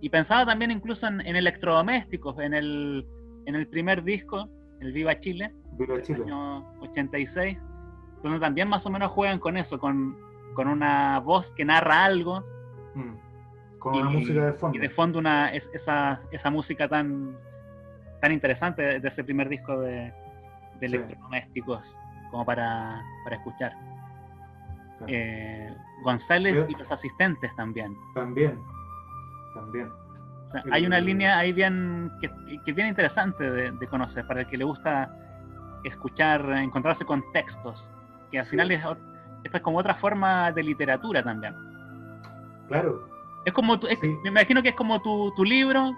Y 0.00 0.08
pensaba 0.10 0.44
también 0.44 0.70
incluso 0.70 1.06
en, 1.06 1.20
en 1.20 1.36
electrodomésticos, 1.36 2.38
en 2.40 2.52
el, 2.54 3.06
en 3.46 3.54
el 3.54 3.66
primer 3.68 4.02
disco, 4.02 4.48
el 4.80 4.92
Viva 4.92 5.18
Chile, 5.20 5.52
Viva 5.78 6.02
Chile. 6.02 6.22
año 6.24 6.66
86, 6.80 7.56
donde 8.22 8.40
también 8.40 8.68
más 8.68 8.84
o 8.84 8.90
menos 8.90 9.12
juegan 9.12 9.38
con 9.38 9.56
eso, 9.56 9.78
con, 9.78 10.16
con 10.54 10.68
una 10.68 11.20
voz 11.20 11.46
que 11.56 11.64
narra 11.64 12.04
algo 12.04 12.44
Mm. 12.96 13.16
Con 13.80 13.96
una 13.96 14.08
música 14.10 14.46
de 14.46 14.52
fondo. 14.52 14.78
y 14.78 14.80
de 14.80 14.88
fondo 14.90 15.18
una, 15.18 15.48
es- 15.52 15.68
esa, 15.74 16.20
esa 16.30 16.48
música 16.48 16.88
tan, 16.88 17.36
tan 18.20 18.30
interesante 18.32 18.82
de, 18.82 19.00
de 19.00 19.08
ese 19.08 19.24
primer 19.24 19.48
disco 19.48 19.80
de, 19.80 20.12
de 20.84 20.88
Sí. 20.90 20.94
electrodomésticos 20.96 21.82
como 22.30 22.44
para, 22.44 23.02
para 23.24 23.36
escuchar. 23.36 23.72
Claro. 24.98 25.06
Eh, 25.08 25.74
González 26.02 26.66
y 26.68 26.74
los 26.74 26.90
asistentes 26.90 27.54
también. 27.56 27.96
También. 28.14 28.58
También. 29.54 29.88
O 30.48 30.52
sea, 30.52 30.62
hay 30.72 30.86
una 30.86 31.00
línea 31.00 31.38
ahí 31.38 31.52
bien 31.52 32.10
que, 32.20 32.28
que 32.64 32.70
es 32.70 32.76
bien 32.76 32.88
interesante 32.88 33.48
de, 33.50 33.70
de 33.72 33.86
conocer 33.88 34.26
para 34.26 34.40
el 34.40 34.46
que 34.46 34.56
le 34.56 34.64
gusta 34.64 35.10
escuchar, 35.84 36.48
encontrarse 36.52 37.04
con 37.04 37.22
textos, 37.32 37.84
que 38.30 38.38
al 38.38 38.44
Sí. 38.46 38.50
final 38.52 38.70
es, 38.70 38.80
esta 39.44 39.58
es 39.58 39.62
como 39.62 39.78
otra 39.78 39.94
forma 39.96 40.50
de 40.52 40.62
literatura 40.62 41.22
también. 41.22 41.54
Claro. 42.68 43.08
Es 43.44 43.52
como 43.52 43.78
tu- 43.78 43.86
es- 43.88 43.98
Sí. 44.00 44.16
me 44.22 44.30
imagino 44.30 44.62
que 44.62 44.70
es 44.70 44.74
como 44.76 45.00
tu, 45.02 45.32
tu 45.36 45.44
libro 45.44 45.92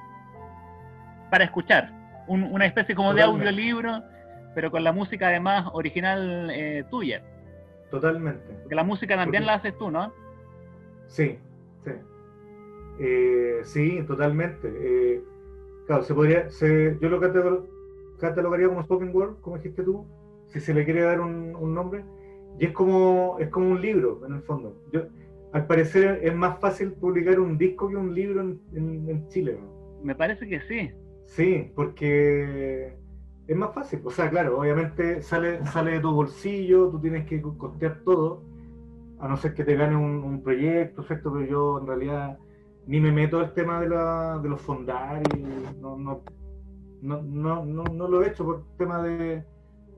para 1.31 1.45
escuchar, 1.45 1.91
un- 2.27 2.45
una 2.45 2.67
especie 2.67 2.95
como 2.95 3.13
de 3.15 3.21
Totalmente. 3.23 3.49
audiolibro, 3.51 4.03
pero 4.57 4.71
con 4.71 4.83
la 4.83 4.91
música 4.93 5.29
además 5.29 5.69
original 5.75 6.49
eh, 6.51 6.83
tuya, 6.91 7.23
Totalmente. 7.91 8.43
porque 8.63 8.75
la 8.75 8.85
música 8.85 9.15
también 9.15 9.43
Porque- 9.43 9.47
la 9.53 9.55
haces 9.59 9.77
tú, 9.79 9.91
¿no? 9.91 10.13
Sí, 11.09 11.39
sí. 11.85 11.91
Eh, 12.99 13.61
sí, 13.65 14.03
totalmente. 14.07 14.73
Eh, 14.75 15.23
claro, 15.87 16.03
se 16.05 16.15
podría, 16.15 16.49
se, 16.49 16.97
yo 17.01 17.09
lo 17.11 17.21
catalo- 17.21 17.67
catalogaría 18.19 18.69
como 18.69 18.83
spoken 18.83 19.15
word, 19.15 19.37
como 19.43 19.57
dijiste 19.59 19.83
tú, 19.83 20.07
si 20.47 20.59
se 20.61 20.73
le 20.73 20.87
quiere 20.87 21.03
dar 21.03 21.21
un, 21.21 21.55
un 21.55 21.75
nombre. 21.75 22.03
Y 22.59 22.65
es 22.65 22.73
como, 22.73 23.37
es 23.39 23.51
como 23.51 23.69
un 23.71 23.83
libro, 23.83 24.23
en 24.27 24.37
el 24.37 24.43
fondo. 24.43 24.75
Yo, 24.91 25.03
al 25.53 25.67
parecer 25.67 26.21
es 26.23 26.35
más 26.35 26.59
fácil 26.61 26.93
publicar 26.93 27.39
un 27.41 27.59
disco 27.59 27.89
que 27.91 27.97
un 27.97 28.15
libro 28.15 28.41
en, 28.41 28.59
en- 28.75 29.09
en 29.11 29.29
Chile. 29.29 29.59
¿no? 29.61 30.01
Me 30.03 30.15
parece 30.15 30.49
que 30.49 30.61
sí. 30.63 30.91
Sí, 31.27 31.71
porque 31.75 32.97
es 33.49 33.57
más 33.57 33.73
fácil. 33.75 34.01
O 34.05 34.11
sea, 34.11 34.29
claro, 34.31 34.59
obviamente 34.61 35.23
sale, 35.23 35.65
sale 35.67 35.93
de 35.93 36.01
tu 36.01 36.13
bolsillo, 36.13 36.89
tú 36.91 37.01
tienes 37.01 37.27
que 37.27 37.41
co- 37.41 37.57
costear 37.57 38.01
todo, 38.05 38.43
a 39.21 39.29
no 39.29 39.37
ser 39.37 39.55
que 39.55 39.65
te 39.65 39.77
gane 39.77 39.97
un, 39.97 40.23
un 40.25 40.43
proyecto, 40.43 41.03
¿cierto? 41.03 41.33
Pero 41.33 41.47
yo 41.47 41.79
en 41.81 41.87
realidad 41.87 42.39
ni 42.87 43.01
me 43.01 43.13
meto 43.13 43.39
al 43.39 43.53
tema 43.55 43.81
de, 43.81 43.89
la, 43.89 44.39
de 44.39 44.49
los 44.49 44.61
fondarios, 44.61 45.39
no, 45.81 45.97
no, 45.97 46.21
no, 47.03 47.23
no, 47.23 47.65
no, 47.65 47.85
no 47.85 48.09
lo 48.09 48.23
he 48.23 48.29
hecho 48.29 48.45
por 48.45 48.65
tema 48.79 49.03
de, 49.03 49.45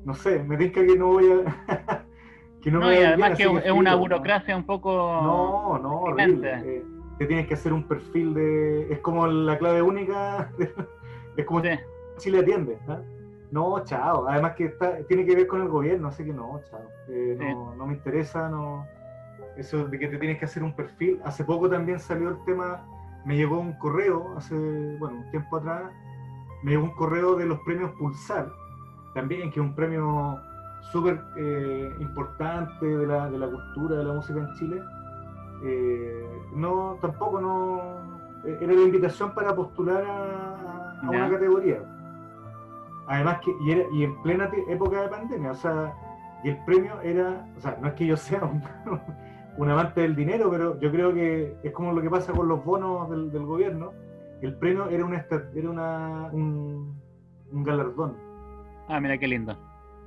no 0.04 0.14
sé, 0.14 0.42
me 0.42 0.56
tinca 0.56 0.84
que 0.84 0.96
no 0.96 1.08
voy 1.08 1.26
a... 1.30 2.04
que 2.62 2.70
no 2.70 2.80
No, 2.80 2.86
me 2.88 3.00
y 3.00 3.04
además 3.04 3.36
que 3.36 3.44
es 3.44 3.48
una 3.48 3.62
filo, 3.62 3.82
¿no? 3.82 3.98
burocracia 3.98 4.56
un 4.56 4.64
poco... 4.66 4.90
No, 5.22 5.78
no, 5.78 6.00
horrible. 6.02 6.60
Eh, 6.64 6.84
te 7.18 7.26
tienes 7.26 7.46
que 7.46 7.54
hacer 7.54 7.72
un 7.72 7.82
perfil 7.82 8.32
de. 8.34 8.92
Es 8.92 9.00
como 9.00 9.26
la 9.26 9.58
clave 9.58 9.82
única. 9.82 10.52
de- 10.58 10.72
es 11.36 11.44
como 11.44 11.60
Sí. 11.62 11.70
Chile 12.18 12.38
atiende. 12.40 12.78
¿ah? 12.88 13.00
No, 13.50 13.82
chao. 13.84 14.28
Además 14.28 14.54
que 14.54 14.66
está, 14.66 14.98
tiene 15.06 15.24
que 15.24 15.34
ver 15.34 15.46
con 15.46 15.62
el 15.62 15.68
gobierno, 15.68 16.08
así 16.08 16.24
que 16.24 16.32
no, 16.32 16.60
chao. 16.70 16.80
Eh, 17.08 17.36
no, 17.38 17.74
no 17.74 17.86
me 17.86 17.94
interesa, 17.94 18.48
no. 18.48 18.86
Eso 19.56 19.88
de 19.88 19.98
que 19.98 20.08
te 20.08 20.18
tienes 20.18 20.38
que 20.38 20.44
hacer 20.44 20.62
un 20.62 20.74
perfil. 20.74 21.20
Hace 21.24 21.44
poco 21.44 21.68
también 21.68 21.98
salió 21.98 22.28
el 22.28 22.44
tema. 22.44 22.84
Me 23.24 23.36
llegó 23.36 23.58
un 23.58 23.72
correo, 23.74 24.34
hace, 24.36 24.54
bueno, 24.98 25.18
un 25.18 25.30
tiempo 25.30 25.56
atrás, 25.56 25.90
me 26.62 26.72
llegó 26.72 26.84
un 26.84 26.94
correo 26.94 27.36
de 27.36 27.46
los 27.46 27.58
premios 27.60 27.90
Pulsar, 27.98 28.50
también, 29.14 29.50
que 29.50 29.60
es 29.60 29.66
un 29.66 29.74
premio 29.74 30.40
súper 30.92 31.20
eh, 31.36 31.96
importante 32.00 32.86
de 32.86 33.06
la, 33.06 33.28
de 33.28 33.38
la 33.38 33.48
cultura, 33.48 33.96
de 33.96 34.04
la 34.04 34.14
música 34.14 34.40
en 34.40 34.54
Chile. 34.54 34.82
Eh, 35.64 36.26
no, 36.54 36.96
tampoco 37.00 37.40
no. 37.40 38.18
Era 38.44 38.72
la 38.72 38.82
invitación 38.82 39.34
para 39.34 39.54
postular 39.54 40.04
a, 40.04 41.00
una 41.02 41.30
categoría. 41.30 41.82
Además 43.08 43.40
que, 43.44 43.52
y, 43.64 43.72
era, 43.72 43.84
y 43.92 44.04
en 44.04 44.22
plena 44.22 44.50
época 44.68 45.02
de 45.02 45.08
pandemia, 45.08 45.52
o 45.52 45.54
sea, 45.54 45.94
y 46.44 46.50
el 46.50 46.64
premio 46.64 47.00
era, 47.02 47.46
o 47.56 47.60
sea, 47.60 47.78
no 47.80 47.88
es 47.88 47.94
que 47.94 48.06
yo 48.06 48.16
sea 48.16 48.44
un, 48.44 48.62
un 49.58 49.70
amante 49.70 50.02
del 50.02 50.14
dinero, 50.14 50.50
pero 50.50 50.78
yo 50.80 50.90
creo 50.90 51.12
que 51.12 51.56
es 51.62 51.72
como 51.72 51.92
lo 51.92 52.02
que 52.02 52.10
pasa 52.10 52.32
con 52.32 52.48
los 52.48 52.64
bonos 52.64 53.10
del, 53.10 53.32
del 53.32 53.44
gobierno. 53.44 53.92
El 54.40 54.56
premio 54.56 54.88
era 54.88 55.04
una 55.04 55.26
era 55.54 55.70
una, 55.70 56.30
un, 56.32 56.94
un 57.50 57.64
galardón. 57.64 58.16
Ah, 58.88 59.00
mira 59.00 59.18
qué 59.18 59.26
lindo. 59.26 59.56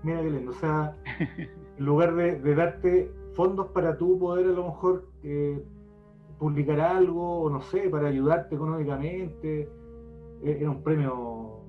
Mira 0.03 0.21
qué 0.21 0.29
lindo. 0.29 0.51
O 0.51 0.55
sea, 0.55 0.95
en 1.37 1.85
lugar 1.85 2.15
de, 2.15 2.39
de 2.39 2.55
darte 2.55 3.11
fondos 3.35 3.67
para 3.67 3.97
tú 3.97 4.17
poder 4.19 4.45
a 4.45 4.51
lo 4.51 4.65
mejor 4.67 5.05
eh, 5.23 5.61
publicar 6.39 6.79
algo, 6.79 7.41
o 7.41 7.49
no 7.49 7.61
sé, 7.61 7.89
para 7.89 8.07
ayudarte 8.07 8.55
económicamente, 8.55 9.69
eh, 10.43 10.57
era 10.59 10.69
un 10.69 10.81
premio, 10.81 11.60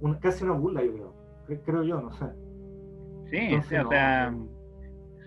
un- 0.00 0.14
casi 0.14 0.44
una 0.44 0.54
burla, 0.54 0.82
yo 0.84 0.92
creo. 0.92 1.14
Cre- 1.48 1.62
Creo 1.64 1.82
yo, 1.84 2.00
no 2.00 2.12
sé. 2.12 2.26
Sí, 3.30 3.36
Entonces, 3.38 3.68
sí, 3.68 3.74
o 3.76 3.82
no, 3.84 3.88
sea, 3.90 4.30
no. 4.30 4.48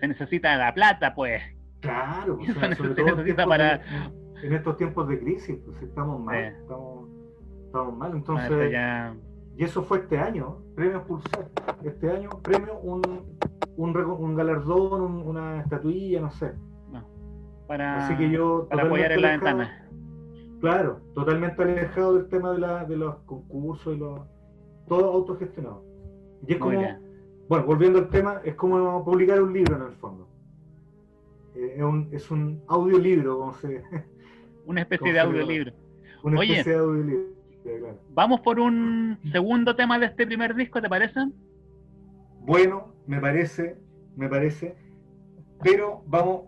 se 0.00 0.08
necesita 0.08 0.56
la 0.56 0.72
plata, 0.74 1.14
pues. 1.14 1.42
Claro, 1.80 2.34
o 2.40 2.44
sea, 2.44 2.68
no 2.68 2.76
sobre 2.76 2.94
se 2.94 2.94
todo 3.02 3.20
en, 3.26 3.36
para- 3.48 3.78
de- 3.78 4.46
en 4.46 4.52
estos 4.54 4.76
tiempos 4.76 5.06
de 5.08 5.18
crisis, 5.20 5.58
pues 5.64 5.82
estamos 5.82 6.20
mal, 6.20 6.36
Sí. 6.36 6.56
estamos, 6.62 7.08
estamos 7.66 7.96
mal. 7.96 8.12
Entonces, 8.12 8.72
ya- 8.72 9.14
Y 9.56 9.64
eso 9.64 9.82
fue 9.82 9.98
este 9.98 10.16
año, 10.18 10.58
premios 10.74 11.02
Pulsar. 11.04 11.46
Este 11.84 12.10
año, 12.10 12.30
premio, 12.42 12.78
un, 12.80 13.02
un, 13.76 14.34
galardón, 14.34 15.02
un- 15.02 15.22
una 15.26 15.60
estatuilla, 15.60 16.20
no 16.22 16.30
sé. 16.30 16.52
no, 16.90 17.06
para, 17.66 18.06
Así 18.06 18.16
que 18.16 18.30
yo. 18.30 18.66
para 18.70 18.84
apoyar 18.84 19.12
en 19.12 19.22
la 19.22 19.28
ventana. 19.32 19.86
Claro, 20.60 21.00
totalmente 21.14 21.62
alejado 21.62 22.14
del 22.14 22.28
tema 22.28 22.52
de, 22.52 22.58
la, 22.58 22.84
de 22.84 22.96
los 22.96 23.16
concursos 23.24 23.94
y 23.94 23.98
los. 23.98 24.20
Todo 24.90 25.12
autogestionado. 25.12 25.84
Y 26.48 26.52
es 26.54 26.58
como. 26.58 26.80
Bueno, 27.48 27.64
volviendo 27.64 28.00
al 28.00 28.08
tema, 28.10 28.40
es 28.44 28.54
como 28.56 29.04
publicar 29.04 29.40
un 29.40 29.52
libro 29.52 29.76
en 29.76 29.82
el 29.82 29.92
fondo. 29.92 30.26
Eh, 31.54 31.74
es, 31.76 31.82
un, 31.82 32.08
es 32.10 32.30
un 32.30 32.60
audiolibro, 32.66 33.38
como 33.38 33.54
se. 33.54 33.82
Una 34.66 34.80
especie 34.82 34.98
¿Cómo 34.98 35.12
de 35.12 35.20
audiolibro. 35.20 35.72
Una 36.24 36.40
Oye. 36.40 36.58
especie 36.58 36.72
de 36.72 36.78
audiolibro. 36.78 37.24
claro. 37.62 37.98
Vamos 38.14 38.40
por 38.40 38.58
un 38.60 39.16
segundo 39.32 39.74
tema 39.76 39.96
de 39.98 40.06
este 40.06 40.26
primer 40.26 40.54
disco, 40.56 40.82
¿te 40.82 40.88
parece? 40.88 41.20
Bueno, 42.40 42.92
me 43.06 43.20
parece, 43.20 43.76
me 44.16 44.28
parece. 44.28 44.74
Pero 45.62 46.02
vamos, 46.08 46.42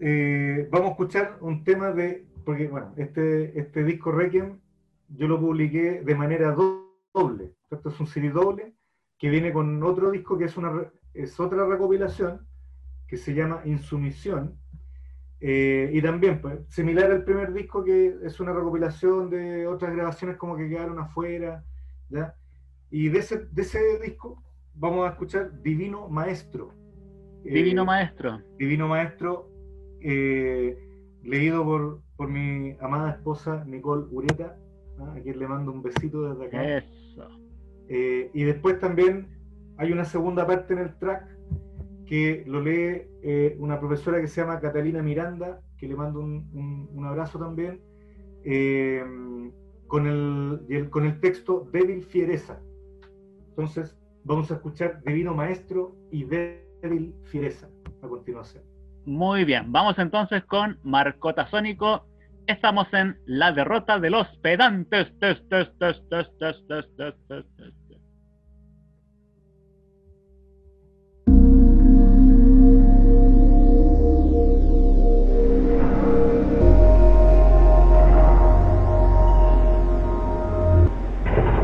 eh, 0.00 0.66
vamos 0.70 0.88
a 0.88 0.90
escuchar 0.92 1.36
un 1.40 1.62
tema 1.64 1.92
de, 1.92 2.24
porque 2.44 2.68
bueno, 2.68 2.92
este, 2.96 3.58
este 3.58 3.84
disco 3.84 4.12
Requiem 4.12 4.58
yo 5.16 5.28
lo 5.28 5.38
publiqué 5.40 6.00
de 6.02 6.14
manera 6.14 6.52
do- 6.52 6.83
doble. 7.14 7.54
Esto 7.70 7.88
es 7.88 8.00
un 8.00 8.06
CD 8.06 8.30
doble 8.30 8.74
que 9.18 9.30
viene 9.30 9.52
con 9.52 9.82
otro 9.82 10.10
disco 10.10 10.36
que 10.36 10.44
es, 10.46 10.56
una, 10.56 10.90
es 11.14 11.38
otra 11.40 11.64
recopilación 11.64 12.46
que 13.06 13.16
se 13.16 13.32
llama 13.32 13.62
Insumisión. 13.64 14.58
Eh, 15.40 15.90
y 15.92 16.02
también, 16.02 16.40
pues, 16.40 16.60
similar 16.68 17.10
al 17.10 17.24
primer 17.24 17.52
disco, 17.52 17.84
que 17.84 18.16
es 18.22 18.40
una 18.40 18.52
recopilación 18.52 19.30
de 19.30 19.66
otras 19.66 19.94
grabaciones 19.94 20.36
como 20.36 20.56
que 20.56 20.68
quedaron 20.68 20.98
afuera. 20.98 21.64
¿ya? 22.08 22.34
Y 22.90 23.08
de 23.08 23.18
ese, 23.20 23.46
de 23.50 23.62
ese 23.62 23.98
disco 24.00 24.42
vamos 24.74 25.06
a 25.06 25.10
escuchar 25.10 25.62
Divino 25.62 26.08
Maestro. 26.08 26.72
Divino 27.44 27.82
Eh, 27.82 27.86
Maestro. 27.86 28.42
Divino 28.58 28.88
Maestro, 28.88 29.50
eh, 30.00 30.76
leído 31.22 31.62
por, 31.64 32.00
por 32.16 32.28
mi 32.28 32.76
amada 32.80 33.12
esposa 33.12 33.64
Nicole 33.66 34.06
Ureta, 34.10 34.58
¿ah? 34.98 35.14
a 35.16 35.20
quien 35.20 35.38
le 35.38 35.46
mando 35.48 35.72
un 35.72 35.82
besito 35.82 36.34
desde 36.34 36.46
acá. 36.46 36.78
Eso. 36.78 37.28
Eh, 37.88 38.30
y 38.32 38.42
después 38.44 38.78
también 38.78 39.28
hay 39.76 39.92
una 39.92 40.04
segunda 40.04 40.46
parte 40.46 40.72
en 40.74 40.80
el 40.80 40.94
track 40.98 41.28
que 42.06 42.44
lo 42.46 42.60
lee 42.60 43.02
eh, 43.22 43.56
una 43.58 43.78
profesora 43.80 44.20
que 44.20 44.26
se 44.28 44.40
llama 44.40 44.60
Catalina 44.60 45.02
Miranda, 45.02 45.60
que 45.78 45.88
le 45.88 45.96
mando 45.96 46.20
un, 46.20 46.48
un- 46.52 46.88
un 46.92 47.04
abrazo 47.06 47.38
también, 47.38 47.80
eh, 48.44 49.02
con, 49.86 50.06
el, 50.06 50.90
con 50.90 51.04
el 51.06 51.20
texto 51.20 51.68
Débil 51.72 52.02
Fiereza. 52.02 52.60
Entonces 53.50 53.96
vamos 54.24 54.50
a 54.50 54.54
escuchar 54.54 55.02
Divino 55.04 55.34
Maestro 55.34 55.94
y 56.10 56.24
Débil 56.24 57.14
Fiereza 57.24 57.68
a 58.02 58.08
continuación. 58.08 58.62
Muy 59.06 59.44
bien, 59.44 59.70
vamos 59.70 59.98
entonces 59.98 60.44
con 60.44 60.78
Marcota 60.82 61.46
Sónico. 61.46 62.04
Estamos 62.46 62.86
en 62.92 63.16
La 63.24 63.52
derrota 63.52 63.98
de 63.98 64.10
los 64.10 64.26
pedantes. 64.42 65.08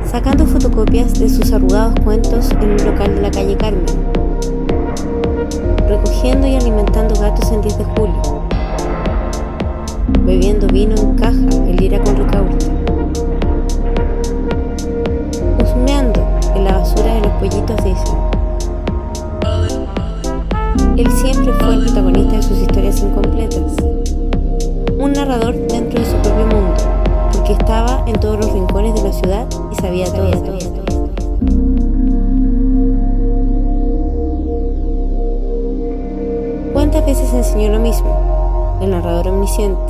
Sacando 0.04 0.46
fotocopias 0.46 1.20
de 1.20 1.28
sus 1.28 1.52
arrugados 1.52 1.94
cuentos 2.02 2.50
en 2.52 2.70
un 2.70 2.76
local 2.78 3.14
de 3.14 3.20
la 3.20 3.30
calle 3.30 3.56
Carmen, 3.58 4.19
vino 10.72 10.94
en 10.94 11.16
caja 11.16 11.48
el 11.68 11.82
ira 11.82 12.00
con 12.02 12.16
recaute, 12.16 12.66
husmeando 15.62 16.20
en 16.54 16.64
la 16.64 16.78
basura 16.78 17.14
de 17.14 17.20
los 17.20 17.32
pollitos 17.32 17.76
Disney. 17.84 18.30
Él 20.96 21.10
siempre 21.10 21.52
fue 21.54 21.74
el 21.74 21.84
protagonista 21.84 22.36
de 22.36 22.42
sus 22.42 22.58
historias 22.58 23.00
incompletas, 23.00 23.72
un 24.98 25.12
narrador 25.12 25.54
dentro 25.66 25.98
de 25.98 26.06
su 26.06 26.16
propio 26.18 26.46
mundo, 26.46 26.74
porque 27.32 27.52
estaba 27.52 28.04
en 28.06 28.14
todos 28.20 28.36
los 28.36 28.52
rincones 28.52 28.94
de 28.94 29.02
la 29.02 29.12
ciudad 29.12 29.46
y 29.72 29.74
sabía 29.76 30.06
todo. 30.06 30.30
¿Cuántas 36.72 37.04
veces 37.06 37.32
enseñó 37.34 37.70
lo 37.70 37.80
mismo? 37.80 38.78
El 38.80 38.90
narrador 38.90 39.28
omnisciente, 39.28 39.89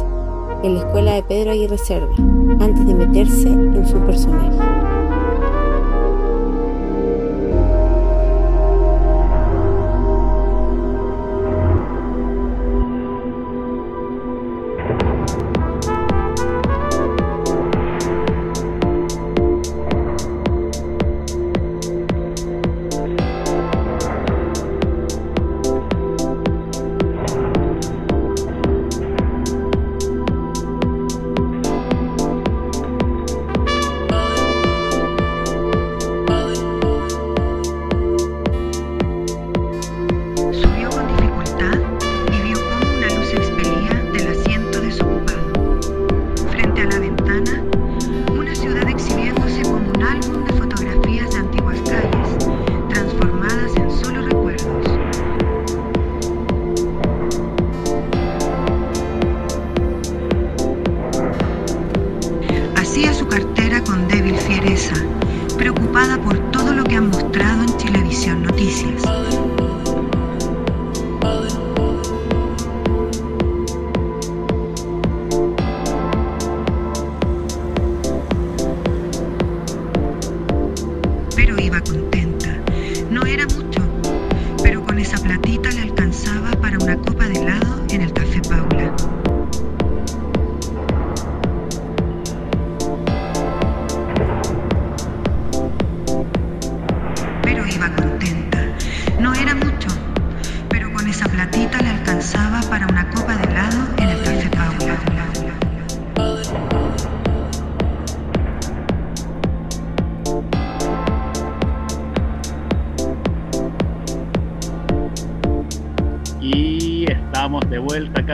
en 0.63 0.75
la 0.75 0.81
escuela 0.81 1.15
de 1.15 1.23
Pedro 1.23 1.53
Aguirre 1.53 1.79
Cerda, 1.79 2.15
antes 2.61 2.87
de 2.87 2.95
meterse 2.95 3.49
en 3.49 3.87
su 3.87 3.99
personaje. 4.01 4.80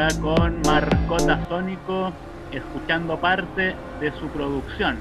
Acá 0.06 0.20
con 0.20 0.60
Marcota 0.62 1.44
Sónico, 1.46 2.12
escuchando 2.52 3.20
parte 3.20 3.74
de 4.00 4.12
su 4.12 4.28
producción. 4.28 4.96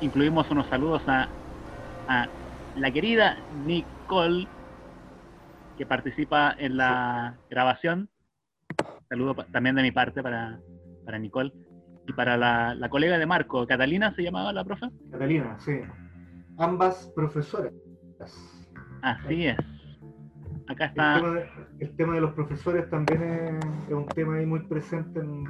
Incluimos 0.00 0.50
unos 0.50 0.66
saludos 0.68 1.02
a, 1.06 1.28
a 2.08 2.28
la 2.76 2.90
querida 2.90 3.38
Nicole, 3.64 4.46
que 5.76 5.86
participa 5.86 6.54
en 6.58 6.76
la 6.76 7.36
grabación. 7.50 8.08
Saludo 9.08 9.34
también 9.52 9.76
de 9.76 9.82
mi 9.82 9.90
parte 9.90 10.22
para, 10.22 10.58
para 11.04 11.18
Nicole. 11.18 11.52
Y 12.06 12.12
para 12.12 12.36
la, 12.36 12.74
la 12.74 12.88
colega 12.88 13.18
de 13.18 13.26
Marco, 13.26 13.66
Catalina 13.66 14.14
se 14.14 14.22
llamaba 14.22 14.52
la 14.52 14.64
profe. 14.64 14.88
Catalina, 15.10 15.58
sí. 15.60 15.80
Ambas 16.58 17.12
profesoras. 17.14 17.72
Así 19.02 19.46
es. 19.46 19.56
Acá 20.68 20.84
El 20.84 20.90
está. 20.90 21.14
tema, 21.16 21.30
de, 21.34 21.48
el 21.80 21.96
tema 21.96 22.14
de 22.14 22.20
los 22.20 22.32
profesores 22.32 22.88
también 22.90 23.22
es, 23.22 23.64
es 23.88 23.94
un 23.94 24.06
tema 24.06 24.36
ahí 24.36 24.46
muy 24.46 24.60
presente 24.60 25.20
en, 25.20 25.44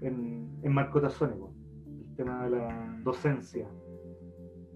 en, 0.00 0.60
en 0.62 0.72
Marcota 0.72 1.08
Sónico. 1.10 1.52
El 1.86 2.16
tema 2.16 2.44
de 2.44 2.50
la 2.50 2.96
docencia, 3.02 3.66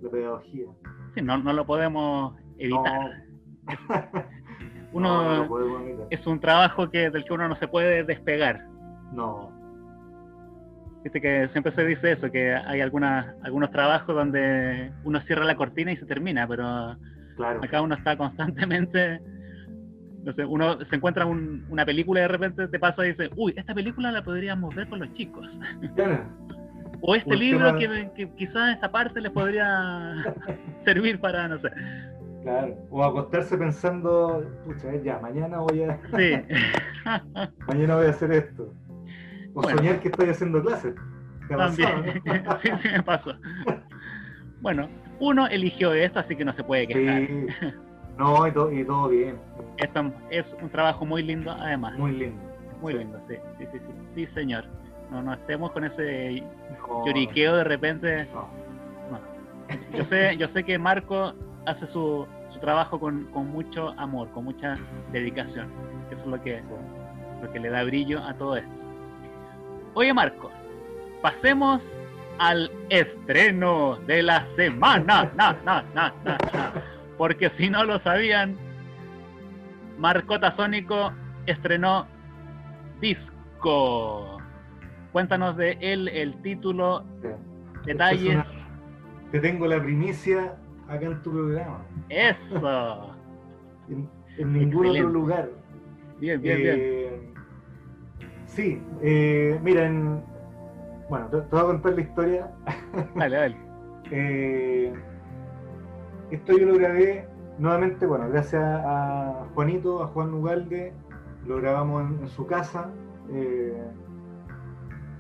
la 0.01 0.11
pedagogía. 0.11 0.67
Sí, 1.15 1.23
no, 1.23 1.39
no 1.39 1.53
lo 1.53 1.67
podemos 1.67 2.37
evitar. 2.59 3.25
Uno 4.93 5.09
no, 5.09 5.25
no 5.25 5.43
lo 5.43 5.49
podemos 5.49 5.83
evitar. 5.83 6.07
es 6.11 6.27
un 6.27 6.39
trabajo 6.39 6.91
que, 6.91 7.11
del 7.11 7.25
que 7.25 7.33
uno 7.33 7.49
no 7.49 7.57
se 7.57 7.67
puede 7.67 8.05
despegar. 8.05 8.67
No, 9.13 9.51
Viste 11.03 11.21
que 11.21 11.49
siempre 11.49 11.75
se 11.75 11.85
dice 11.85 12.13
eso, 12.13 12.31
que 12.31 12.55
hay 12.55 12.81
algunas, 12.81 13.35
algunos 13.43 13.71
trabajos 13.73 14.15
donde 14.15 14.93
uno 15.03 15.21
cierra 15.23 15.45
la 15.45 15.57
cortina 15.57 15.91
y 15.91 15.97
se 15.97 16.07
termina, 16.07 16.47
pero 16.47 16.97
claro. 17.35 17.61
acá 17.63 17.83
uno 17.83 17.97
está 17.97 18.17
constantemente, 18.17 19.21
no 20.25 20.33
sé, 20.33 20.45
uno 20.45 20.79
se 20.89 20.97
encuentra 20.97 21.27
un- 21.27 21.65
una 21.69 21.85
película 21.85 22.21
y 22.21 22.23
de 22.23 22.29
repente 22.29 22.69
te 22.69 22.79
pasa 22.79 23.05
y 23.05 23.11
dice, 23.11 23.31
uy, 23.37 23.55
esta 23.57 23.75
película 23.75 24.13
la 24.13 24.23
podríamos 24.23 24.75
ver 24.75 24.89
con 24.89 25.01
los 25.01 25.13
chicos. 25.15 25.47
Claro. 25.97 26.25
O 27.05 27.17
este 27.17 27.35
libro 27.35 27.77
que, 27.79 28.11
que 28.15 28.31
quizás 28.37 28.75
esta 28.77 28.93
parte 28.93 29.21
les 29.21 29.33
podría 29.33 30.23
servir 30.85 31.19
para, 31.21 31.49
no 31.49 31.59
sé. 31.61 31.69
Claro, 32.45 32.77
o 32.91 33.03
acostarse 33.03 33.59
pensando, 33.59 34.49
pucha, 34.65 34.95
ya, 35.03 35.19
mañana 35.19 35.59
voy 35.59 35.83
a, 35.83 35.99
Sí. 36.17 36.33
mañana 37.67 37.97
voy 37.97 38.07
a 38.07 38.11
hacer 38.11 38.31
esto. 38.31 38.73
O 39.55 39.63
Bueno. 39.63 39.79
soñar 39.79 39.99
que 39.99 40.09
estoy 40.11 40.29
haciendo 40.29 40.63
clases. 40.63 40.95
¿Te 41.49 41.55
ha 41.55 41.57
pasado, 41.57 41.89
También. 42.05 42.23
no? 42.45 42.59
sí, 42.63 42.71
me 42.93 43.03
pasó. 43.03 43.33
Bueno, 44.61 44.89
uno 45.19 45.49
eligió 45.49 45.93
esto, 45.95 46.21
así 46.21 46.37
que 46.37 46.45
no 46.45 46.53
se 46.53 46.63
puede 46.63 46.87
quejar. 46.87 47.27
Sí. 47.27 47.47
No, 48.19 48.47
y, 48.47 48.53
to- 48.53 48.71
y 48.73 48.85
todo 48.85 49.09
bien. 49.09 49.37
Es 50.31 50.45
un 50.61 50.69
trabajo 50.71 51.05
muy 51.05 51.23
lindo, 51.23 51.51
además. 51.51 51.95
Muy 51.99 52.13
lindo. 52.13 52.43
Muy 52.81 52.93
Sí. 52.93 52.99
lindo, 52.99 53.21
sí, 53.29 53.35
sí, 53.59 53.67
sí, 53.73 53.79
sí, 53.79 53.93
sí, 54.27 54.27
señor. 54.35 54.65
No, 55.11 55.23
no 55.23 55.35
estemos 55.35 55.71
con 55.73 55.85
ese 55.85 56.43
No, 56.89 57.07
lloriqueo 57.07 57.57
de 57.57 57.65
repente. 57.65 58.27
no. 58.33 58.49
Yo 59.97 60.05
sé, 60.07 60.37
yo 60.37 60.49
sé 60.49 60.65
que 60.65 60.79
Marco 60.79 61.33
hace 61.67 61.87
su, 61.89 62.27
su 62.53 62.59
trabajo 62.61 62.99
con, 62.99 63.25
con 63.27 63.49
mucho 63.51 63.91
amor, 63.99 64.29
con 64.31 64.45
mucha 64.45 64.77
dedicación. 65.13 65.69
Eso 66.11 66.21
es 66.21 66.27
lo 66.27 66.43
que, 66.43 66.63
lo 67.43 67.53
que 67.53 67.61
le 67.61 67.71
da 67.71 67.85
brillo 67.85 68.19
a 68.23 68.35
todo 68.35 68.57
esto. 68.57 68.71
Oye 69.95 70.13
Marco, 70.13 70.51
pasemos 71.23 71.81
al 72.39 72.71
estreno 72.89 73.97
de 74.07 74.23
la 74.23 74.47
semana. 74.57 75.31
Na, 75.37 75.53
na, 75.65 75.83
na, 75.95 76.15
na, 76.25 76.39
na. 76.53 76.73
Porque 77.19 77.51
si 77.59 77.69
no 77.71 77.85
lo 77.85 77.99
sabían, 78.01 78.57
Marcota 79.99 80.55
Sónico 80.57 81.13
estrenó 81.47 82.07
Disco. 83.01 84.39
Cuéntanos 85.13 85.57
de 85.57 85.77
él, 85.81 86.09
el 86.09 86.41
título, 86.43 87.05
Sí. 87.21 87.29
detalles. 87.87 88.37
Esto 88.37 88.41
es 88.51 88.57
una- 88.57 89.31
Te 89.31 89.41
tengo 89.41 89.67
la 89.67 89.83
primicia 89.83 90.57
acá 90.89 91.07
en 91.07 91.23
tu 91.23 91.31
programa. 91.33 91.85
Eso. 92.09 93.15
En, 93.89 94.09
en 94.39 94.53
ningún 94.53 94.87
Excelente. 94.87 95.01
otro 95.09 95.21
lugar. 95.21 95.49
Bien, 96.21 96.41
bien, 96.41 96.57
bien. 96.59 96.77
Eh, 96.79 97.29
Sí, 98.47 98.81
eh, 99.03 99.59
mira, 99.63 99.87
en- 99.87 100.23
bueno, 101.09 101.27
te, 101.29 101.39
te 101.41 101.47
voy 101.51 101.61
a 101.61 101.65
contar 101.65 101.93
la 101.95 102.01
historia. 102.01 102.51
Dale, 103.17 103.37
dale. 103.37 103.57
Eh, 104.15 104.93
esto 106.35 106.57
yo 106.57 106.67
lo 106.67 106.75
grabé 106.75 107.27
nuevamente, 107.59 108.07
bueno, 108.07 108.29
gracias 108.31 108.63
a 108.65 109.47
Juanito, 109.55 110.03
a 110.03 110.09
Juan 110.09 110.33
Ugalde, 110.35 110.93
lo 111.47 111.57
grabamos 111.57 112.03
en, 112.11 112.19
en 112.21 112.29
su 112.29 112.47
casa 112.47 112.91
eh, 113.33 113.83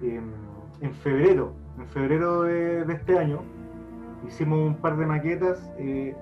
en, 0.02 0.32
en 0.80 0.92
febrero, 0.94 1.52
en 1.78 1.86
febrero 1.88 2.42
de, 2.42 2.84
de 2.84 2.92
este 2.94 3.18
año. 3.18 3.40
Hicimos 4.26 4.58
un 4.58 4.76
par 4.76 4.96
de 4.96 5.06
maquetas. 5.06 5.70
eh, 5.78 6.14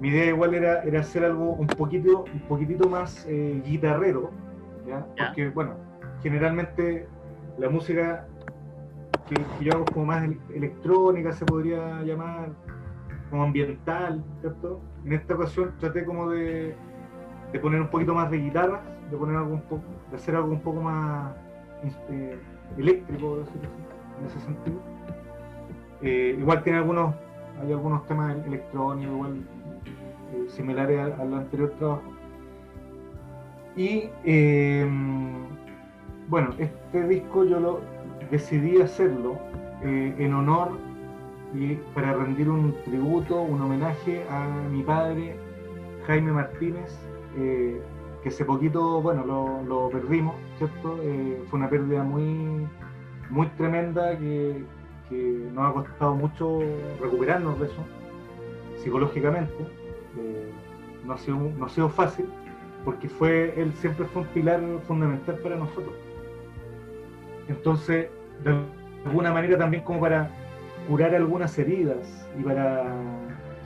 mi 0.00 0.08
idea 0.10 0.26
igual 0.26 0.54
era, 0.54 0.82
era 0.84 1.00
hacer 1.00 1.24
algo 1.24 1.50
un 1.54 1.66
poquito, 1.66 2.24
un 2.32 2.40
poquitito 2.48 2.88
más 2.88 3.26
eh, 3.28 3.60
guitarrero, 3.64 4.30
¿ya? 4.86 5.04
Ya. 5.16 5.26
porque 5.28 5.48
bueno, 5.50 5.72
generalmente 6.22 7.08
la 7.58 7.68
música 7.68 8.26
que, 9.28 9.34
que 9.34 9.64
yo 9.64 9.72
hago 9.72 9.84
es 9.84 9.90
como 9.90 10.06
más 10.06 10.22
el- 10.22 10.38
electrónica, 10.54 11.32
se 11.32 11.44
podría 11.44 12.00
llamar, 12.02 12.50
como 13.30 13.44
ambiental, 13.44 14.24
¿cierto? 14.40 14.80
En 15.04 15.12
esta 15.12 15.34
ocasión 15.34 15.74
traté 15.78 16.04
como 16.04 16.30
de, 16.30 16.74
poner 17.60 17.80
un 17.80 17.88
poquito 17.88 18.14
más 18.14 18.30
de 18.30 18.38
guitarras, 18.38 18.80
de 19.10 19.16
poner 19.16 19.36
algo 19.36 19.54
un 19.54 19.62
poco, 19.62 19.84
de 20.10 20.16
hacer 20.16 20.36
algo 20.36 20.50
un 20.50 20.60
poco 20.60 20.80
más 20.80 21.32
eh, 22.10 22.38
eléctrico, 22.76 23.38
en 24.20 24.26
ese 24.26 24.40
sentido. 24.40 24.80
Eh, 26.02 26.36
igual 26.38 26.62
tiene 26.62 26.78
algunos, 26.78 27.14
hay 27.60 27.72
algunos 27.72 28.06
temas 28.06 28.36
electrónicos, 28.46 29.14
igual 29.14 29.36
eh, 30.32 30.44
similares 30.48 31.00
al, 31.00 31.20
al 31.20 31.34
anterior 31.34 31.70
trabajo. 31.78 32.02
Y 33.76 34.10
eh, 34.24 34.88
bueno, 36.28 36.50
este 36.58 37.06
disco 37.06 37.44
yo 37.44 37.60
lo 37.60 37.80
decidí 38.30 38.80
hacerlo 38.80 39.38
eh, 39.82 40.14
en 40.18 40.34
honor 40.34 40.72
y 41.54 41.74
para 41.94 42.12
rendir 42.12 42.48
un 42.48 42.74
tributo, 42.84 43.40
un 43.40 43.60
homenaje 43.60 44.24
a 44.28 44.46
mi 44.70 44.82
padre, 44.82 45.36
Jaime 46.06 46.32
Martínez, 46.32 46.98
eh, 47.36 47.80
que 48.22 48.28
hace 48.28 48.44
poquito, 48.44 49.00
bueno, 49.00 49.24
lo, 49.66 49.90
perdimos, 49.90 50.34
¿cierto? 50.58 50.98
Eh, 51.02 51.42
fue 51.48 51.58
una 51.58 51.70
pérdida 51.70 52.02
muy, 52.02 52.66
muy 53.30 53.46
tremenda 53.56 54.18
que, 54.18 54.64
que 55.08 55.48
nos 55.52 55.70
ha 55.70 55.72
costado 55.72 56.14
mucho 56.14 56.60
recuperarnos 57.00 57.58
de 57.60 57.66
eso, 57.66 57.84
psicológicamente. 58.76 59.62
Eh, 60.18 60.50
no, 61.04 61.14
ha 61.14 61.18
sido, 61.18 61.38
no 61.38 61.66
ha 61.66 61.68
sido 61.68 61.88
fácil, 61.88 62.26
porque 62.84 63.08
fue, 63.08 63.54
él 63.56 63.72
siempre 63.74 64.06
fue 64.06 64.22
un 64.22 64.28
pilar 64.28 64.60
fundamental 64.86 65.36
para 65.36 65.56
nosotros. 65.56 65.94
Entonces, 67.48 68.08
de 68.44 68.64
alguna 69.06 69.32
manera 69.32 69.56
también 69.56 69.82
como 69.82 70.00
para 70.00 70.30
curar 70.88 71.14
algunas 71.14 71.56
heridas 71.58 72.26
y 72.38 72.42
para 72.42 72.84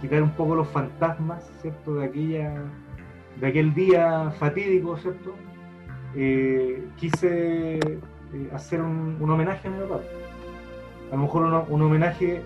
quitar 0.00 0.22
un 0.22 0.32
poco 0.32 0.56
los 0.56 0.68
fantasmas, 0.68 1.48
¿cierto? 1.62 1.94
De 1.94 2.06
aquella, 2.06 2.54
de 3.40 3.46
aquel 3.46 3.72
día 3.72 4.32
fatídico, 4.38 4.96
¿cierto? 4.96 5.34
Eh, 6.16 6.84
quise 6.96 7.76
eh, 7.76 8.50
hacer 8.52 8.82
un, 8.82 9.16
homenaje 9.22 9.68
a 9.68 9.70
mi 9.70 9.80
papá. 9.80 10.00
A 11.12 11.16
lo 11.16 11.22
mejor 11.22 11.66
un, 11.70 11.82
homenaje 11.82 12.42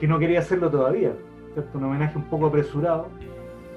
que 0.00 0.08
no 0.08 0.18
quería 0.18 0.40
hacerlo 0.40 0.70
todavía, 0.70 1.12
¿cierto? 1.54 1.78
Un 1.78 1.84
homenaje 1.84 2.18
un 2.18 2.24
poco 2.24 2.46
apresurado, 2.46 3.08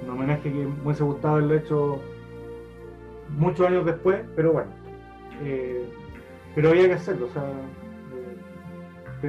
un 0.04 0.10
homenaje 0.10 0.52
que 0.52 0.66
me 0.66 0.84
hubiese 0.84 1.04
gustado 1.04 1.36
haberlo 1.36 1.54
hecho 1.54 2.00
muchos 3.38 3.68
años 3.68 3.86
después, 3.86 4.22
pero 4.36 4.54
bueno. 4.54 4.72
eh, 5.44 5.86
pero 6.56 6.70
había 6.70 6.86
que 6.86 6.94
hacerlo, 6.94 7.28
o 7.28 7.30
sea, 7.30 7.44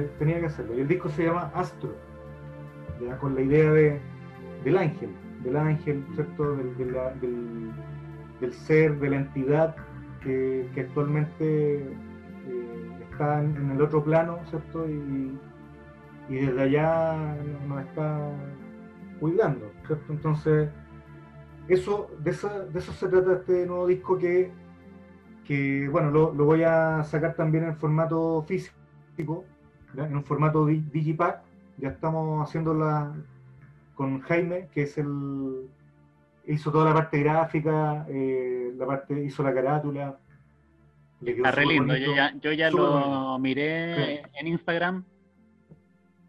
tenía 0.03 0.39
que 0.39 0.47
hacerlo. 0.47 0.75
Y 0.77 0.81
el 0.81 0.87
disco 0.87 1.09
se 1.09 1.25
llama 1.25 1.51
Astro, 1.53 1.93
ya 3.01 3.17
con 3.17 3.35
la 3.35 3.41
idea 3.41 3.71
de, 3.71 3.99
del 4.63 4.77
ángel, 4.77 5.09
del 5.43 5.57
ángel, 5.57 6.05
¿cierto? 6.13 6.55
Del, 6.55 6.93
del, 8.39 8.53
ser, 8.53 8.99
de 8.99 9.09
la 9.09 9.17
entidad 9.17 9.75
que, 10.21 10.69
actualmente 10.77 11.77
eh, 11.77 13.07
está 13.11 13.41
en, 13.41 13.55
en 13.55 13.71
el 13.71 13.81
otro 13.81 14.03
plano, 14.03 14.39
¿cierto? 14.49 14.87
Y, 14.89 15.37
y 16.29 16.35
desde 16.35 16.61
allá 16.61 17.35
nos 17.67 17.81
está 17.81 18.31
cuidando, 19.19 19.71
¿cierto? 19.85 20.13
Entonces, 20.13 20.69
eso, 21.67 22.11
de, 22.19 22.31
eso, 22.31 22.49
de 22.71 22.79
eso 22.79 22.91
se 22.91 23.07
trata 23.07 23.33
este 23.33 23.65
nuevo 23.65 23.87
disco 23.87 24.17
que, 24.17 24.51
que 25.45 25.87
bueno, 25.89 26.11
lo, 26.11 26.33
lo 26.33 26.45
voy 26.45 26.63
a 26.63 27.03
sacar 27.03 27.35
también 27.35 27.63
en 27.63 27.75
formato 27.77 28.43
físico, 28.43 29.45
¿ya? 29.95 30.05
en 30.07 30.15
un 30.15 30.23
formato 30.23 30.65
di- 30.65 30.83
digipack. 30.91 31.41
Ya 31.77 31.89
estamos 31.89 32.47
haciendo 32.47 32.73
la 32.73 33.13
con 33.95 34.19
Jaime, 34.21 34.67
que 34.73 34.83
es 34.83 34.97
el 34.97 35.69
hizo 36.47 36.71
toda 36.71 36.85
la 36.85 36.93
parte 36.93 37.19
gráfica, 37.21 38.05
eh, 38.09 38.71
la 38.77 38.85
parte 38.85 39.23
hizo 39.23 39.41
la 39.43 39.53
carátula. 39.53 40.19
Está 41.25 41.51
re 41.51 41.65
lindo. 41.65 41.93
bonito. 41.93 42.05
Yo 42.11 42.15
ya, 42.15 42.33
yo 42.39 42.51
ya 42.51 42.69
lo 42.69 42.91
bonito. 42.91 43.39
miré 43.39 44.21
en 44.39 44.47
Instagram. 44.47 45.03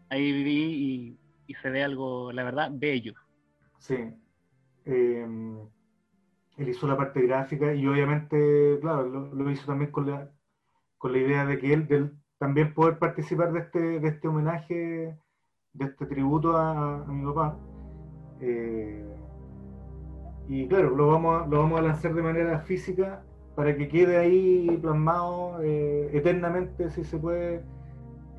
Ahí 0.09 0.31
vi 0.43 0.63
y, 0.63 1.17
y 1.47 1.53
se 1.55 1.69
ve 1.69 1.83
algo, 1.83 2.31
la 2.31 2.43
verdad, 2.43 2.71
bello. 2.73 3.13
Sí. 3.79 3.97
Eh, 4.85 5.27
él 6.57 6.69
hizo 6.69 6.87
la 6.87 6.97
parte 6.97 7.21
gráfica 7.21 7.73
y 7.73 7.85
obviamente, 7.85 8.77
claro, 8.81 9.07
lo, 9.07 9.35
lo 9.35 9.51
hizo 9.51 9.65
también 9.65 9.91
con 9.91 10.09
la, 10.09 10.31
con 10.97 11.11
la 11.11 11.17
idea 11.19 11.45
de 11.45 11.59
que 11.59 11.73
él, 11.73 11.87
de 11.87 11.95
él 11.97 12.11
también 12.37 12.73
poder 12.73 12.99
participar 12.99 13.51
de 13.51 13.59
este, 13.59 13.99
de 13.99 14.07
este 14.07 14.27
homenaje, 14.27 15.17
de 15.73 15.85
este 15.85 16.05
tributo 16.05 16.55
a, 16.55 17.05
mi 17.07 17.25
papá. 17.25 17.57
Eh, 18.41 19.03
y 20.47 20.67
claro, 20.67 20.95
lo 20.95 21.07
vamos, 21.07 21.43
a, 21.43 21.47
lo 21.47 21.59
vamos 21.59 21.79
a 21.79 21.83
lanzar 21.83 22.13
de 22.13 22.21
manera 22.21 22.59
física 22.59 23.23
para 23.55 23.75
que 23.75 23.87
quede 23.87 24.17
ahí 24.17 24.77
plasmado 24.81 25.57
eh, 25.63 26.09
eternamente, 26.13 26.89
si 26.91 27.03
se 27.03 27.17
puede, 27.17 27.63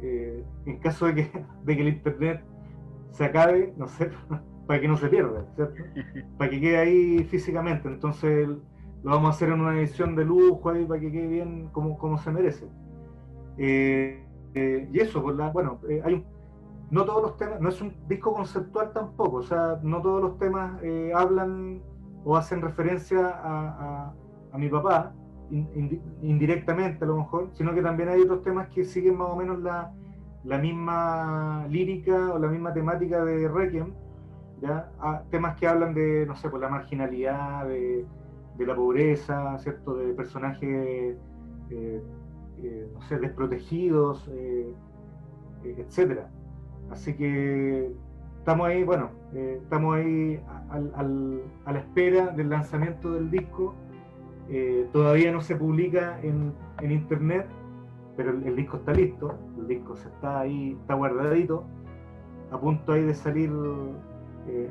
eh, 0.00 0.44
en 0.64 0.78
caso 0.78 1.06
de 1.06 1.14
que, 1.16 1.44
de 1.64 1.76
que 1.76 1.82
el 1.82 1.88
internet 1.88 2.42
se 3.10 3.24
acabe, 3.24 3.74
no 3.76 3.88
sé, 3.88 4.10
para 4.66 4.80
que 4.80 4.88
no 4.88 4.96
se 4.96 5.08
pierda, 5.08 5.44
¿cierto? 5.56 5.74
Para 6.36 6.50
que 6.50 6.60
quede 6.60 6.78
ahí 6.78 7.24
físicamente. 7.24 7.88
Entonces 7.88 8.48
lo 9.02 9.10
vamos 9.10 9.26
a 9.26 9.30
hacer 9.30 9.48
en 9.48 9.60
una 9.60 9.78
edición 9.78 10.14
de 10.14 10.24
lujo 10.24 10.70
ahí 10.70 10.84
para 10.84 11.00
que 11.00 11.10
quede 11.10 11.26
bien 11.26 11.68
como, 11.72 11.98
como 11.98 12.18
se 12.18 12.30
merece. 12.30 12.66
Eh, 13.58 14.24
eh, 14.54 14.88
y 14.92 15.00
eso, 15.00 15.22
pues 15.22 15.36
la, 15.36 15.50
bueno, 15.50 15.80
eh, 15.88 16.00
hay 16.04 16.14
un, 16.14 16.24
no 16.90 17.04
todos 17.04 17.22
los 17.22 17.36
temas, 17.36 17.60
no 17.60 17.68
es 17.68 17.80
un 17.82 17.94
disco 18.08 18.32
conceptual 18.32 18.92
tampoco, 18.92 19.38
o 19.38 19.42
sea, 19.42 19.78
no 19.82 20.00
todos 20.00 20.22
los 20.22 20.38
temas 20.38 20.80
hablan 21.14 21.82
o 22.24 22.36
hacen 22.36 22.62
referencia 22.62 23.28
a, 23.28 24.14
a- 24.52 24.58
mi 24.58 24.68
papá, 24.70 25.14
in- 25.50 25.68
indi- 25.74 26.02
indirectamente 26.22 27.04
a 27.04 27.08
lo 27.08 27.18
mejor, 27.18 27.50
sino 27.52 27.74
que 27.74 27.82
también 27.82 28.08
hay 28.08 28.22
otros 28.22 28.42
temas 28.42 28.68
que 28.68 28.84
siguen 28.84 29.16
más 29.18 29.28
o 29.30 29.36
menos 29.36 29.58
la, 29.60 29.92
la 30.44 30.58
misma 30.58 31.66
lírica 31.68 32.32
o 32.34 32.38
la 32.38 32.48
misma 32.48 32.72
temática 32.72 33.24
de 33.24 33.48
Requiem, 33.48 33.94
¿ya? 34.60 34.90
A 35.00 35.22
temas 35.30 35.56
que 35.56 35.66
hablan 35.68 35.94
de, 35.94 36.24
no 36.26 36.34
sé, 36.36 36.48
por 36.50 36.60
la 36.60 36.68
marginalidad, 36.68 37.66
de, 37.68 38.06
de 38.56 38.66
la 38.66 38.74
pobreza, 38.74 39.58
¿cierto? 39.58 39.94
De 39.94 40.14
personajes, 40.14 41.16
eh, 42.62 42.88
no 42.94 43.00
sé, 43.02 43.18
desprotegidos, 43.18 44.28
eh, 44.32 44.72
eh, 45.64 45.74
etcétera. 45.78 46.28
Así 46.90 47.14
que 47.14 47.90
estamos 48.38 48.66
ahí, 48.68 48.82
bueno, 48.84 49.10
eh, 49.34 49.58
estamos 49.62 49.96
ahí 49.96 50.40
al- 50.70 50.92
al- 50.94 51.42
a 51.64 51.72
la 51.72 51.78
espera 51.80 52.28
del 52.28 52.50
lanzamiento 52.50 53.12
del 53.12 53.30
disco. 53.30 53.74
Eh, 54.50 54.88
todavía 54.92 55.30
no 55.32 55.40
se 55.42 55.56
publica 55.56 56.18
en, 56.22 56.52
en 56.80 56.90
internet, 56.92 57.46
pero 58.16 58.30
el, 58.30 58.42
el 58.44 58.56
disco 58.56 58.78
está 58.78 58.92
listo, 58.92 59.38
el 59.58 59.68
disco 59.68 59.94
se 59.96 60.08
está 60.08 60.40
ahí, 60.40 60.76
está 60.80 60.94
guardadito, 60.94 61.64
a 62.50 62.58
punto 62.58 62.92
ahí 62.92 63.02
de 63.02 63.14
salir 63.14 63.50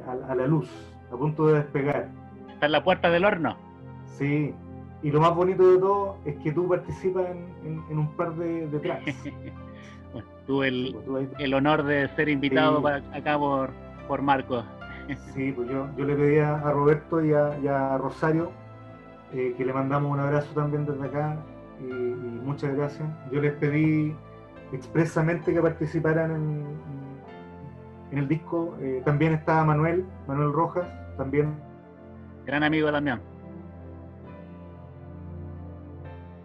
a, 0.07 0.31
a 0.31 0.35
la 0.35 0.47
luz, 0.47 0.67
a 1.13 1.15
punto 1.15 1.45
de 1.47 1.55
despegar. 1.59 2.09
Está 2.49 2.65
en 2.65 2.71
la 2.71 2.83
puerta 2.83 3.11
del 3.11 3.23
horno. 3.23 3.55
Sí, 4.05 4.55
y 5.04 5.12
lo 5.12 5.22
más 5.22 5.36
bonito 5.36 5.72
de 5.74 5.78
todo 5.80 6.18
es 6.26 6.36
que 6.38 6.52
tú 6.52 6.68
participas 6.68 7.26
en, 7.28 7.45
en- 7.66 7.84
en 7.89 8.00
un 8.00 8.08
par 8.16 8.34
de, 8.36 8.68
de 8.68 8.80
tracks. 8.80 9.16
Bueno, 10.14 10.28
tuve 10.48 10.68
el, 10.70 10.91
Pues 10.93 11.06
tú 11.06 11.18
ahí- 11.18 11.30
el 11.39 11.54
honor 11.54 11.84
de 11.84 12.08
ser 12.16 12.30
invitado 12.30 12.78
Sí. 12.78 12.84
para 12.84 12.98
acá 13.16 13.38
por, 13.38 13.70
por 14.08 14.22
Marco. 14.22 14.64
Sí, 15.34 15.52
pues 15.52 15.70
yo, 15.70 15.88
yo 15.98 16.06
le 16.06 16.16
pedí 16.16 16.39
a, 16.39 16.56
a 16.56 16.72
Roberto 16.72 17.24
y 17.24 17.34
a, 17.34 17.58
y 17.62 17.68
a 17.68 17.98
Rosario 17.98 18.52
eh, 19.34 19.54
que 19.58 19.66
le 19.66 19.74
mandamos 19.74 20.10
un 20.12 20.20
abrazo 20.22 20.48
también 20.54 20.86
desde 20.86 21.06
acá 21.06 21.38
y, 21.82 21.86
y 21.86 22.41
muchas 22.43 22.74
gracias. 22.76 23.08
Yo 23.32 23.41
les 23.41 23.54
pedí 23.54 24.16
expresamente 24.72 25.54
que 25.54 25.62
participaran 25.62 26.32
en, 26.32 26.66
en 28.12 28.18
el 28.18 28.28
disco. 28.30 28.76
Eh, 28.80 29.02
también 29.06 29.34
estaba 29.34 29.66
Manuel, 29.66 30.06
Manuel 30.28 30.54
Rojas, 30.54 30.88
también 31.18 31.54
Gran 32.45 32.64
amigo 32.64 32.89
también. 32.91 33.20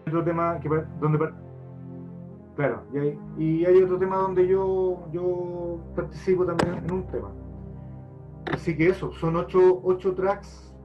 Otro 0.07 0.23
tema 0.23 0.59
donde 0.99 1.29
claro 2.55 2.83
y 3.37 3.65
hay, 3.65 3.81
otro 3.83 3.97
tema 3.97 4.17
donde 4.17 4.47
yo 4.47 4.99
yo 5.11 5.79
participo 5.95 6.45
también 6.45 6.83
en 6.85 6.91
un 6.91 7.03
tema. 7.07 7.29
Así 8.51 8.75
que 8.75 8.89
eso 8.89 9.11
son 9.13 9.37
ocho, 9.37 9.79
ocho 9.83 10.13
tracks 10.13 10.75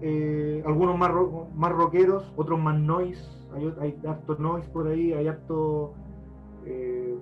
eh, 0.00 0.62
algunos 0.66 0.98
más 0.98 1.10
ro- 1.10 1.46
más 1.54 1.72
rockeros 1.72 2.32
otros 2.36 2.60
más 2.60 2.78
noise 2.78 3.24
hay, 3.54 3.72
hay 3.80 3.98
harto 4.06 4.36
noise 4.38 4.68
por 4.70 4.86
ahí 4.86 5.12
hay 5.12 5.26
harto 5.28 5.94
eh, 6.66 7.16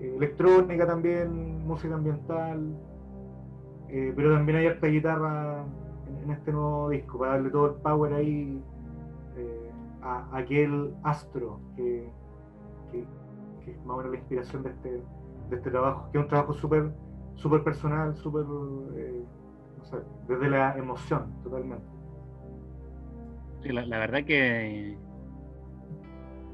electrónica 0.00 0.86
también 0.86 1.64
música 1.66 1.94
ambiental 1.94 2.74
eh, 3.88 4.12
pero 4.16 4.34
también 4.34 4.58
hay 4.58 4.66
harta 4.66 4.86
guitarra 4.86 5.64
en 6.24 6.30
este 6.30 6.52
nuevo 6.52 6.88
disco 6.90 7.18
para 7.18 7.32
darle 7.32 7.50
todo 7.50 7.66
el 7.66 7.74
power 7.82 8.14
ahí 8.14 8.62
a 10.02 10.28
aquel 10.36 10.94
astro 11.02 11.60
que, 11.76 12.10
que, 12.92 13.04
es 13.70 13.84
más 13.84 13.94
o 13.94 13.98
menos 13.98 14.12
la 14.12 14.18
inspiración 14.18 14.62
de 14.62 14.70
este, 14.70 14.90
de 15.50 15.56
este 15.56 15.70
trabajo, 15.70 16.08
que 16.10 16.18
es 16.18 16.24
un 16.24 16.28
trabajo 16.28 16.54
súper 16.54 16.92
súper 17.40 17.62
personal, 17.62 18.14
súper, 18.16 18.44
eh, 18.96 19.24
desde 20.28 20.50
la 20.50 20.76
emoción, 20.76 21.32
totalmente. 21.42 21.84
Sí, 23.62 23.70
la, 23.70 23.98
verdad 23.98 24.24
que 24.24 24.96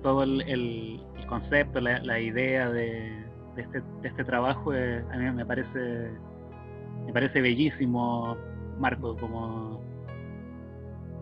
todo 0.03 0.23
el, 0.23 0.43
el- 0.43 1.03
concepto, 1.29 1.81
la, 1.81 1.99
la 2.05 2.21
idea 2.21 2.71
de, 2.71 3.11
de 3.57 3.63
este, 3.63 3.81
de 4.01 4.09
este 4.09 4.25
trabajo 4.25 4.73
eh, 4.73 5.05
a 5.11 5.17
mí 5.17 5.29
me 5.33 5.45
parece 5.45 6.13
me 7.05 7.13
parece 7.13 7.41
bellísimo, 7.41 8.37
Marco, 8.79 9.17
como 9.17 9.76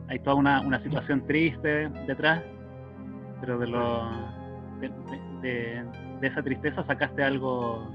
hay 0.08 0.18
toda 0.20 0.36
una, 0.36 0.60
una 0.60 0.80
situación 0.82 1.26
triste 1.26 1.88
detrás, 2.06 2.42
pero 3.40 3.58
de 3.58 3.66
lo 3.66 4.04
de, 4.80 4.88
de- 4.88 5.40
de- 5.40 5.84
de 6.20 6.26
esa 6.28 6.42
tristeza 6.42 6.84
sacaste 6.84 7.22
algo 7.22 7.86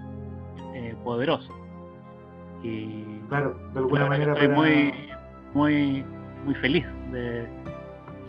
eh, 0.73 0.95
poderoso. 1.03 1.51
Y 2.63 3.19
Claro, 3.29 3.57
de 3.73 3.79
alguna 3.79 4.05
manera 4.07 4.33
estoy 4.33 4.47
para- 4.47 4.59
muy, 4.59 4.93
muy, 5.53 6.05
muy 6.45 6.55
feliz 6.55 6.85
de, 7.11 7.47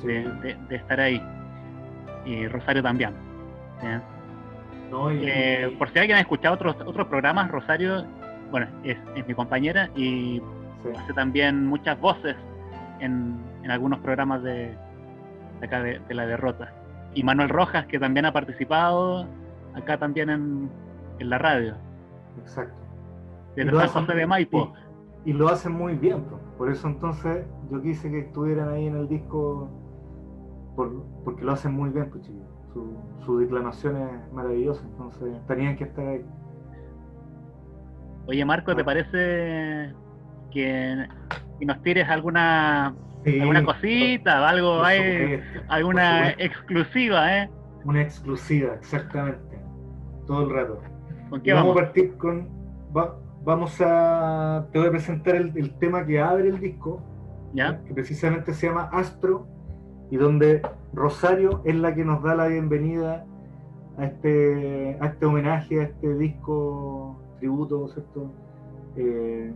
sí, 0.00 0.06
de, 0.08 0.76
estar 0.76 1.00
ahí. 1.00 1.20
Y 2.24 2.46
Rosario 2.48 2.82
también. 2.82 3.12
¿ya? 3.82 4.02
no, 4.90 5.12
y- 5.12 5.20
Eh, 5.24 5.74
por 5.78 5.90
si 5.90 5.98
alguien 5.98 6.18
ha 6.18 6.20
escuchado 6.20 6.54
otros 6.54 6.76
otros 6.84 7.06
programas, 7.08 7.50
Rosario, 7.50 8.04
bueno, 8.50 8.66
es, 8.84 8.96
es 9.16 9.26
mi 9.26 9.34
compañera 9.34 9.88
y 9.96 10.40
sí. 10.82 10.88
hace 10.96 11.12
también 11.14 11.66
muchas 11.66 11.98
voces 12.00 12.36
en, 13.00 13.36
en 13.62 13.70
algunos 13.70 13.98
programas 14.00 14.42
de, 14.42 14.76
de 15.60 15.66
acá 15.66 15.82
de, 15.82 15.98
de 16.00 16.14
la 16.14 16.26
derrota. 16.26 16.72
Y 17.14 17.22
Manuel 17.24 17.48
Rojas, 17.48 17.86
que 17.86 17.98
también 17.98 18.26
ha 18.26 18.32
participado 18.32 19.26
acá 19.74 19.98
también 19.98 20.30
en, 20.30 20.70
en 21.18 21.30
la 21.30 21.38
radio, 21.38 21.74
exacto. 22.38 22.74
San 23.56 23.68
hacen- 23.68 23.88
José 24.06 24.14
de 24.14 24.26
Maipo. 24.26 24.72
Y, 25.24 25.30
y 25.30 25.32
lo 25.32 25.48
hacen 25.48 25.72
muy 25.72 25.94
bien, 25.94 26.22
po. 26.22 26.38
por 26.56 26.70
eso 26.70 26.86
entonces 26.88 27.44
yo 27.70 27.82
quise 27.82 28.10
que 28.10 28.20
estuvieran 28.20 28.68
ahí 28.70 28.86
en 28.86 28.96
el 28.96 29.08
disco, 29.08 29.68
por- 30.76 31.02
porque 31.24 31.44
lo 31.44 31.52
hacen 31.52 31.72
muy 31.74 31.90
bien, 31.90 32.08
pues 32.10 32.22
chicos. 32.24 32.42
Su, 32.72 32.96
su 33.24 33.38
declamación 33.38 33.96
es 33.96 34.32
maravillosa, 34.32 34.84
entonces 34.86 35.36
tenían 35.48 35.76
que 35.76 35.84
estar 35.84 36.06
ahí. 36.06 36.24
Oye, 38.26 38.44
Marco, 38.44 38.74
¿te 38.76 38.82
Ah. 38.82 38.84
parece 38.84 39.92
que, 40.52 41.06
que 41.60 41.66
nos 41.66 41.80
tires 41.82 42.08
alguna 42.08 42.94
Sí, 43.24 43.38
alguna 43.38 43.62
cosita, 43.64 44.48
algo, 44.48 44.76
supuesto, 44.76 45.44
alguna 45.68 46.30
exclusiva, 46.30 47.36
¿eh? 47.38 47.50
Una 47.84 48.00
exclusiva, 48.02 48.74
exactamente. 48.74 49.58
Todo 50.26 50.44
el 50.48 50.54
rato. 50.54 50.80
¿Con 51.28 51.40
Y 51.40 51.42
qué 51.42 51.52
vamos 51.52 51.74
vamos? 51.74 51.82
a 51.82 51.84
partir 51.84 52.16
con. 52.16 52.48
va- 52.96 53.16
vamos 53.44 53.76
a. 53.84 54.66
Te 54.72 54.78
voy 54.78 54.88
a 54.88 54.90
presentar 54.90 55.34
el, 55.36 55.52
el 55.54 55.74
tema 55.78 56.06
que 56.06 56.18
abre 56.20 56.48
el 56.48 56.60
disco, 56.60 57.02
¿Ya? 57.52 57.78
que 57.84 57.92
precisamente 57.92 58.54
se 58.54 58.68
llama 58.68 58.88
Astro, 58.92 59.46
y 60.10 60.16
donde 60.16 60.62
Rosario 60.94 61.60
es 61.66 61.74
la 61.76 61.94
que 61.94 62.04
nos 62.06 62.22
da 62.22 62.34
la 62.34 62.46
bienvenida 62.46 63.24
a 63.98 64.04
este, 64.06 64.96
a 65.00 65.06
este 65.08 65.26
homenaje, 65.26 65.80
a 65.80 65.82
este 65.84 66.14
disco 66.14 67.20
tributo, 67.38 67.86
¿cierto? 67.88 68.32
Eh, 68.96 69.52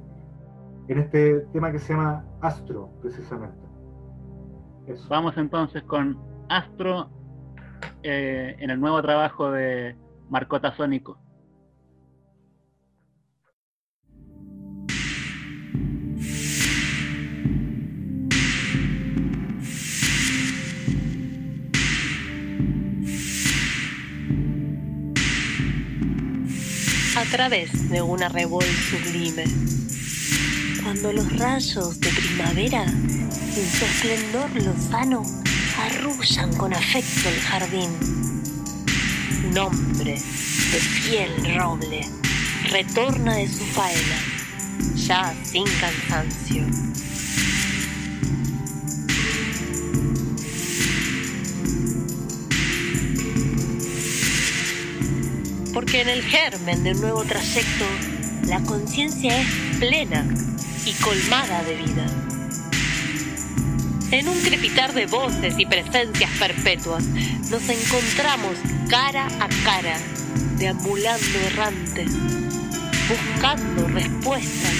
en 0.88 0.98
este 0.98 1.40
tema 1.52 1.72
que 1.72 1.78
se 1.78 1.92
llama 1.92 2.24
Astro, 2.40 2.90
precisamente. 3.00 3.58
Eso. 4.86 5.08
Vamos 5.08 5.36
entonces 5.36 5.82
con 5.84 6.18
Astro 6.48 7.08
eh, 8.02 8.56
en 8.58 8.70
el 8.70 8.80
nuevo 8.80 9.00
trabajo 9.00 9.50
de 9.50 9.96
Marcota 10.28 10.74
Sónico. 10.74 11.18
a 27.16 27.36
través 27.36 27.90
de 27.90 28.02
una 28.02 28.28
revol 28.28 28.64
sublime. 28.64 29.44
Cuando 30.84 31.14
los 31.14 31.38
rayos 31.38 31.98
de 31.98 32.10
primavera, 32.10 32.82
en 32.84 33.70
su 33.70 33.84
esplendor 33.86 34.50
lozano, 34.62 35.22
arrullan 35.80 36.54
con 36.56 36.74
afecto 36.74 37.30
el 37.30 37.40
jardín. 37.40 37.90
Un 39.48 39.58
hombre 39.58 40.12
de 40.12 40.80
piel 41.08 41.56
roble 41.56 42.06
retorna 42.70 43.36
de 43.36 43.48
su 43.48 43.64
faena, 43.64 44.18
ya 44.94 45.34
sin 45.42 45.64
cansancio. 45.80 46.64
porque 55.72 56.02
en 56.02 56.08
el 56.08 56.22
germen 56.22 56.84
de 56.84 56.92
un 56.92 57.00
nuevo 57.00 57.24
trayecto 57.24 57.84
la 58.46 58.60
conciencia 58.60 59.40
es 59.40 59.48
plena 59.80 60.24
y 60.86 60.92
colmada 60.94 61.62
de 61.62 61.76
vida. 61.76 62.06
En 64.10 64.28
un 64.28 64.38
crepitar 64.42 64.92
de 64.92 65.06
voces 65.06 65.54
y 65.58 65.66
presencias 65.66 66.30
perpetuas 66.38 67.04
nos 67.50 67.68
encontramos 67.68 68.56
cara 68.88 69.26
a 69.40 69.48
cara, 69.64 69.96
deambulando 70.58 71.38
errante, 71.46 72.04
buscando 73.08 73.88
respuestas. 73.88 74.74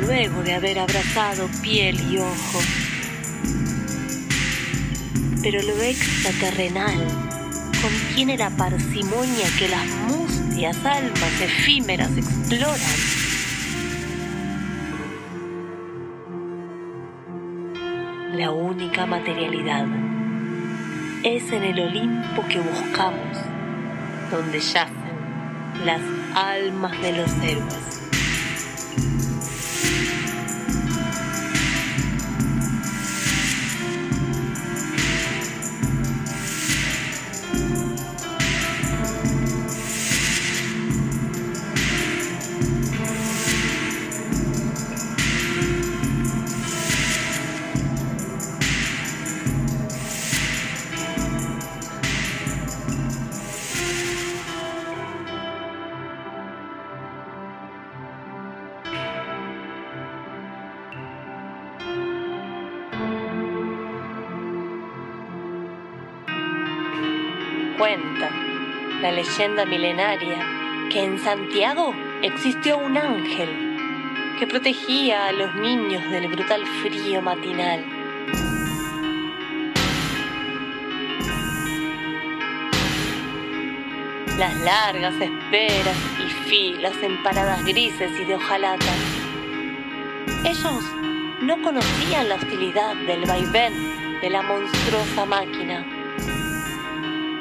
Luego 0.00 0.42
de 0.42 0.54
haber 0.54 0.78
abrazado 0.80 1.48
piel 1.62 2.00
y 2.10 2.18
ojo, 2.18 2.60
pero 5.42 5.62
lo 5.62 5.80
extraterrenal 5.80 7.37
contiene 7.82 8.36
la 8.36 8.50
parsimonia 8.50 9.46
que 9.58 9.68
las 9.68 9.86
mustias 10.08 10.76
almas 10.84 11.40
efímeras 11.40 12.10
exploran. 12.16 12.78
La 18.34 18.50
única 18.50 19.06
materialidad 19.06 19.86
es 21.22 21.50
en 21.50 21.64
el 21.64 21.80
Olimpo 21.80 22.46
que 22.48 22.60
buscamos, 22.60 23.38
donde 24.30 24.60
yacen 24.60 25.84
las 25.84 26.00
almas 26.34 27.00
de 27.00 27.12
los 27.12 27.32
héroes. 27.42 27.97
Cuenta 67.78 68.28
la 69.00 69.12
leyenda 69.12 69.64
milenaria 69.64 70.88
que 70.90 71.04
en 71.04 71.16
Santiago 71.20 71.94
existió 72.22 72.76
un 72.76 72.98
ángel 72.98 74.36
que 74.36 74.48
protegía 74.48 75.26
a 75.26 75.32
los 75.32 75.54
niños 75.54 76.02
del 76.10 76.26
brutal 76.26 76.66
frío 76.82 77.22
matinal. 77.22 77.84
Las 84.38 84.56
largas 84.56 85.14
esperas 85.20 85.96
y 86.18 86.48
filas 86.48 87.00
en 87.00 87.22
paradas 87.22 87.64
grises 87.64 88.10
y 88.20 88.24
de 88.24 88.34
hojalata. 88.34 88.92
Ellos 90.44 90.82
no 91.42 91.62
conocían 91.62 92.28
la 92.28 92.34
hostilidad 92.34 92.96
del 93.06 93.24
vaivén 93.24 94.20
de 94.20 94.30
la 94.30 94.42
monstruosa 94.42 95.24
máquina. 95.26 95.97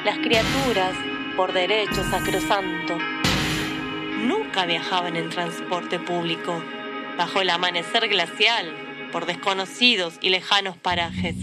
Las 0.08 0.20
criaturas, 0.20 0.96
por 1.36 1.52
derecho 1.52 2.02
sacrosanto, 2.10 2.98
nunca 4.20 4.66
viajaban 4.66 5.18
en 5.18 5.30
transporte 5.30 6.00
público, 6.00 6.64
bajo 7.18 7.42
el 7.42 7.50
amanecer 7.50 8.08
glacial, 8.08 8.74
por 9.12 9.26
desconocidos 9.26 10.18
y 10.22 10.30
lejanos 10.30 10.78
parajes. 10.78 11.36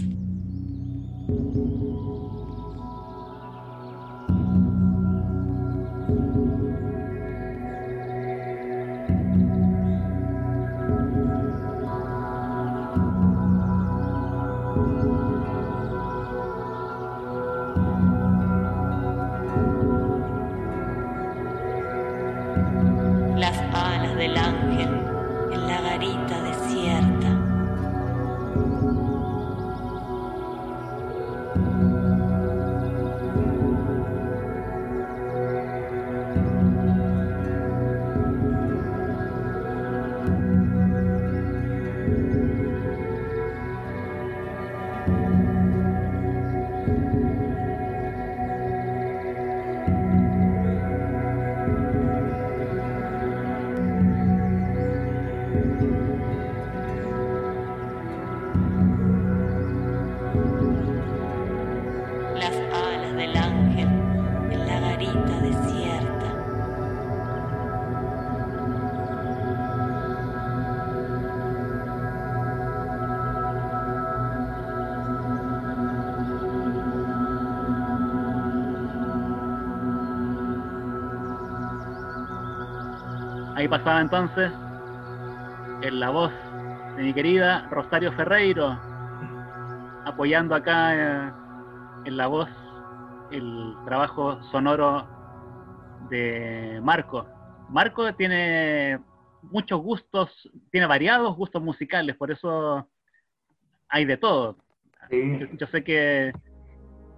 Ahí 83.65 83.69
pasaba 83.69 83.99
entonces 83.99 84.51
en 85.81 85.99
la 85.99 86.11
voz 86.11 86.31
de 86.97 87.01
mi 87.01 87.15
querida 87.15 87.67
Rosario 87.71 88.11
Ferreiro, 88.11 88.79
apoyando 90.05 90.53
acá 90.53 90.93
eh, 90.93 91.31
en 92.05 92.15
la 92.15 92.27
voz 92.27 92.47
el 93.31 93.73
trabajo 93.85 94.39
sonoro 94.51 95.07
de 96.11 96.79
Marco. 96.83 97.25
Marco 97.69 98.13
tiene 98.13 98.99
muchos 99.41 99.81
gustos, 99.81 100.29
tiene 100.69 100.85
variados 100.85 101.35
gustos 101.35 101.63
musicales, 101.63 102.15
por 102.17 102.29
eso 102.29 102.87
hay 103.89 104.05
de 104.05 104.17
todo. 104.17 104.57
Sí. 105.09 105.39
Yo, 105.39 105.47
yo 105.57 105.65
sé 105.71 105.83
que, 105.83 106.33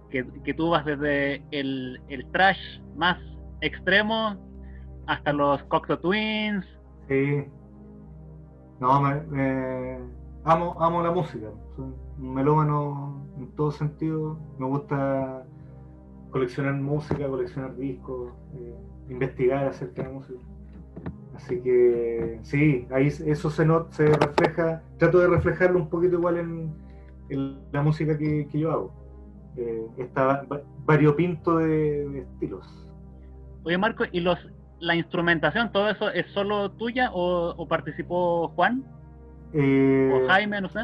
que, 0.08 0.26
que 0.44 0.54
tú 0.54 0.70
vas 0.70 0.86
desde 0.86 1.44
el, 1.50 2.00
el 2.08 2.24
trash 2.32 2.80
más 2.96 3.18
extremo 3.60 4.47
hasta 5.08 5.32
los 5.32 5.62
Cocteau 5.64 5.98
Twins. 5.98 6.64
Sí. 7.08 7.44
No, 8.78 9.00
me, 9.00 9.98
amo, 10.44 10.76
amo 10.80 11.02
la 11.02 11.10
música. 11.10 11.48
Soy 11.74 11.86
un 12.18 12.34
melómano 12.34 13.26
en 13.38 13.48
todo 13.56 13.72
sentido. 13.72 14.38
Me 14.58 14.66
gusta 14.66 15.44
coleccionar 16.30 16.74
música, 16.74 17.26
coleccionar 17.26 17.74
discos, 17.76 18.32
eh, 18.54 18.76
investigar 19.08 19.66
acerca 19.66 20.02
de 20.02 20.08
música. 20.10 20.38
Así 21.34 21.60
que 21.62 22.38
sí, 22.42 22.86
ahí 22.90 23.06
eso 23.06 23.48
se, 23.50 23.64
not- 23.64 23.90
se 23.92 24.06
refleja, 24.06 24.82
trato 24.98 25.18
de 25.20 25.28
reflejarlo 25.28 25.78
un 25.78 25.88
poquito 25.88 26.16
igual 26.16 26.36
en, 26.38 26.74
en 27.30 27.58
la 27.72 27.80
música 27.82 28.18
que, 28.18 28.46
que 28.50 28.58
yo 28.58 28.70
hago. 28.72 28.92
Eh, 29.56 29.86
está 29.98 30.24
va- 30.24 30.42
va- 30.52 30.62
variopinto 30.84 31.56
de, 31.58 32.08
de 32.08 32.18
estilos. 32.20 32.66
Oye, 33.64 33.78
Marco, 33.78 34.04
¿y 34.12 34.20
los 34.20 34.38
la 34.80 34.94
instrumentación, 34.94 35.72
todo 35.72 35.88
eso 35.90 36.10
es 36.10 36.26
solo 36.32 36.70
tuya 36.72 37.10
o, 37.12 37.54
o 37.56 37.66
participó 37.68 38.48
Juan 38.54 38.84
Eh, 39.52 40.10
o 40.24 40.28
Jaime, 40.28 40.60
no 40.60 40.68
sé? 40.68 40.80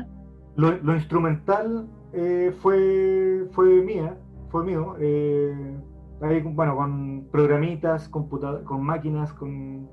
Lo, 0.57 0.73
lo 0.83 0.95
instrumental 0.95 1.87
eh, 2.12 2.53
fue, 2.61 3.47
fue 3.53 3.83
mía, 3.83 4.16
fue 4.51 4.65
mío. 4.65 4.97
eh, 4.99 5.77
ahí, 6.23 6.41
bueno, 6.41 6.77
con 6.77 7.27
programitas, 7.31 8.09
computa- 8.09 8.62
con 8.65 8.83
máquinas, 8.83 9.33
con, 9.33 9.89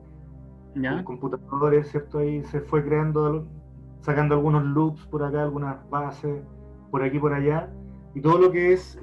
¿Ya? 0.76 0.94
con 0.96 1.04
computadores, 1.04 1.90
¿cierto? 1.92 2.20
Ahí 2.20 2.44
se 2.46 2.62
fue 2.62 2.84
creando, 2.86 3.48
sacando 4.02 4.36
algunos 4.36 4.64
loops 4.64 5.06
por 5.08 5.24
acá, 5.24 5.44
algunas 5.44 5.78
bases, 5.90 6.42
por 6.92 7.04
aquí, 7.04 7.20
por 7.20 7.34
allá. 7.34 7.70
Y 8.14 8.22
todo 8.22 8.38
lo 8.40 8.52
que 8.52 8.74
es 8.74 9.00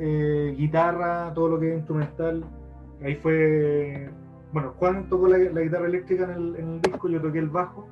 guitarra, 0.56 1.32
todo 1.34 1.48
lo 1.48 1.58
que 1.60 1.70
es 1.70 1.76
instrumental, 1.78 2.44
ahí 3.02 3.14
fue. 3.16 4.10
Bueno, 4.52 4.72
Juan 4.78 5.08
tocó 5.08 5.28
la, 5.28 5.38
la 5.38 5.60
guitarra 5.60 5.86
eléctrica 5.86 6.24
en 6.24 6.30
el, 6.30 6.56
en 6.56 6.68
el 6.74 6.80
disco, 6.80 7.08
yo 7.08 7.20
toqué 7.20 7.38
el 7.38 7.48
bajo. 7.50 7.86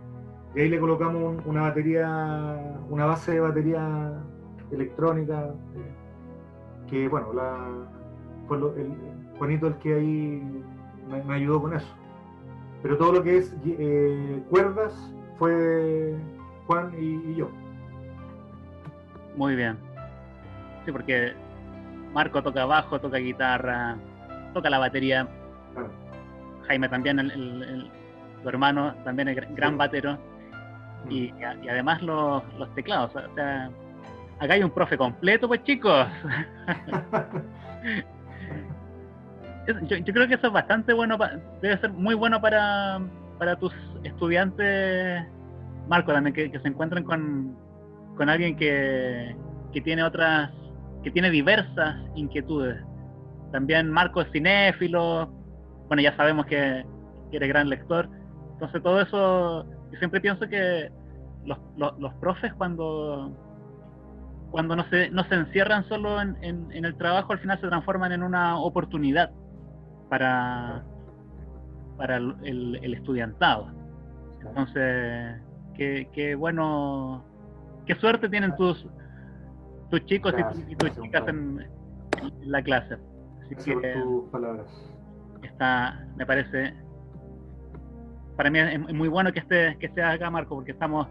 Y 0.55 0.61
ahí 0.61 0.69
le 0.71 0.81
colocamos 0.81 1.23
un- 1.23 1.43
una 1.45 1.63
batería, 1.63 2.79
una 2.89 3.05
base 3.05 3.33
de 3.33 3.41
batería 3.41 4.13
electrónica, 4.71 5.51
eh, 5.75 6.87
que 6.89 7.09
bueno, 7.09 7.33
la, 7.35 7.59
fue 8.49 8.59
lo- 8.59 8.75
el, 8.77 8.95
Juanito 9.39 9.67
el 9.67 9.75
que 9.77 9.95
ahí 9.95 10.63
me, 11.11 11.23
me 11.25 11.35
ayudó 11.35 11.61
con 11.61 11.75
eso. 11.75 11.95
Pero 12.83 12.97
todo 12.97 13.13
lo 13.13 13.23
que 13.23 13.37
es 13.39 13.55
eh, 13.67 14.43
cuerdas 14.49 15.13
fue 15.39 16.17
Juan 16.67 16.93
y, 16.99 17.33
y 17.33 17.35
yo. 17.37 17.51
Muy 19.37 19.57
bien. 19.57 19.77
Sí, 20.87 20.93
porque, 20.93 21.35
Marco 22.15 22.43
toca 22.43 22.65
bajo, 22.65 22.99
toca 22.99 23.19
guitarra, 23.19 23.99
toca 24.55 24.71
la 24.71 24.79
batería. 24.79 25.29
Claro. 25.75 25.91
Jaime 26.67 26.89
también, 26.89 27.19
el, 27.19 27.31
el- 27.31 27.63
el- 27.63 27.91
su 28.43 28.49
hermano, 28.49 28.95
también 29.05 29.29
es 29.29 29.37
gran 29.57 29.77
batero. 29.79 30.19
Y, 31.09 31.33
y 31.63 31.69
además 31.69 32.03
los, 32.03 32.43
los 32.59 32.73
teclados. 32.75 33.15
O 33.15 33.35
sea, 33.35 33.71
acá 34.41 34.55
hay 34.55 34.63
un 34.63 34.71
profe 34.71 34.97
completo, 34.97 35.47
pues 35.49 35.63
chicos. 35.65 36.07
Yo, 39.67 39.97
yo 39.97 40.13
creo 40.15 40.29
que 40.29 40.35
eso 40.35 40.47
es 40.47 40.53
bastante 40.53 40.93
bueno, 40.93 41.19
pa- 41.19 41.33
debe 41.61 41.77
ser 41.79 41.91
muy 41.93 42.15
bueno 42.15 42.41
para, 42.41 43.01
para 43.37 43.57
tus 43.57 43.73
estudiantes, 44.05 45.25
Marco, 45.89 46.13
también 46.13 46.35
que, 46.35 46.53
que 46.53 46.61
se 46.61 46.69
encuentren 46.69 47.03
con, 47.03 47.57
con 48.17 48.29
alguien 48.29 48.55
que, 48.57 49.35
que 49.73 49.81
tiene 49.81 50.05
otras, 50.05 50.53
que 51.03 51.11
tiene 51.11 51.31
diversas 51.31 51.97
inquietudes. 52.15 52.81
También 53.51 53.91
Marco 53.91 54.21
es 54.21 54.31
cinéfilo, 54.31 55.33
bueno, 55.89 56.03
ya 56.03 56.15
sabemos 56.17 56.47
que, 56.47 56.85
que 57.31 57.37
eres 57.37 57.49
gran 57.49 57.69
lector, 57.69 58.09
entonces 58.53 58.83
todo 58.83 59.01
eso, 59.01 59.65
yo 59.93 59.99
siempre 59.99 60.21
pienso 60.21 60.49
que 60.49 60.91
los, 61.45 61.59
los, 61.77 61.99
los 61.99 62.13
profes 62.15 62.53
cuando 62.55 63.33
cuando 64.51 64.75
no 64.77 64.85
se, 64.89 65.11
no 65.11 65.25
se 65.25 65.35
encierran 65.35 65.85
solo 65.85 66.21
en, 66.21 66.37
en- 66.41 66.73
en 66.73 66.85
el 66.85 66.97
trabajo, 66.97 67.33
al 67.33 67.39
final 67.41 67.61
se 67.61 67.67
transforman 67.69 68.13
en 68.13 68.23
una 68.23 68.59
oportunidad 68.59 69.31
para, 70.09 70.85
para 71.97 72.17
el, 72.17 72.35
el- 72.45 72.79
el 72.83 72.95
estudiantado. 72.95 73.69
Entonces, 74.41 75.43
qué, 75.75 76.09
qué 76.13 76.35
bueno, 76.37 77.25
qué 77.87 77.97
suerte 77.97 78.29
tienen 78.29 78.55
tus, 78.57 78.87
tus 79.91 80.07
chicos 80.07 80.33
y, 80.39 80.73
y 80.73 80.77
tus 80.77 80.89
chicas 81.03 81.23
en, 81.29 81.67
en 82.43 82.51
la 82.53 82.63
clase. 82.63 82.97
Así 83.45 83.57
que 83.57 83.93
tus 84.03 84.31
palabras. 84.31 84.67
Está, 85.43 86.07
me 86.17 86.25
parece, 86.27 86.75
para 88.37 88.51
mí 88.51 88.59
es, 88.59 88.79
muy 88.95 89.09
bueno 89.09 89.33
que 89.33 89.41
estés 89.41 89.77
que 89.79 89.87
estés 89.87 90.05
acá, 90.05 90.31
Marco, 90.31 90.55
porque 90.57 90.73
estamos, 90.73 91.07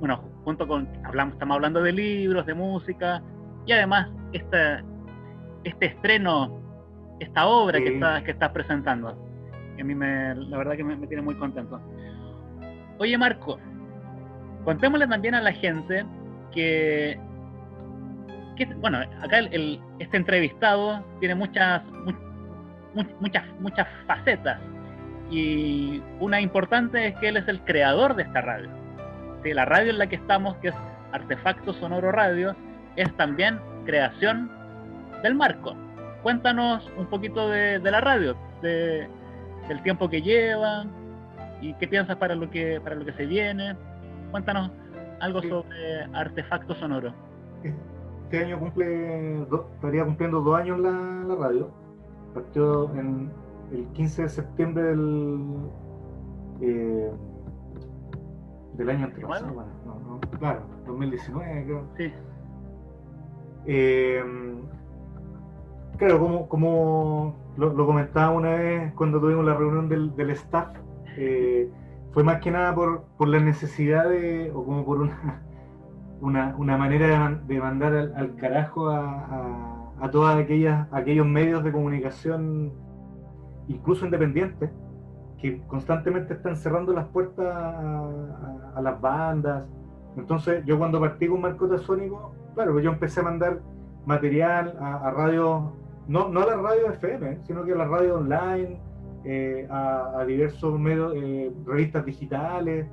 bueno, 0.00 0.22
junto 0.44 0.66
con, 0.66 0.88
hablamos, 1.04 1.34
estamos 1.34 1.54
hablando 1.56 1.82
de 1.82 1.92
libros, 1.92 2.46
de 2.46 2.54
música, 2.54 3.22
y 3.66 3.72
además 3.72 4.08
este, 4.32 4.82
este 5.64 5.86
estreno, 5.86 6.60
esta 7.20 7.46
obra 7.46 7.78
que, 7.78 7.94
estás, 7.94 8.22
que 8.22 8.30
estás 8.30 8.50
presentando, 8.50 9.16
que 9.76 9.82
a 9.82 9.84
mí 9.84 9.94
me, 9.94 10.34
la 10.34 10.56
verdad 10.58 10.76
que 10.76 10.84
me, 10.84 10.96
me 10.96 11.06
tiene 11.06 11.22
muy 11.22 11.34
contento. 11.36 11.80
Oye, 12.98 13.16
Marco, 13.18 13.58
contémosle 14.64 15.06
también 15.06 15.34
a 15.34 15.40
la 15.40 15.52
gente 15.52 16.04
que, 16.52 17.20
que 18.56 18.66
bueno, 18.76 18.98
acá 19.22 19.38
el- 19.38 19.52
el- 19.52 19.80
este 19.98 20.16
entrevistado 20.16 21.04
tiene 21.20 21.34
muchas, 21.34 21.84
mu- 21.86 22.12
mu- 22.12 22.27
muchas, 23.20 23.44
muchas 23.60 23.86
facetas. 24.06 24.58
Y 25.30 26.02
una 26.20 26.40
importante 26.40 27.08
es 27.08 27.16
que 27.16 27.28
él 27.28 27.36
es 27.36 27.46
el 27.48 27.60
creador 27.62 28.14
de 28.16 28.22
esta 28.22 28.40
radio. 28.40 28.68
Sí, 29.42 29.52
la 29.52 29.64
radio 29.64 29.90
en 29.90 29.98
la 29.98 30.06
que 30.06 30.16
estamos, 30.16 30.56
que 30.56 30.68
es 30.68 30.74
Artefacto 31.12 31.72
Sonoro 31.74 32.10
Radio, 32.12 32.54
es 32.96 33.14
también 33.16 33.60
creación 33.84 34.50
del 35.22 35.34
Marco. 35.34 35.74
Cuéntanos 36.22 36.90
un 36.96 37.06
poquito 37.06 37.48
de, 37.48 37.78
de 37.78 37.90
la 37.90 38.00
radio, 38.00 38.36
de- 38.62 39.08
del 39.68 39.82
tiempo 39.82 40.08
que 40.08 40.22
lleva 40.22 40.86
y 41.60 41.74
qué 41.74 41.86
piensas 41.86 42.16
para 42.16 42.34
lo 42.34 42.50
que 42.50 42.80
para 42.80 42.96
lo 42.96 43.04
que 43.04 43.12
se 43.12 43.26
viene. 43.26 43.76
Cuéntanos 44.30 44.70
algo 45.20 45.42
Sí. 45.42 45.48
sobre 45.48 46.04
Artefacto 46.14 46.74
Sonoro. 46.76 47.12
Este 47.62 48.44
año 48.44 48.58
cumple, 48.58 49.44
do- 49.50 49.70
estaría 49.74 50.04
cumpliendo 50.04 50.40
dos 50.40 50.58
años 50.60 50.78
la, 50.80 50.90
la 50.90 51.34
radio. 51.34 51.70
Partió 52.34 52.94
en 52.94 53.30
el 53.72 53.86
15 53.88 54.22
de 54.22 54.28
septiembre 54.28 54.82
del, 54.84 55.56
eh, 56.60 57.10
del 58.74 58.90
año 58.90 59.08
no, 59.86 60.20
claro, 60.38 60.60
2019 60.86 61.64
creo. 61.64 61.82
Sí. 61.96 62.12
Eh, 63.66 64.22
claro, 65.96 66.18
como, 66.20 66.48
como 66.48 67.34
lo, 67.56 67.72
lo 67.74 67.86
comentaba 67.86 68.30
una 68.30 68.50
vez 68.54 68.92
cuando 68.94 69.20
tuvimos 69.20 69.44
la 69.44 69.54
reunión 69.54 69.88
del, 69.88 70.14
del 70.16 70.30
staff, 70.30 70.68
eh, 71.16 71.70
fue 72.12 72.24
más 72.24 72.40
que 72.40 72.50
nada 72.50 72.74
por, 72.74 73.02
por 73.18 73.28
la 73.28 73.40
necesidad 73.40 74.08
de, 74.08 74.50
o 74.54 74.64
como 74.64 74.84
por 74.84 75.00
una, 75.00 75.42
una, 76.20 76.54
una 76.56 76.76
manera 76.78 77.06
de, 77.08 77.18
man- 77.18 77.46
de 77.46 77.60
mandar 77.60 77.94
al, 77.94 78.14
al 78.16 78.34
carajo 78.36 78.88
a, 78.88 79.00
a, 79.24 79.77
a 80.00 80.10
todos 80.10 80.34
aquellos 80.34 81.26
medios 81.26 81.64
de 81.64 81.72
comunicación, 81.72 82.72
incluso 83.68 84.04
independientes, 84.04 84.70
que 85.40 85.60
constantemente 85.66 86.34
están 86.34 86.56
cerrando 86.56 86.92
las 86.92 87.06
puertas 87.06 87.46
a, 87.46 88.80
las 88.80 89.00
bandas. 89.00 89.64
Entonces, 90.16 90.64
yo 90.64 90.78
cuando 90.78 91.00
partí 91.00 91.28
con 91.28 91.40
Marco 91.40 91.68
Tasónico, 91.68 92.32
claro, 92.54 92.78
yo 92.80 92.90
empecé 92.90 93.20
a 93.20 93.24
mandar 93.24 93.60
material 94.04 94.76
a, 94.80 95.08
a 95.08 95.10
radios, 95.10 95.64
no, 96.06 96.28
no 96.28 96.40
a 96.40 96.46
las 96.46 96.58
radios 96.58 96.94
FM, 96.94 97.40
sino 97.44 97.64
que 97.64 97.72
a 97.72 97.76
las 97.76 97.88
radios 97.88 98.16
online, 98.20 98.80
eh, 99.24 99.66
a, 99.70 100.24
diversos 100.26 100.78
medios, 100.78 101.12
eh, 101.16 101.52
revistas 101.66 102.04
digitales. 102.04 102.86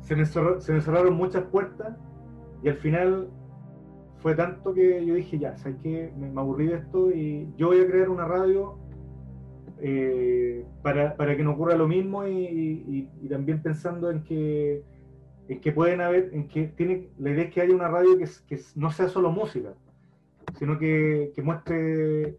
Se 0.00 0.14
me, 0.14 0.24
se 0.24 0.72
me 0.72 0.80
cerraron 0.80 1.14
muchas 1.14 1.42
puertas 1.44 1.96
y 2.62 2.68
al 2.68 2.76
final 2.76 3.28
fue 4.18 4.34
tanto 4.34 4.74
que 4.74 5.04
yo 5.06 5.14
dije, 5.14 5.38
ya, 5.38 5.56
¿sabes 5.56 5.78
qué? 5.82 6.12
Me, 6.16 6.30
me 6.30 6.40
aburrí 6.40 6.66
de 6.66 6.76
esto 6.76 7.10
y 7.12 7.48
yo 7.56 7.68
voy 7.68 7.80
a 7.80 7.86
crear 7.86 8.08
una 8.08 8.24
radio 8.24 8.78
eh, 9.80 10.64
para, 10.82 11.16
para 11.16 11.36
que 11.36 11.42
no 11.44 11.52
ocurra 11.52 11.76
lo 11.76 11.86
mismo 11.86 12.26
y, 12.26 12.32
y- 12.32 13.08
y 13.22 13.28
también 13.28 13.62
pensando 13.62 14.10
en 14.10 14.22
que, 14.24 14.82
en 15.48 15.60
que 15.60 15.72
pueden 15.72 16.00
haber, 16.00 16.30
en 16.32 16.48
que 16.48 16.66
tiene, 16.68 17.10
la 17.18 17.30
idea 17.30 17.44
es 17.44 17.54
que 17.54 17.60
haya 17.60 17.74
una 17.74 17.88
radio 17.88 18.18
que, 18.18 18.26
que 18.46 18.60
no 18.74 18.90
sea 18.90 19.08
solo 19.08 19.30
música, 19.30 19.74
sino 20.58 20.78
que, 20.78 21.32
que 21.34 21.42
muestre 21.42 22.38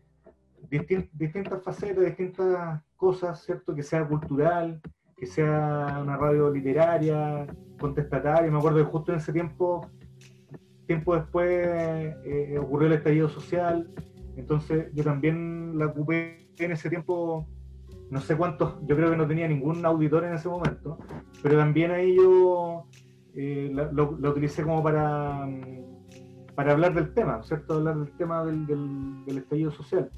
distin- 0.69 1.09
distintas 1.13 1.63
facetas, 1.63 2.03
distintas 2.05 2.81
cosas, 2.97 3.41
¿cierto? 3.43 3.73
Que 3.73 3.83
sea 3.83 4.05
cultural, 4.05 4.81
que 5.15 5.25
sea 5.25 5.99
una 6.01 6.17
radio 6.17 6.49
literaria, 6.51 7.47
contestataria. 7.79 8.51
Me 8.51 8.57
acuerdo 8.57 8.79
que 8.79 8.91
justo 8.91 9.11
en 9.13 9.19
ese 9.19 9.31
tiempo, 9.31 9.89
tiempo 10.89 11.15
después, 11.15 11.47
eh, 11.51 12.57
ocurrió 12.59 12.87
el 12.87 12.95
estallido 12.95 13.29
social, 13.29 13.87
entonces 14.35 14.87
yo 14.95 15.03
también 15.03 15.77
la 15.77 15.85
ocupé 15.85 16.47
en 16.57 16.71
ese 16.71 16.89
tiempo, 16.89 17.47
no 18.09 18.19
sé 18.21 18.35
cuántos, 18.35 18.73
yo 18.87 18.95
creo 18.95 19.11
que 19.11 19.17
no 19.17 19.27
tenía 19.27 19.47
ningún 19.47 19.85
auditor 19.85 20.23
en 20.23 20.33
ese 20.33 20.49
momento, 20.49 20.97
pero 21.43 21.59
también 21.59 21.91
ahí 21.91 22.15
yo 22.15 22.87
eh, 23.35 23.69
la, 23.71 23.91
lo, 23.91 24.17
la 24.19 24.31
utilicé 24.31 24.63
como 24.63 24.81
para, 24.81 25.45
mm, 25.45 26.55
para 26.55 26.71
hablar 26.71 26.95
del 26.95 27.13
tema, 27.13 27.43
¿cierto? 27.43 27.75
Hablar 27.75 27.99
del 27.99 28.11
tema 28.17 28.43
del, 28.43 28.65
del, 28.65 29.25
del 29.27 29.37
estallido 29.37 29.69
social. 29.69 30.09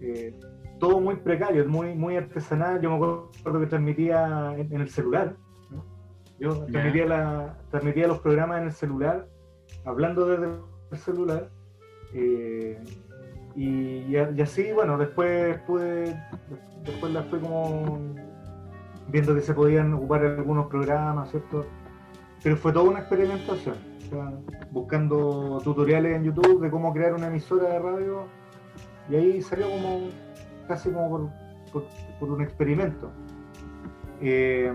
Eh, 0.00 0.34
todo 0.80 0.98
muy 0.98 1.16
precario, 1.16 1.68
muy, 1.68 1.94
muy 1.94 2.16
artesanal. 2.16 2.80
Yo 2.80 2.88
me 2.88 2.96
acuerdo 2.96 3.60
que 3.60 3.66
transmitía 3.66 4.54
en, 4.56 4.72
en 4.72 4.80
el 4.80 4.88
celular. 4.88 5.36
¿no? 5.70 5.84
Yo 6.40 6.66
la, 7.06 7.58
transmitía 7.70 8.08
los 8.08 8.20
programas 8.20 8.60
en 8.60 8.64
el 8.64 8.72
celular, 8.72 9.28
hablando 9.86 10.26
desde 10.26 10.46
el 10.90 10.98
celular. 10.98 11.48
eh, 12.12 12.78
y, 13.54 14.14
y 14.14 14.40
así, 14.42 14.70
bueno, 14.72 14.98
después 14.98 15.58
pude, 15.66 16.14
después 16.84 17.12
la 17.12 17.22
fui 17.22 17.40
como 17.40 17.98
viendo 19.08 19.34
que 19.34 19.40
se 19.40 19.54
podían 19.54 19.94
ocupar 19.94 20.24
algunos 20.24 20.66
programas, 20.66 21.30
¿cierto? 21.30 21.64
Pero 22.42 22.56
fue 22.56 22.72
toda 22.72 22.90
una 22.90 22.98
experimentación. 23.00 23.76
buscando 24.70 25.60
tutoriales 25.64 26.16
en 26.16 26.24
YouTube 26.24 26.60
de 26.60 26.70
cómo 26.70 26.92
crear 26.92 27.14
una 27.14 27.28
emisora 27.28 27.70
de 27.70 27.78
radio 27.78 28.26
y 29.08 29.16
ahí 29.16 29.42
salió 29.42 29.70
como 29.70 30.10
casi 30.68 30.90
como 30.90 31.30
por 32.20 32.30
un 32.30 32.42
experimento. 32.42 33.10
Eh, 34.20 34.72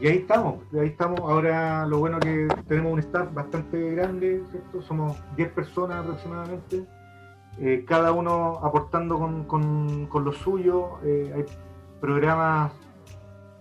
y 0.00 0.06
ahí 0.06 0.18
estamos, 0.18 0.56
ahí 0.78 0.88
estamos. 0.88 1.20
Ahora 1.20 1.86
lo 1.86 1.98
bueno 1.98 2.18
que 2.20 2.48
tenemos 2.66 2.92
un 2.92 2.98
staff 3.00 3.32
bastante 3.34 3.90
grande. 3.94 4.42
Somos 4.80 5.16
10 5.36 5.50
personas 5.52 6.04
aproximadamente, 6.04 6.84
eh, 7.58 7.84
cada 7.86 8.12
uno 8.12 8.58
aportando 8.62 9.18
con, 9.18 9.44
con- 9.44 10.06
con 10.06 10.24
lo 10.24 10.32
suyo. 10.32 10.98
Eh, 11.04 11.32
hay 11.34 11.44
programas, 12.00 12.72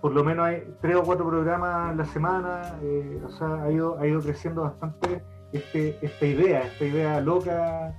por 0.02 0.12
lo 0.12 0.24
menos 0.24 0.46
hay 0.46 0.64
tres 0.82 0.96
o 0.98 1.04
cuatro 1.04 1.28
programas 1.28 1.92
a 1.92 1.96
la 1.96 2.06
semana, 2.06 2.76
eh, 2.84 3.20
o 3.26 3.30
sea, 3.30 3.64
ha 3.64 3.72
ido, 3.72 3.98
ha 3.98 4.06
ido 4.06 4.22
creciendo 4.22 4.62
bastante 4.62 5.24
este, 5.52 5.98
esta 6.06 6.26
idea, 6.26 6.62
esta 6.62 6.86
idea 6.86 7.20
loca 7.22 7.96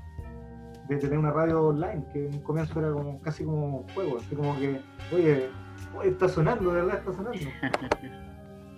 de 0.89 0.97
tener 0.97 1.19
una 1.19 1.31
radio 1.31 1.66
online, 1.69 2.05
que 2.12 2.27
en 2.27 2.35
un 2.35 2.40
comienzo 2.40 2.78
era 2.81 2.90
como 2.93 3.20
casi 3.20 3.44
como 3.44 3.78
un 3.78 3.89
juego, 3.94 4.19
así 4.19 4.35
como 4.35 4.56
que, 4.59 4.81
oye, 5.15 5.51
oye, 5.97 6.10
está 6.10 6.28
sonando, 6.28 6.70
de 6.73 6.82
verdad 6.82 6.98
está 6.98 7.12
sonando. 7.12 7.39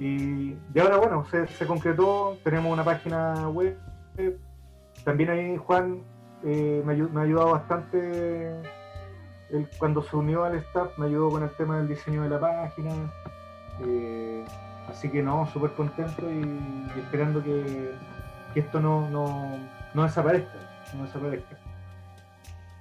Y, 0.03 0.57
y 0.75 0.79
ahora, 0.81 0.97
bueno, 0.97 1.27
se, 1.27 1.47
se 1.47 1.67
concretó, 1.67 2.39
tenemos 2.43 2.73
una 2.73 2.83
página 2.83 3.51
web. 3.51 3.77
También 5.05 5.29
ahí 5.29 5.57
Juan 5.59 6.01
eh, 6.43 6.83
me, 6.87 6.95
ayu- 6.97 7.11
me 7.11 7.21
ha 7.21 7.25
ayudado 7.25 7.51
bastante 7.51 8.49
él, 9.51 9.69
cuando 9.79 10.01
se 10.03 10.17
unió 10.17 10.45
al 10.45 10.55
staff, 10.57 10.97
me 10.97 11.05
ayudó 11.05 11.29
con 11.29 11.43
el 11.43 11.51
tema 11.51 11.77
del 11.77 11.89
diseño 11.89 12.23
de 12.23 12.31
la 12.31 12.41
página. 12.41 12.91
eh, 13.85 14.43
así 14.89 15.11
que 15.11 15.23
no, 15.23 15.47
súper 15.49 15.73
contento 15.73 16.31
y, 16.31 16.35
y 16.97 17.01
esperando 17.01 17.43
que, 17.43 17.93
que 18.55 18.61
esto 18.61 18.81
no, 18.81 19.07
no, 19.11 19.59
no 19.93 20.03
desaparezca, 20.03 20.57
no 20.97 21.05
desaparezca. 21.05 21.57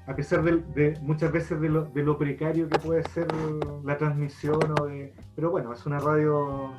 A 0.10 0.15
pesar 0.15 0.41
de, 0.44 0.98
muchas 1.02 1.31
veces 1.31 1.61
de 1.61 1.69
lo, 1.69 1.86
de 1.86 2.03
lo 2.03 2.18
precario 2.18 2.68
que 2.68 2.80
puede 2.80 3.03
ser 3.10 3.27
la 3.84 3.95
transmisión, 3.98 4.57
o 4.81 4.86
de- 4.88 5.14
pero 5.36 5.52
bueno, 5.52 5.72
es 5.72 5.86
una 5.86 5.99
radio, 5.99 6.72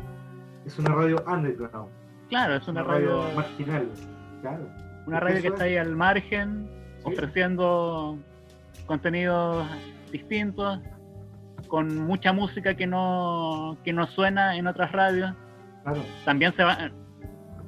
es 0.67 0.79
una 0.79 0.95
radio 0.95 1.23
underground, 1.27 1.89
Claro, 2.29 2.57
es 2.57 2.67
una 2.69 2.83
una 2.83 2.93
radio 2.93 3.23
radio, 3.23 3.37
marginal, 3.37 3.89
claro. 4.43 4.67
una 5.07 5.19
que 5.19 5.25
radio 5.25 5.43
que 5.43 5.49
está 5.49 5.67
es. 5.67 5.71
ahí 5.73 5.77
al 5.77 5.97
margen, 5.97 6.69
Sí. 6.99 7.13
ofreciendo 7.13 8.19
contenidos 8.87 9.67
distintos, 10.13 10.81
con 11.69 11.97
mucha 12.05 12.33
música 12.33 12.75
que 12.75 12.87
no, 12.87 13.77
que 13.85 13.93
no 13.93 14.07
suena 14.09 14.57
en 14.57 14.67
otras 14.67 14.91
radios. 14.93 15.33
Claro, 15.85 16.01
También 16.25 16.53
se 16.57 16.65
va, 16.65 16.91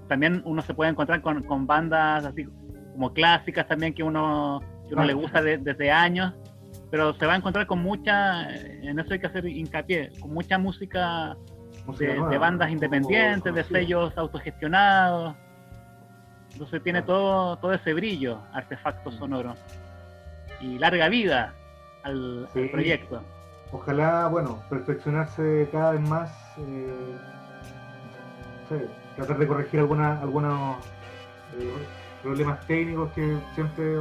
también 0.09 0.43
uno 0.45 0.61
se 0.63 0.75
puede 0.75 0.91
encontrar 0.91 1.23
con, 1.23 1.43
con 1.45 1.67
bandas 1.69 2.25
así 2.25 2.47
como 2.93 3.13
clásicas 3.15 3.67
también 3.69 3.95
que 3.95 4.03
uno, 4.03 4.61
que 4.93 4.97
uno 4.97 5.07
le 5.07 5.15
gusta 5.15 5.41
de- 5.41 5.57
desde 5.57 5.91
años, 5.91 6.35
pero 6.91 7.15
se 7.15 7.25
va 7.25 7.33
a 7.33 7.37
encontrar 7.37 7.67
con 7.67 7.83
mucha, 7.83 8.51
en 8.55 8.99
eso 8.99 9.15
hay 9.15 9.19
que 9.19 9.27
hacer 9.27 9.47
hincapié, 9.47 10.13
con 10.21 10.35
mucha 10.35 10.59
música 10.59 11.35
música 11.87 12.13
de, 12.13 12.15
nueva, 12.19 12.31
de 12.31 12.39
bandas 12.39 12.71
independientes, 12.71 13.55
de 13.55 13.65
sellos 13.65 14.13
autogestionados. 14.17 15.35
Entonces 16.53 16.83
tiene 16.83 17.01
todo, 17.01 17.57
todo 17.57 17.73
ese 17.73 17.95
brillo, 17.95 18.43
artefacto 18.53 19.11
sonoro. 19.13 19.55
Y 20.61 20.79
larga 20.79 21.09
vida 21.09 21.55
al, 22.05 22.47
proyecto. 22.71 23.23
Ojalá, 23.73 24.29
bueno, 24.29 24.63
perfeccionarse 24.69 25.69
cada 25.73 25.93
vez 25.93 26.03
más, 26.03 26.31
eh, 26.59 27.17
no 28.63 28.69
sé, 28.69 28.87
tratar 29.17 29.39
de 29.39 29.47
corregir 29.47 29.81
alguna, 29.81 30.21
algunos 30.21 30.77
eh, 31.59 31.73
problemas 32.23 32.65
técnicos 32.67 33.11
que 33.13 33.37
siempre 33.55 33.97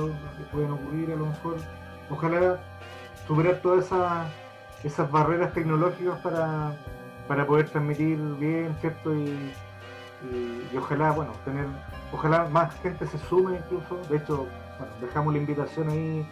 pueden 0.51 0.71
ocurrir 0.71 1.11
a 1.11 1.15
lo 1.15 1.25
mejor. 1.27 1.57
Ojalá 2.09 2.59
superar 3.27 3.55
todas 3.61 3.85
esas, 3.85 4.27
esas 4.83 5.11
barreras 5.11 5.53
tecnológicas 5.53 6.19
para, 6.19 6.73
para 7.27 7.45
poder 7.47 7.69
transmitir 7.69 8.17
bien, 8.39 8.75
¿cierto? 8.79 9.15
Y, 9.15 9.51
y- 10.31 10.69
y 10.73 10.77
ojalá, 10.77 11.11
bueno, 11.11 11.31
tener, 11.45 11.65
ojalá 12.11 12.47
más 12.49 12.75
gente 12.81 13.05
se 13.07 13.17
sume 13.17 13.57
incluso. 13.57 13.97
De 14.09 14.17
hecho, 14.17 14.45
bueno, 14.77 14.93
dejamos 15.01 15.33
la 15.33 15.39
invitación 15.39 15.89
ahí 15.89 16.25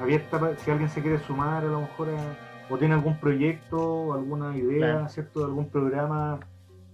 abierta 0.00 0.38
para 0.40 0.56
si 0.56 0.70
alguien 0.70 0.90
se 0.90 1.00
quiere 1.00 1.18
sumar 1.20 1.64
a 1.64 1.68
lo 1.68 1.80
mejor 1.82 2.08
a- 2.10 2.72
o 2.72 2.78
tiene 2.78 2.94
algún 2.94 3.18
proyecto 3.18 4.14
alguna 4.14 4.56
idea, 4.56 4.92
Claro. 4.94 5.08
¿cierto? 5.08 5.44
Algún 5.44 5.68
programa, 5.70 6.40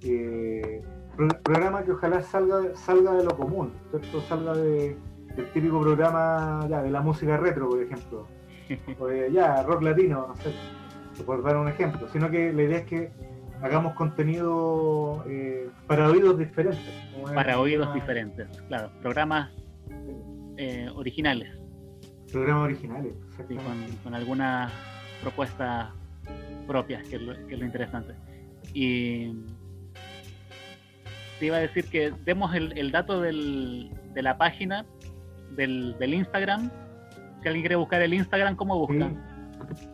eh, 0.02 0.82
programa 1.26 1.82
que 1.82 1.92
ojalá 1.92 2.22
salga, 2.22 2.74
salga 2.76 3.12
de 3.12 3.24
lo 3.24 3.36
común, 3.36 3.72
¿cierto? 3.90 4.20
Salga 4.22 4.54
de, 4.54 4.96
del 5.34 5.52
típico 5.52 5.80
programa 5.80 6.66
ya, 6.68 6.82
de 6.82 6.90
la 6.90 7.00
música 7.00 7.36
retro, 7.36 7.68
por 7.68 7.82
ejemplo. 7.82 8.26
O 9.00 9.06
de 9.06 9.32
ya, 9.32 9.62
rock 9.62 9.82
latino, 9.82 10.26
no 10.28 10.36
sé, 10.36 10.52
por 11.24 11.42
dar 11.42 11.56
un 11.56 11.68
ejemplo. 11.68 12.06
Sino 12.08 12.30
que 12.30 12.52
la 12.52 12.62
idea 12.62 12.78
es 12.78 12.84
que 12.84 13.10
hagamos 13.62 13.94
contenido 13.94 15.24
eh, 15.26 15.70
para 15.86 16.08
oídos 16.10 16.38
diferentes. 16.38 16.92
Para 17.34 17.58
oídos 17.58 17.92
diferentes, 17.94 18.46
claro. 18.68 18.90
Programas 19.00 19.50
eh, 20.58 20.88
originales, 20.94 21.58
Programas 22.30 22.64
originales, 22.64 23.14
sí, 23.48 23.56
con, 23.56 23.96
con 24.04 24.14
algunas 24.14 24.70
propuestas 25.22 25.88
propias, 26.66 27.08
que 27.08 27.16
es, 27.16 27.22
lo, 27.22 27.46
que 27.46 27.54
es 27.54 27.58
lo 27.58 27.64
interesante. 27.64 28.14
Y 28.74 29.32
te 31.38 31.46
iba 31.46 31.56
a 31.56 31.60
decir 31.60 31.88
que 31.88 32.12
demos 32.24 32.54
el, 32.54 32.76
el 32.76 32.90
dato 32.92 33.20
del, 33.20 33.90
de 34.14 34.22
la 34.22 34.36
página 34.38 34.84
del, 35.56 35.96
del 35.98 36.14
Instagram. 36.14 36.70
Si 37.42 37.48
alguien 37.48 37.62
quiere 37.62 37.76
buscar 37.76 38.02
el 38.02 38.14
Instagram, 38.14 38.56
¿cómo 38.56 38.78
busca? 38.78 39.08
Sí. 39.74 39.88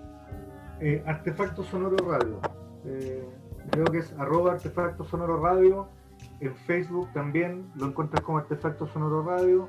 Eh, 0.81 1.03
Artefacto 1.07 1.63
Sonoro 1.63 1.97
Radio. 2.11 2.41
Eh, 2.87 3.27
creo 3.71 3.85
que 3.87 3.99
es 3.99 4.13
arroba 4.19 4.53
Artefacto 4.53 5.05
Sonoro 5.05 5.41
Radio. 5.41 5.89
En 6.41 6.55
Facebook 6.55 7.09
también 7.13 7.71
lo 7.77 7.87
encuentras 7.87 8.23
como 8.23 8.39
Artefacto 8.39 8.87
Sonoro 8.87 9.23
Radio. 9.23 9.69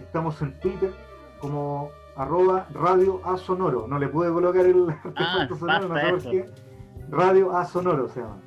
Estamos 0.00 0.40
en 0.42 0.58
Twitter 0.60 0.90
como 1.40 1.90
arroba 2.16 2.66
Radio 2.72 3.20
A 3.24 3.36
Sonoro. 3.36 3.86
No 3.86 3.98
le 3.98 4.08
pude 4.08 4.30
colocar 4.32 4.64
el 4.66 4.88
Artefacto 5.04 5.56
Sonoro, 5.56 5.88
no 5.88 5.98
eso. 5.98 6.30
qué. 6.30 6.46
Radio 7.10 7.56
A 7.56 7.64
Sonoro 7.64 8.08
se 8.08 8.20
llama. 8.20 8.38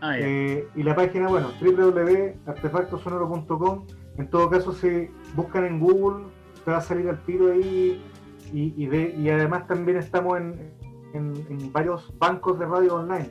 Ah. 0.00 0.14
Eh, 0.18 0.66
y 0.74 0.82
la 0.82 0.94
página, 0.94 1.28
bueno, 1.28 1.48
www.artefactosonoro.com. 1.60 3.86
En 4.18 4.28
todo 4.28 4.50
caso, 4.50 4.72
si 4.72 5.08
buscan 5.34 5.64
en 5.64 5.80
Google, 5.80 6.26
te 6.64 6.70
va 6.70 6.76
a 6.78 6.82
salir 6.82 7.08
al 7.08 7.22
tiro 7.24 7.52
ahí. 7.52 8.02
Y, 8.52 8.74
y 8.76 8.86
de- 8.86 9.14
y 9.16 9.30
además 9.30 9.66
también 9.66 9.96
estamos 9.98 10.38
en, 10.38 10.72
en- 11.14 11.46
en 11.48 11.72
varios 11.72 12.12
bancos 12.18 12.58
de 12.58 12.66
radio 12.66 12.96
online. 12.96 13.30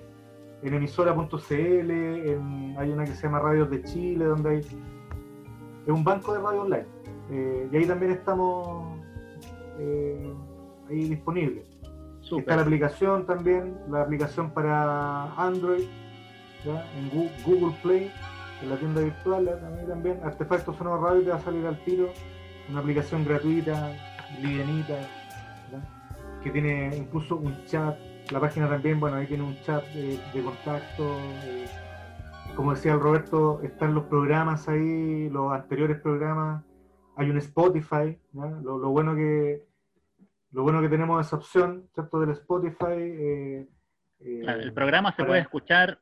En 0.61 0.73
emisora.cl, 0.73 1.91
en- 1.91 2.75
hay 2.77 2.89
una 2.91 3.05
que 3.05 3.11
se 3.13 3.23
llama 3.23 3.39
Radios 3.39 3.69
de 3.69 3.83
Chile, 3.83 4.25
donde 4.25 4.49
hay. 4.49 4.59
Es 4.59 5.89
un 5.93 6.03
banco 6.03 6.33
de 6.33 6.39
radio 6.39 6.61
online. 6.61 6.85
Eh, 7.31 7.69
y 7.71 7.75
ahí 7.77 7.85
también 7.85 8.11
estamos 8.13 8.97
eh, 9.79 10.33
ahí 10.89 11.09
disponibles. 11.09 11.65
Está 12.39 12.55
la 12.57 12.61
aplicación 12.63 13.25
también, 13.25 13.75
la 13.89 14.01
aplicación 14.03 14.51
para 14.51 15.33
Android, 15.35 15.83
¿ya? 16.63 16.85
en 16.97 17.09
Google 17.43 17.75
Play, 17.81 18.11
en 18.61 18.69
la 18.69 18.77
tienda 18.77 19.01
virtual 19.01 19.45
la- 19.45 19.59
también, 19.59 19.87
también. 19.87 20.19
Artefacto 20.23 20.73
Sonoro 20.73 21.01
Radio 21.01 21.23
te 21.23 21.29
va 21.29 21.35
a 21.37 21.41
salir 21.41 21.65
al 21.65 21.77
tiro, 21.83 22.09
una 22.69 22.79
aplicación 22.81 23.25
gratuita, 23.25 23.91
livianita, 24.41 24.99
¿ya? 25.71 26.41
que 26.43 26.49
tiene 26.51 26.95
incluso 26.95 27.35
un 27.37 27.65
chat, 27.65 27.97
la 28.31 28.39
página 28.39 28.69
también, 28.69 28.99
bueno, 28.99 29.17
ahí 29.17 29.25
tiene 29.27 29.43
un 29.43 29.59
chat 29.61 29.83
de, 29.87 30.19
de 30.33 30.43
contacto, 30.43 31.17
eh, 31.45 31.65
como 32.55 32.73
decía 32.73 32.93
el 32.93 32.99
Roberto, 32.99 33.61
están 33.63 33.93
los 33.95 34.05
programas 34.05 34.67
ahí, 34.67 35.29
los 35.29 35.51
anteriores 35.53 35.99
programas, 36.01 36.63
hay 37.15 37.29
un 37.29 37.37
Spotify, 37.37 38.17
¿ya? 38.33 38.45
Lo, 38.63 38.77
lo 38.77 38.89
bueno 38.89 39.15
que 39.15 39.67
lo 40.51 40.63
bueno 40.63 40.81
que 40.81 40.89
tenemos 40.89 41.23
esa 41.25 41.35
opción, 41.35 41.87
¿cierto? 41.93 42.19
Del 42.19 42.31
Spotify. 42.31 42.85
eh, 42.97 43.69
eh, 44.19 44.39
Claro, 44.41 44.61
el 44.61 44.73
programa 44.73 45.11
se 45.11 45.17
para- 45.17 45.27
puede 45.27 45.41
escuchar 45.41 45.99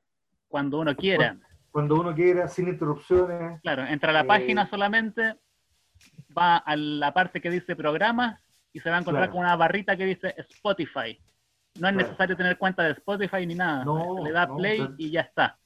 cuando 0.47 0.79
uno 0.79 0.95
quiera. 0.95 1.37
Cuando 1.71 1.95
uno 1.99 2.13
quiera, 2.15 2.47
sin 2.47 2.67
interrupciones. 2.69 3.61
Claro, 3.61 3.85
entra 3.85 4.09
a 4.09 4.13
la 4.13 4.21
Eh, 4.21 4.25
página 4.25 4.67
solamente, 4.69 5.35
va 6.37 6.57
a 6.57 6.75
la 6.75 7.13
parte 7.13 7.41
que 7.41 7.49
dice 7.49 7.75
programas 7.75 8.41
y 8.73 8.79
se 8.79 8.89
va 8.89 8.97
a 8.97 8.99
encontrar 8.99 9.25
Claro. 9.25 9.31
con 9.33 9.41
una 9.41 9.55
barrita 9.55 9.95
que 9.97 10.05
dice 10.05 10.33
Spotify. 10.37 11.19
No 11.79 11.87
es 11.87 11.93
Claro. 11.93 11.95
necesario 11.97 12.35
tener 12.37 12.57
cuenta 12.57 12.83
de 12.83 12.91
Spotify 12.91 13.45
ni 13.45 13.55
nada. 13.55 13.85
No, 13.85 14.23
Le 14.23 14.31
da 14.31 14.47
play 14.55 14.87
y 14.97 15.11
ya 15.11 15.21
está. 15.21 15.57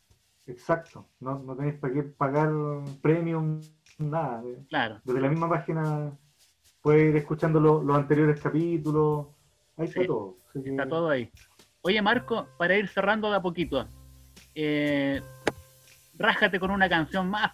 Exacto. 0.47 1.07
No, 1.19 1.39
no 1.39 1.55
tenéis 1.55 1.75
para 1.79 1.93
qué 1.93 2.03
pagar 2.03 2.49
premium, 3.01 3.61
nada. 3.97 4.43
Claro. 4.69 4.99
Desde 5.03 5.21
la 5.21 5.29
misma 5.29 5.47
página 5.47 6.11
puedes 6.81 7.09
ir 7.11 7.15
escuchando 7.17 7.59
lo- 7.59 7.81
los 7.83 7.95
anteriores 7.95 8.41
capítulos. 8.41 9.27
Ahí 9.77 9.85
está 9.85 10.01
Sí, 10.01 10.07
todo. 10.07 10.37
Así 10.49 10.63
que- 10.63 10.69
Está 10.71 10.87
todo 10.89 11.09
ahí. 11.09 11.31
Oye, 11.83 12.01
Marco, 12.01 12.47
para 12.57 12.75
ir 12.75 12.87
cerrando 12.89 13.29
de 13.29 13.37
a 13.37 13.41
poquito, 13.41 13.87
eh, 14.55 15.21
rájate 16.17 16.59
con 16.59 16.71
una 16.71 16.87
canción 16.89 17.29
más. 17.29 17.51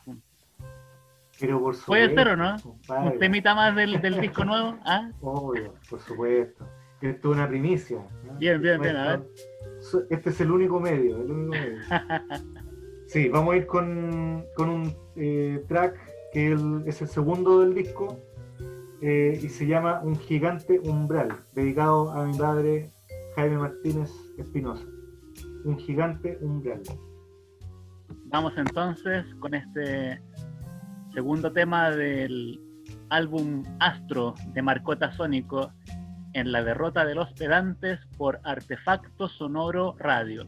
Pero 1.40 1.60
por 1.62 1.76
¿Puede 1.86 2.06
supuesto, 2.08 2.16
ser 2.16 2.28
o 2.30 2.36
no? 2.38 2.56
compadre. 2.62 3.10
Un 3.14 3.20
temita 3.20 3.54
más 3.56 3.76
del, 3.76 4.02
del 4.02 4.20
disco 4.20 4.44
nuevo. 4.44 4.78
¿Ah? 4.86 5.12
Obvio, 5.22 5.74
por 5.90 6.00
supuesto. 6.02 6.68
Esto 7.00 7.30
es 7.32 7.38
una 7.38 7.48
primicia. 7.48 7.98
¿no? 8.26 8.34
Bien, 8.40 8.60
bien, 8.60 8.82
bien, 8.82 8.96
a 8.96 9.08
ver. 9.18 9.28
Este 10.10 10.32
es 10.32 10.42
el 10.42 10.52
único 10.52 10.80
medio, 10.80 11.18
el 11.22 11.32
único 11.32 11.52
medio. 11.52 11.78
Sí, 13.08 13.30
vamos 13.30 13.54
a 13.54 13.58
ir 13.58 13.66
con, 13.68 14.44
con 14.54 14.70
un 14.70 14.94
eh, 15.16 15.64
track 15.70 15.96
que 16.34 16.48
el- 16.52 16.84
es 16.86 17.02
el 17.02 17.08
segundo 17.08 17.62
del 17.62 17.74
disco 17.74 18.20
eh, 19.02 19.40
y 19.42 19.48
se 19.48 19.66
llama 19.66 20.02
Un 20.04 20.18
gigante 20.18 20.78
umbral, 20.84 21.30
dedicado 21.54 22.12
a 22.12 22.26
mi 22.26 22.38
padre 22.38 22.90
Jaime 23.38 23.60
Martínez 23.60 24.12
Espinosa. 24.38 24.84
Un 25.66 25.78
gigante 25.80 26.38
umbral. 26.42 26.82
Vamos 28.26 28.54
entonces 28.58 29.26
con 29.40 29.54
este 29.54 30.22
segundo 31.14 31.52
tema 31.52 31.92
del 31.92 32.62
álbum 33.10 33.64
Astro 33.80 34.34
de 34.54 34.62
Marcota 34.62 35.12
Sónico 35.14 35.72
en 36.34 36.52
la 36.52 36.64
derrota 36.64 37.06
de 37.06 37.16
los 37.16 37.32
pedantes 37.34 38.00
por 38.18 38.40
Artefacto 38.44 39.28
Sonoro 39.28 39.96
Radio. 39.98 40.48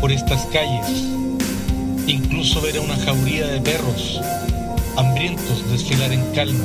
Por 0.00 0.12
estas 0.12 0.46
calles, 0.46 1.04
incluso 2.06 2.60
ver 2.60 2.76
a 2.76 2.80
una 2.80 2.96
jauría 2.96 3.46
de 3.46 3.60
perros 3.60 4.20
hambrientos 4.96 5.70
desfilar 5.70 6.12
en 6.12 6.22
calma. 6.32 6.64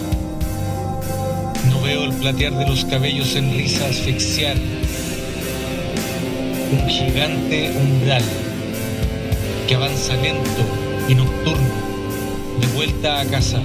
No 1.70 1.82
veo 1.82 2.04
el 2.04 2.14
platear 2.14 2.54
de 2.54 2.68
los 2.68 2.86
cabellos 2.86 3.36
en 3.36 3.52
risa 3.56 3.86
asfixiar. 3.88 4.58
Un 6.72 6.90
gigante 6.90 7.72
umbral 7.78 8.24
que 9.68 9.76
avanza 9.76 10.16
lento 10.16 10.62
y 11.08 11.16
nocturno, 11.16 11.74
de 12.60 12.68
vuelta 12.76 13.22
a 13.22 13.26
casa. 13.26 13.62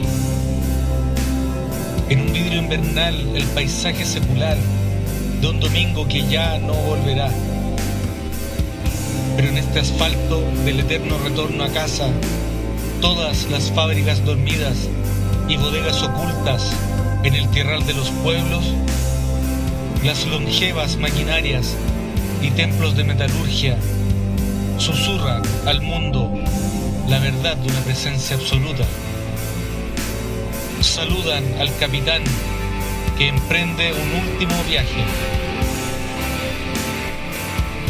En 2.08 2.20
un 2.20 2.32
vidrio 2.32 2.60
invernal 2.60 3.14
el 3.36 3.44
paisaje 3.54 4.04
secular 4.04 4.56
de 5.40 5.48
un 5.48 5.60
domingo 5.60 6.06
que 6.06 6.26
ya 6.28 6.58
no 6.58 6.74
volverá. 6.74 7.30
En 9.50 9.58
este 9.58 9.80
asfalto 9.80 10.48
del 10.64 10.78
eterno 10.78 11.18
retorno 11.18 11.64
a 11.64 11.68
casa, 11.70 12.08
todas 13.00 13.50
las 13.50 13.72
fábricas 13.72 14.24
dormidas 14.24 14.88
y 15.48 15.56
bodegas 15.56 16.00
ocultas 16.04 16.72
en 17.24 17.34
el 17.34 17.50
tierral 17.50 17.84
de 17.84 17.94
los 17.94 18.10
pueblos, 18.22 18.64
las 20.04 20.24
longevas 20.26 20.98
maquinarias 20.98 21.74
y 22.40 22.52
templos 22.52 22.96
de 22.96 23.02
metalurgia 23.02 23.76
susurran 24.78 25.42
al 25.66 25.82
mundo 25.82 26.32
la 27.08 27.18
verdad 27.18 27.56
de 27.56 27.70
una 27.70 27.80
presencia 27.80 28.36
absoluta. 28.36 28.84
Saludan 30.80 31.42
al 31.58 31.76
capitán 31.78 32.22
que 33.18 33.26
emprende 33.26 33.92
un 33.94 34.28
último 34.28 34.62
viaje. 34.68 35.04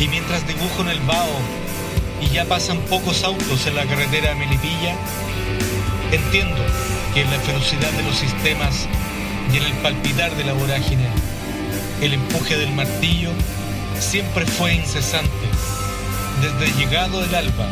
Y 0.00 0.08
mientras 0.08 0.46
dibujo 0.46 0.80
en 0.80 0.88
el 0.88 1.00
vaho 1.00 1.38
y 2.22 2.30
ya 2.30 2.46
pasan 2.46 2.78
pocos 2.88 3.22
autos 3.22 3.66
en 3.66 3.76
la 3.76 3.84
carretera 3.84 4.34
Melipilla, 4.34 4.96
entiendo 6.10 6.64
que 7.12 7.20
en 7.20 7.30
la 7.30 7.38
ferocidad 7.40 7.90
de 7.92 8.02
los 8.04 8.16
sistemas 8.16 8.88
y 9.52 9.58
en 9.58 9.64
el 9.64 9.72
palpitar 9.74 10.34
de 10.36 10.44
la 10.44 10.54
vorágine, 10.54 11.06
el 12.00 12.14
empuje 12.14 12.56
del 12.56 12.72
martillo 12.72 13.30
siempre 14.00 14.46
fue 14.46 14.74
incesante, 14.74 15.30
desde 16.40 16.78
llegado 16.78 17.22
el 17.22 17.34
alba. 17.34 17.68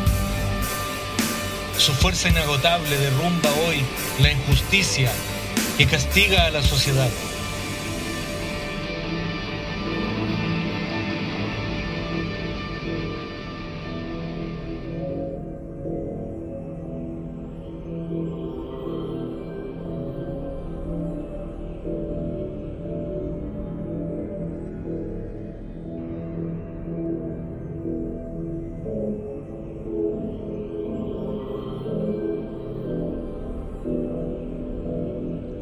Su 1.79 1.93
fuerza 1.93 2.29
inagotable 2.29 2.95
derrumba 2.95 3.49
hoy 3.67 3.81
la 4.21 4.31
injusticia 4.31 5.11
que 5.77 5.87
castiga 5.87 6.45
a 6.45 6.51
la 6.51 6.61
sociedad. 6.61 7.09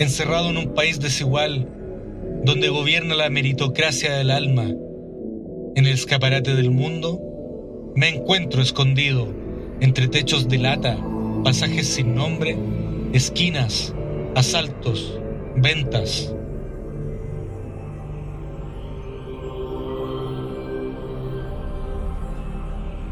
Encerrado 0.07 0.49
en 0.49 0.57
un 0.57 0.73
país 0.73 1.01
desigual, 1.01 1.67
donde 2.45 2.69
gobierna 2.69 3.13
la 3.13 3.29
meritocracia 3.29 4.15
del 4.15 4.31
alma, 4.31 4.63
en 4.63 5.85
el 5.85 5.93
escaparate 5.93 6.55
del 6.55 6.71
mundo, 6.71 7.91
me 7.93 8.07
encuentro 8.07 8.61
escondido 8.61 9.27
entre 9.81 10.07
techos 10.07 10.47
de 10.47 10.59
lata, 10.59 10.97
pasajes 11.43 11.89
sin 11.89 12.15
nombre, 12.15 12.57
esquinas, 13.11 13.93
asaltos, 14.33 15.19
ventas. 15.57 16.33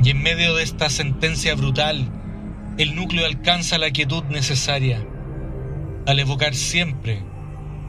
Y 0.02 0.12
en 0.12 0.24
medio 0.24 0.56
de 0.56 0.64
esta 0.64 0.90
sentencia 0.90 1.56
brutal, 1.56 2.08
el 2.78 2.96
núcleo 2.96 3.26
alcanza 3.26 3.78
la 3.78 3.92
quietud 3.92 4.24
necesaria 4.30 5.06
al 6.06 6.20
evocar 6.20 6.54
siempre 6.54 7.24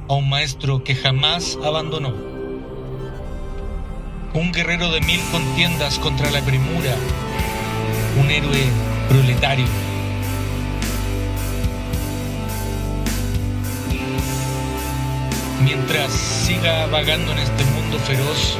a 0.08 0.14
un 0.14 0.28
maestro 0.28 0.82
que 0.82 0.94
jamás 0.94 1.58
abandonó. 1.62 2.14
Un 4.32 4.52
guerrero 4.52 4.90
de 4.90 5.00
mil 5.02 5.20
contiendas 5.30 5.98
contra 5.98 6.30
la 6.30 6.40
premura, 6.40 6.94
un 8.20 8.30
héroe 8.30 8.64
proletario. 9.08 9.66
Mientras 15.62 16.12
siga 16.12 16.86
vagando 16.86 17.32
en 17.32 17.38
este 17.38 17.64
mundo 17.64 17.98
feroz, 17.98 18.58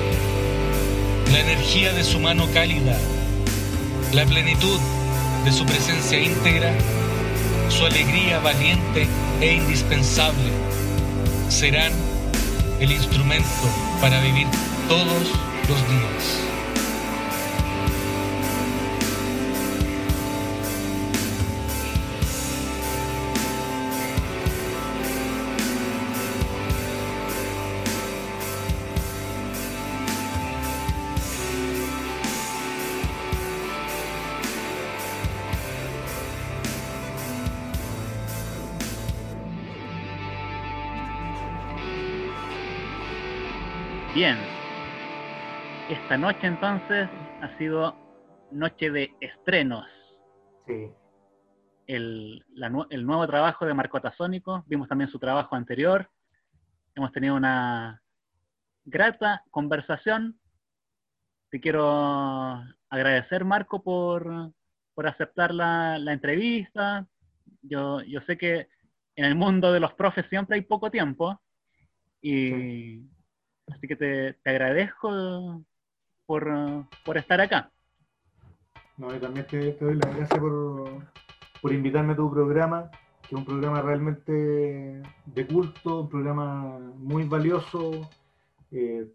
la 1.33 1.41
energía 1.41 1.93
de 1.93 2.05
su 2.05 2.21
mano 2.21 2.47
cálida, 2.53 2.99
la 4.13 4.27
plenitud 4.27 4.81
de 5.45 5.53
su 5.53 5.65
presencia 5.65 6.21
íntegra, 6.21 6.73
su 7.69 7.87
alegría 7.87 8.39
valiente 8.41 9.09
e 9.41 9.55
indispensable 9.55 10.51
serán 11.49 11.93
el 12.81 12.91
instrumento 12.93 13.47
para 14.01 14.21
vivir 14.21 14.47
todos 14.89 15.31
los 15.69 15.89
días. 15.89 16.56
Esta 46.07 46.19
noche 46.19 46.47
entonces 46.47 47.09
ha 47.43 47.59
sido 47.59 47.93
noche 48.53 48.93
de 48.93 49.13
estrenos. 49.21 49.85
Sí. 50.65 50.89
El, 51.89 52.45
la 52.55 52.71
el 52.91 53.05
nuevo 53.05 53.27
trabajo 53.27 53.67
de 53.67 53.75
Marcota 53.75 54.15
Sónico, 54.17 54.63
vimos 54.69 54.89
también 54.89 55.11
su 55.11 55.19
trabajo 55.19 55.57
anterior. 55.57 56.09
Hemos 56.95 57.11
tenido 57.11 57.35
una 57.35 58.01
grata 58.85 59.43
conversación. 59.51 60.39
Te 61.51 61.61
quiero 61.61 62.63
agradecer, 62.89 63.45
Marco, 63.45 63.83
por, 63.83 64.53
por 64.95 65.09
aceptar 65.09 65.53
la, 65.53 65.99
la 65.99 66.13
entrevista. 66.13 67.05
Yo, 67.63 68.01
yo 68.03 68.21
sé 68.29 68.39
que 68.39 68.69
en 69.17 69.25
el 69.25 69.35
mundo 69.35 69.73
de 69.73 69.81
los 69.81 69.93
profes 69.95 70.25
siempre 70.31 70.55
hay 70.55 70.63
poco 70.63 70.89
tiempo. 70.89 71.43
Y 72.23 73.01
así 73.67 73.89
que 73.89 73.97
te, 73.97 74.35
te 74.35 74.51
agradezco 74.51 75.65
por, 76.27 76.49
por 77.05 77.17
estar 77.17 77.41
acá. 77.41 77.71
No, 78.97 79.15
y 79.15 79.19
también 79.19 79.47
te, 79.47 79.73
te 79.73 79.85
doy 79.85 79.95
las 79.95 80.17
gracias 80.17 80.39
por, 80.39 80.91
por 81.61 81.73
invitarme 81.73 82.15
a 82.15 82.17
tu 82.17 82.31
programa, 82.31 82.91
que 83.23 83.29
es 83.29 83.33
un 83.33 83.45
programa 83.45 83.83
realmente 83.83 84.33
de 84.33 85.47
culto, 85.47 86.03
un 86.03 86.09
programa 86.09 86.79
muy 86.97 87.25
valioso. 87.25 88.09
Eh, 88.71 89.11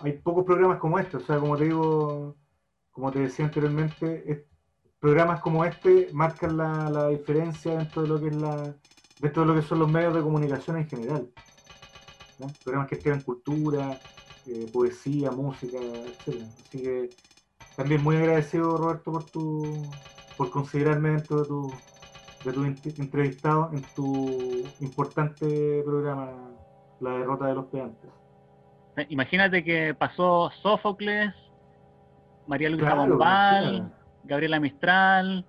hay 0.00 0.12
pocos 0.12 0.44
programas 0.44 0.78
como 0.78 0.98
este, 0.98 1.18
o 1.18 1.20
sea, 1.20 1.38
como 1.38 1.56
te 1.56 1.64
digo, 1.64 2.36
como 2.90 3.12
te 3.12 3.20
decía 3.20 3.44
anteriormente, 3.44 4.46
programas 4.98 5.40
como 5.40 5.64
este 5.64 6.08
marcan 6.12 6.56
la, 6.56 6.88
la 6.88 7.08
diferencia 7.08 7.76
dentro 7.76 8.02
de 8.02 8.08
lo 8.08 8.20
que 8.20 8.28
es 8.28 8.34
la, 8.34 8.74
dentro 9.20 9.42
de 9.42 9.48
lo 9.48 9.54
que 9.60 9.66
son 9.66 9.80
los 9.80 9.90
medios 9.90 10.14
de 10.14 10.22
comunicación 10.22 10.78
en 10.78 10.88
general. 10.88 11.28
Programas 12.64 12.88
que 12.88 12.96
escriben 12.96 13.20
cultura, 13.20 14.00
eh, 14.46 14.68
poesía, 14.72 15.30
música, 15.30 15.78
etc. 15.78 16.42
Así 16.66 16.80
que 16.80 17.10
también 17.76 18.02
muy 18.02 18.16
agradecido, 18.16 18.76
Roberto, 18.76 19.12
por 19.12 19.30
tu 19.30 19.82
por 20.36 20.50
considerarme 20.50 21.10
dentro 21.10 21.42
de 21.42 21.46
tu, 21.46 21.72
de 22.44 22.52
tu 22.52 23.02
entrevistado 23.02 23.70
en 23.72 23.82
tu 23.94 24.64
importante 24.80 25.82
programa 25.84 26.32
La 27.00 27.10
derrota 27.10 27.46
de 27.46 27.54
los 27.54 27.66
pedantes. 27.66 28.10
Eh, 28.96 29.06
Imagínate 29.10 29.62
que 29.62 29.94
pasó 29.94 30.50
Sófocles, 30.62 31.32
María 32.46 32.70
Luisa 32.70 32.86
Claro, 32.86 33.10
Bombal. 33.10 33.92
Gabriela 34.24 34.60
Mistral, 34.60 35.44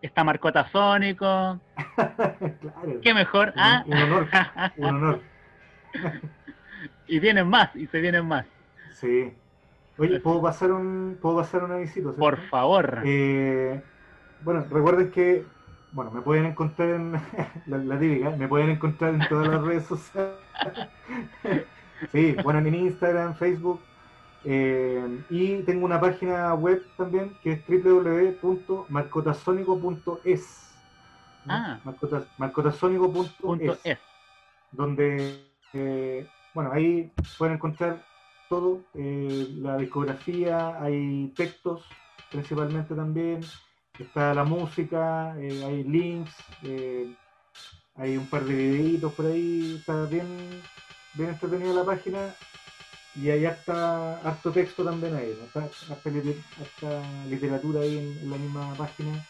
está 0.00 0.22
Marcota 0.24 0.68
Sónico. 0.70 1.60
claro. 1.96 3.00
¿Qué 3.02 3.14
mejor? 3.14 3.48
Un, 3.48 3.54
¿Ah? 3.56 3.84
un 3.86 3.94
honor, 3.94 4.28
un 4.76 4.84
honor. 4.86 5.20
y 7.06 7.18
vienen 7.18 7.48
más, 7.48 7.74
y 7.76 7.86
se 7.86 8.00
vienen 8.00 8.26
más. 8.26 8.46
Sí. 8.94 9.32
Oye, 9.98 10.20
¿puedo 10.20 10.42
pasar 10.42 10.72
un, 10.72 11.16
¿puedo 11.20 11.36
pasar 11.36 11.64
una 11.64 11.76
visita? 11.78 12.12
Por 12.12 12.36
favor. 12.48 13.00
Eh, 13.04 13.82
bueno, 14.42 14.64
recuerden 14.70 15.10
que, 15.10 15.44
bueno, 15.92 16.10
me 16.10 16.20
pueden 16.20 16.44
encontrar 16.46 16.90
en, 16.90 17.12
la, 17.66 17.78
la 17.78 17.98
típica, 17.98 18.30
me 18.30 18.48
pueden 18.48 18.70
encontrar 18.70 19.14
en 19.14 19.26
todas 19.28 19.48
las 19.48 19.62
redes 19.62 19.84
sociales. 19.84 20.36
sí, 22.12 22.36
bueno, 22.44 22.58
en 22.58 22.74
Instagram, 22.74 23.34
Facebook, 23.36 23.80
eh, 24.44 25.02
y 25.30 25.62
tengo 25.62 25.86
una 25.86 25.98
página 26.00 26.52
web 26.54 26.82
también 26.96 27.32
que 27.42 27.52
es 27.52 27.64
www.marcotasónico.es. 27.66 30.62
Ah. 31.48 31.78
Marcota- 31.84 32.26
marcotasónico.es. 32.38 33.98
Donde, 34.72 35.46
eh, 35.72 36.26
bueno, 36.56 36.72
ahí 36.72 37.12
pueden 37.36 37.56
encontrar 37.56 38.02
todo, 38.48 38.82
eh, 38.94 39.46
la 39.58 39.76
discografía, 39.76 40.80
hay 40.80 41.30
textos 41.36 41.84
principalmente 42.30 42.94
también, 42.94 43.40
está 43.98 44.32
la 44.32 44.44
música, 44.44 45.36
eh, 45.38 45.62
hay 45.66 45.84
links, 45.84 46.34
eh, 46.62 47.14
hay 47.96 48.16
un 48.16 48.26
par 48.28 48.44
de 48.44 48.54
videitos 48.54 49.12
por 49.12 49.26
ahí, 49.26 49.76
está 49.78 50.06
bien, 50.06 50.26
bien 51.12 51.28
entretenida 51.28 51.74
la 51.74 51.84
página 51.84 52.34
y 53.14 53.28
hay 53.28 53.44
harta, 53.44 54.18
harto 54.20 54.50
texto 54.50 54.82
también 54.82 55.14
ahí, 55.14 55.38
¿no? 55.38 55.60
Harta, 55.60 55.76
harta 55.92 57.02
literatura 57.28 57.82
ahí 57.82 57.98
en, 57.98 58.30
la 58.30 58.38
misma 58.38 58.74
página 58.76 59.26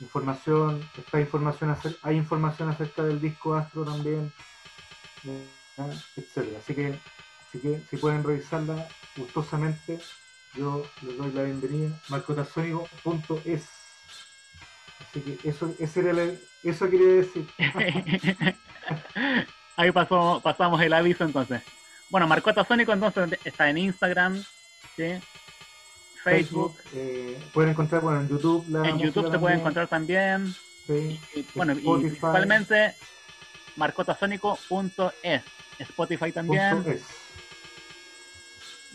información, 0.00 0.82
está 0.98 1.20
información 1.20 1.76
hay 2.02 2.16
información 2.16 2.70
acerca 2.70 3.04
del 3.04 3.20
disco 3.20 3.54
Astro 3.54 3.84
también, 3.84 4.32
etcétera. 6.16 6.58
Así 6.58 6.74
que, 6.74 6.94
así 7.48 7.58
que 7.60 7.80
si 7.88 7.96
pueden 7.96 8.22
revisarla 8.24 8.88
gustosamente, 9.16 9.98
yo 10.54 10.82
les 11.02 11.16
doy 11.16 11.32
la 11.32 11.42
bienvenida. 11.42 12.00
marcotasónico.es 12.08 13.68
Así 15.00 15.20
que 15.22 15.48
eso, 15.48 15.74
ese 15.78 16.00
era 16.00 16.12
la- 16.12 16.34
eso 16.62 16.88
quería 16.90 17.14
decir. 17.14 17.48
Ahí 19.76 19.90
pasó, 19.92 20.40
pasamos 20.42 20.80
el 20.82 20.92
aviso 20.92 21.24
entonces. 21.24 21.62
Bueno, 22.10 22.26
Marcota 22.26 22.64
Sónico 22.64 22.92
entonces 22.92 23.38
está 23.44 23.70
en 23.70 23.78
Instagram, 23.78 24.42
¿sí? 24.96 25.14
Facebook, 26.22 26.76
eh, 26.92 27.42
pueden 27.54 27.70
encontrar 27.70 28.02
bueno, 28.02 28.20
en 28.20 28.28
YouTube. 28.28 28.66
La 28.68 28.88
en 28.88 28.98
YouTube 28.98 29.30
se 29.30 29.38
puede 29.38 29.54
encontrar 29.56 29.88
también. 29.88 30.54
sí. 30.86 31.18
Y, 31.34 31.46
bueno, 31.54 31.72
y 31.72 31.98
principalmente 32.00 32.94
marcotasónico.es. 33.76 35.42
Spotify 35.78 36.32
también. 36.32 36.84
Es. 36.86 37.02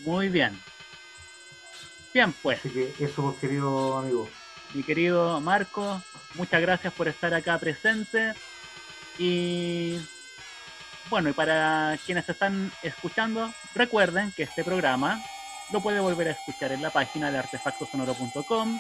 Muy 0.06 0.30
bien. 0.30 0.60
Bien, 2.14 2.34
pues, 2.42 2.60
Así 2.60 2.70
que 2.70 2.94
eso, 3.00 3.24
pues, 3.24 3.38
querido 3.40 3.98
amigo. 3.98 4.30
mi 4.74 4.84
querido 4.84 5.42
Marco, 5.42 6.02
muchas 6.36 6.62
gracias 6.62 6.94
por 6.94 7.08
estar 7.08 7.34
acá 7.34 7.58
presente. 7.60 8.34
Y 9.18 10.00
bueno, 11.10 11.30
y 11.30 11.34
para 11.34 11.98
quienes 12.06 12.28
están 12.30 12.72
escuchando, 12.84 13.54
recuerden 13.74 14.32
que 14.32 14.44
este 14.44 14.64
programa 14.64 15.22
lo 15.72 15.82
puede 15.82 16.00
volver 16.00 16.30
a 16.30 16.32
escuchar 16.32 16.72
en 16.72 16.82
la 16.82 16.90
página 16.90 17.32
de 17.32 17.38
artefactosonoro.com. 17.40 18.80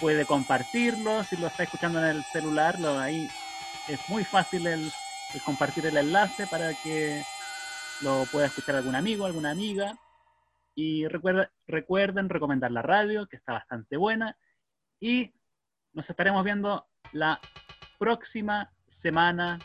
Puede 0.00 0.24
compartirlo, 0.26 1.24
si 1.24 1.36
lo 1.36 1.48
está 1.48 1.64
escuchando 1.64 1.98
en 1.98 2.16
el 2.16 2.24
celular, 2.32 2.78
lo, 2.78 2.98
ahí 2.98 3.28
es 3.88 3.98
muy 4.08 4.24
fácil 4.24 4.66
el, 4.66 4.92
el 5.34 5.42
compartir 5.42 5.86
el 5.86 5.96
enlace 5.96 6.46
para 6.46 6.72
que 6.82 7.22
lo 8.02 8.24
pueda 8.32 8.46
escuchar 8.46 8.76
algún 8.76 8.94
amigo, 8.94 9.26
alguna 9.26 9.50
amiga. 9.50 9.96
Y 10.74 11.06
recuerda- 11.08 11.50
recuerden 11.66 12.28
recomendar 12.28 12.70
la 12.70 12.82
radio, 12.82 13.26
que 13.26 13.36
está 13.36 13.52
bastante 13.52 13.96
buena. 13.96 14.36
Y 15.00 15.32
nos 15.92 16.08
estaremos 16.08 16.44
viendo 16.44 16.86
la 17.12 17.40
próxima 17.98 18.70
semana 19.02 19.58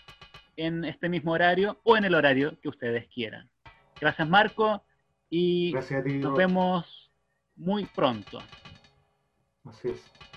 en 0.58 0.86
este 0.86 1.10
mismo 1.10 1.32
horario 1.34 1.80
o 1.84 1.98
en 1.98 2.06
el 2.06 2.16
horario 2.16 2.60
que 2.62 2.70
ustedes 2.70 3.08
quieran. 3.10 3.50
Gracias 4.00 4.28
Marco 4.28 4.84
y 5.30 5.72
Gracias 5.72 6.02
a 6.02 6.04
ti. 6.04 6.14
nos 6.14 6.36
vemos 6.36 7.12
muy 7.56 7.86
pronto. 7.86 8.42
Así 9.66 9.90
es. 9.90 10.33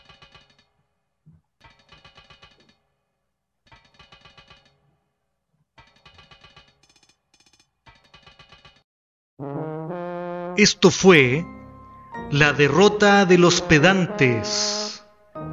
Esto 10.56 10.90
fue 10.90 11.44
La 12.30 12.54
derrota 12.54 13.26
de 13.26 13.36
los 13.36 13.60
pedantes, 13.60 15.04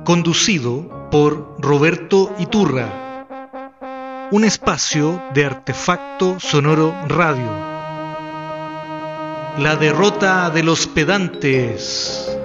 conducido 0.05 1.09
por 1.11 1.57
Roberto 1.59 2.33
Iturra, 2.39 3.27
un 4.31 4.45
espacio 4.45 5.21
de 5.33 5.43
artefacto 5.43 6.39
sonoro 6.39 6.95
radio. 7.09 7.51
La 9.57 9.75
derrota 9.75 10.49
de 10.49 10.63
los 10.63 10.87
pedantes. 10.87 12.37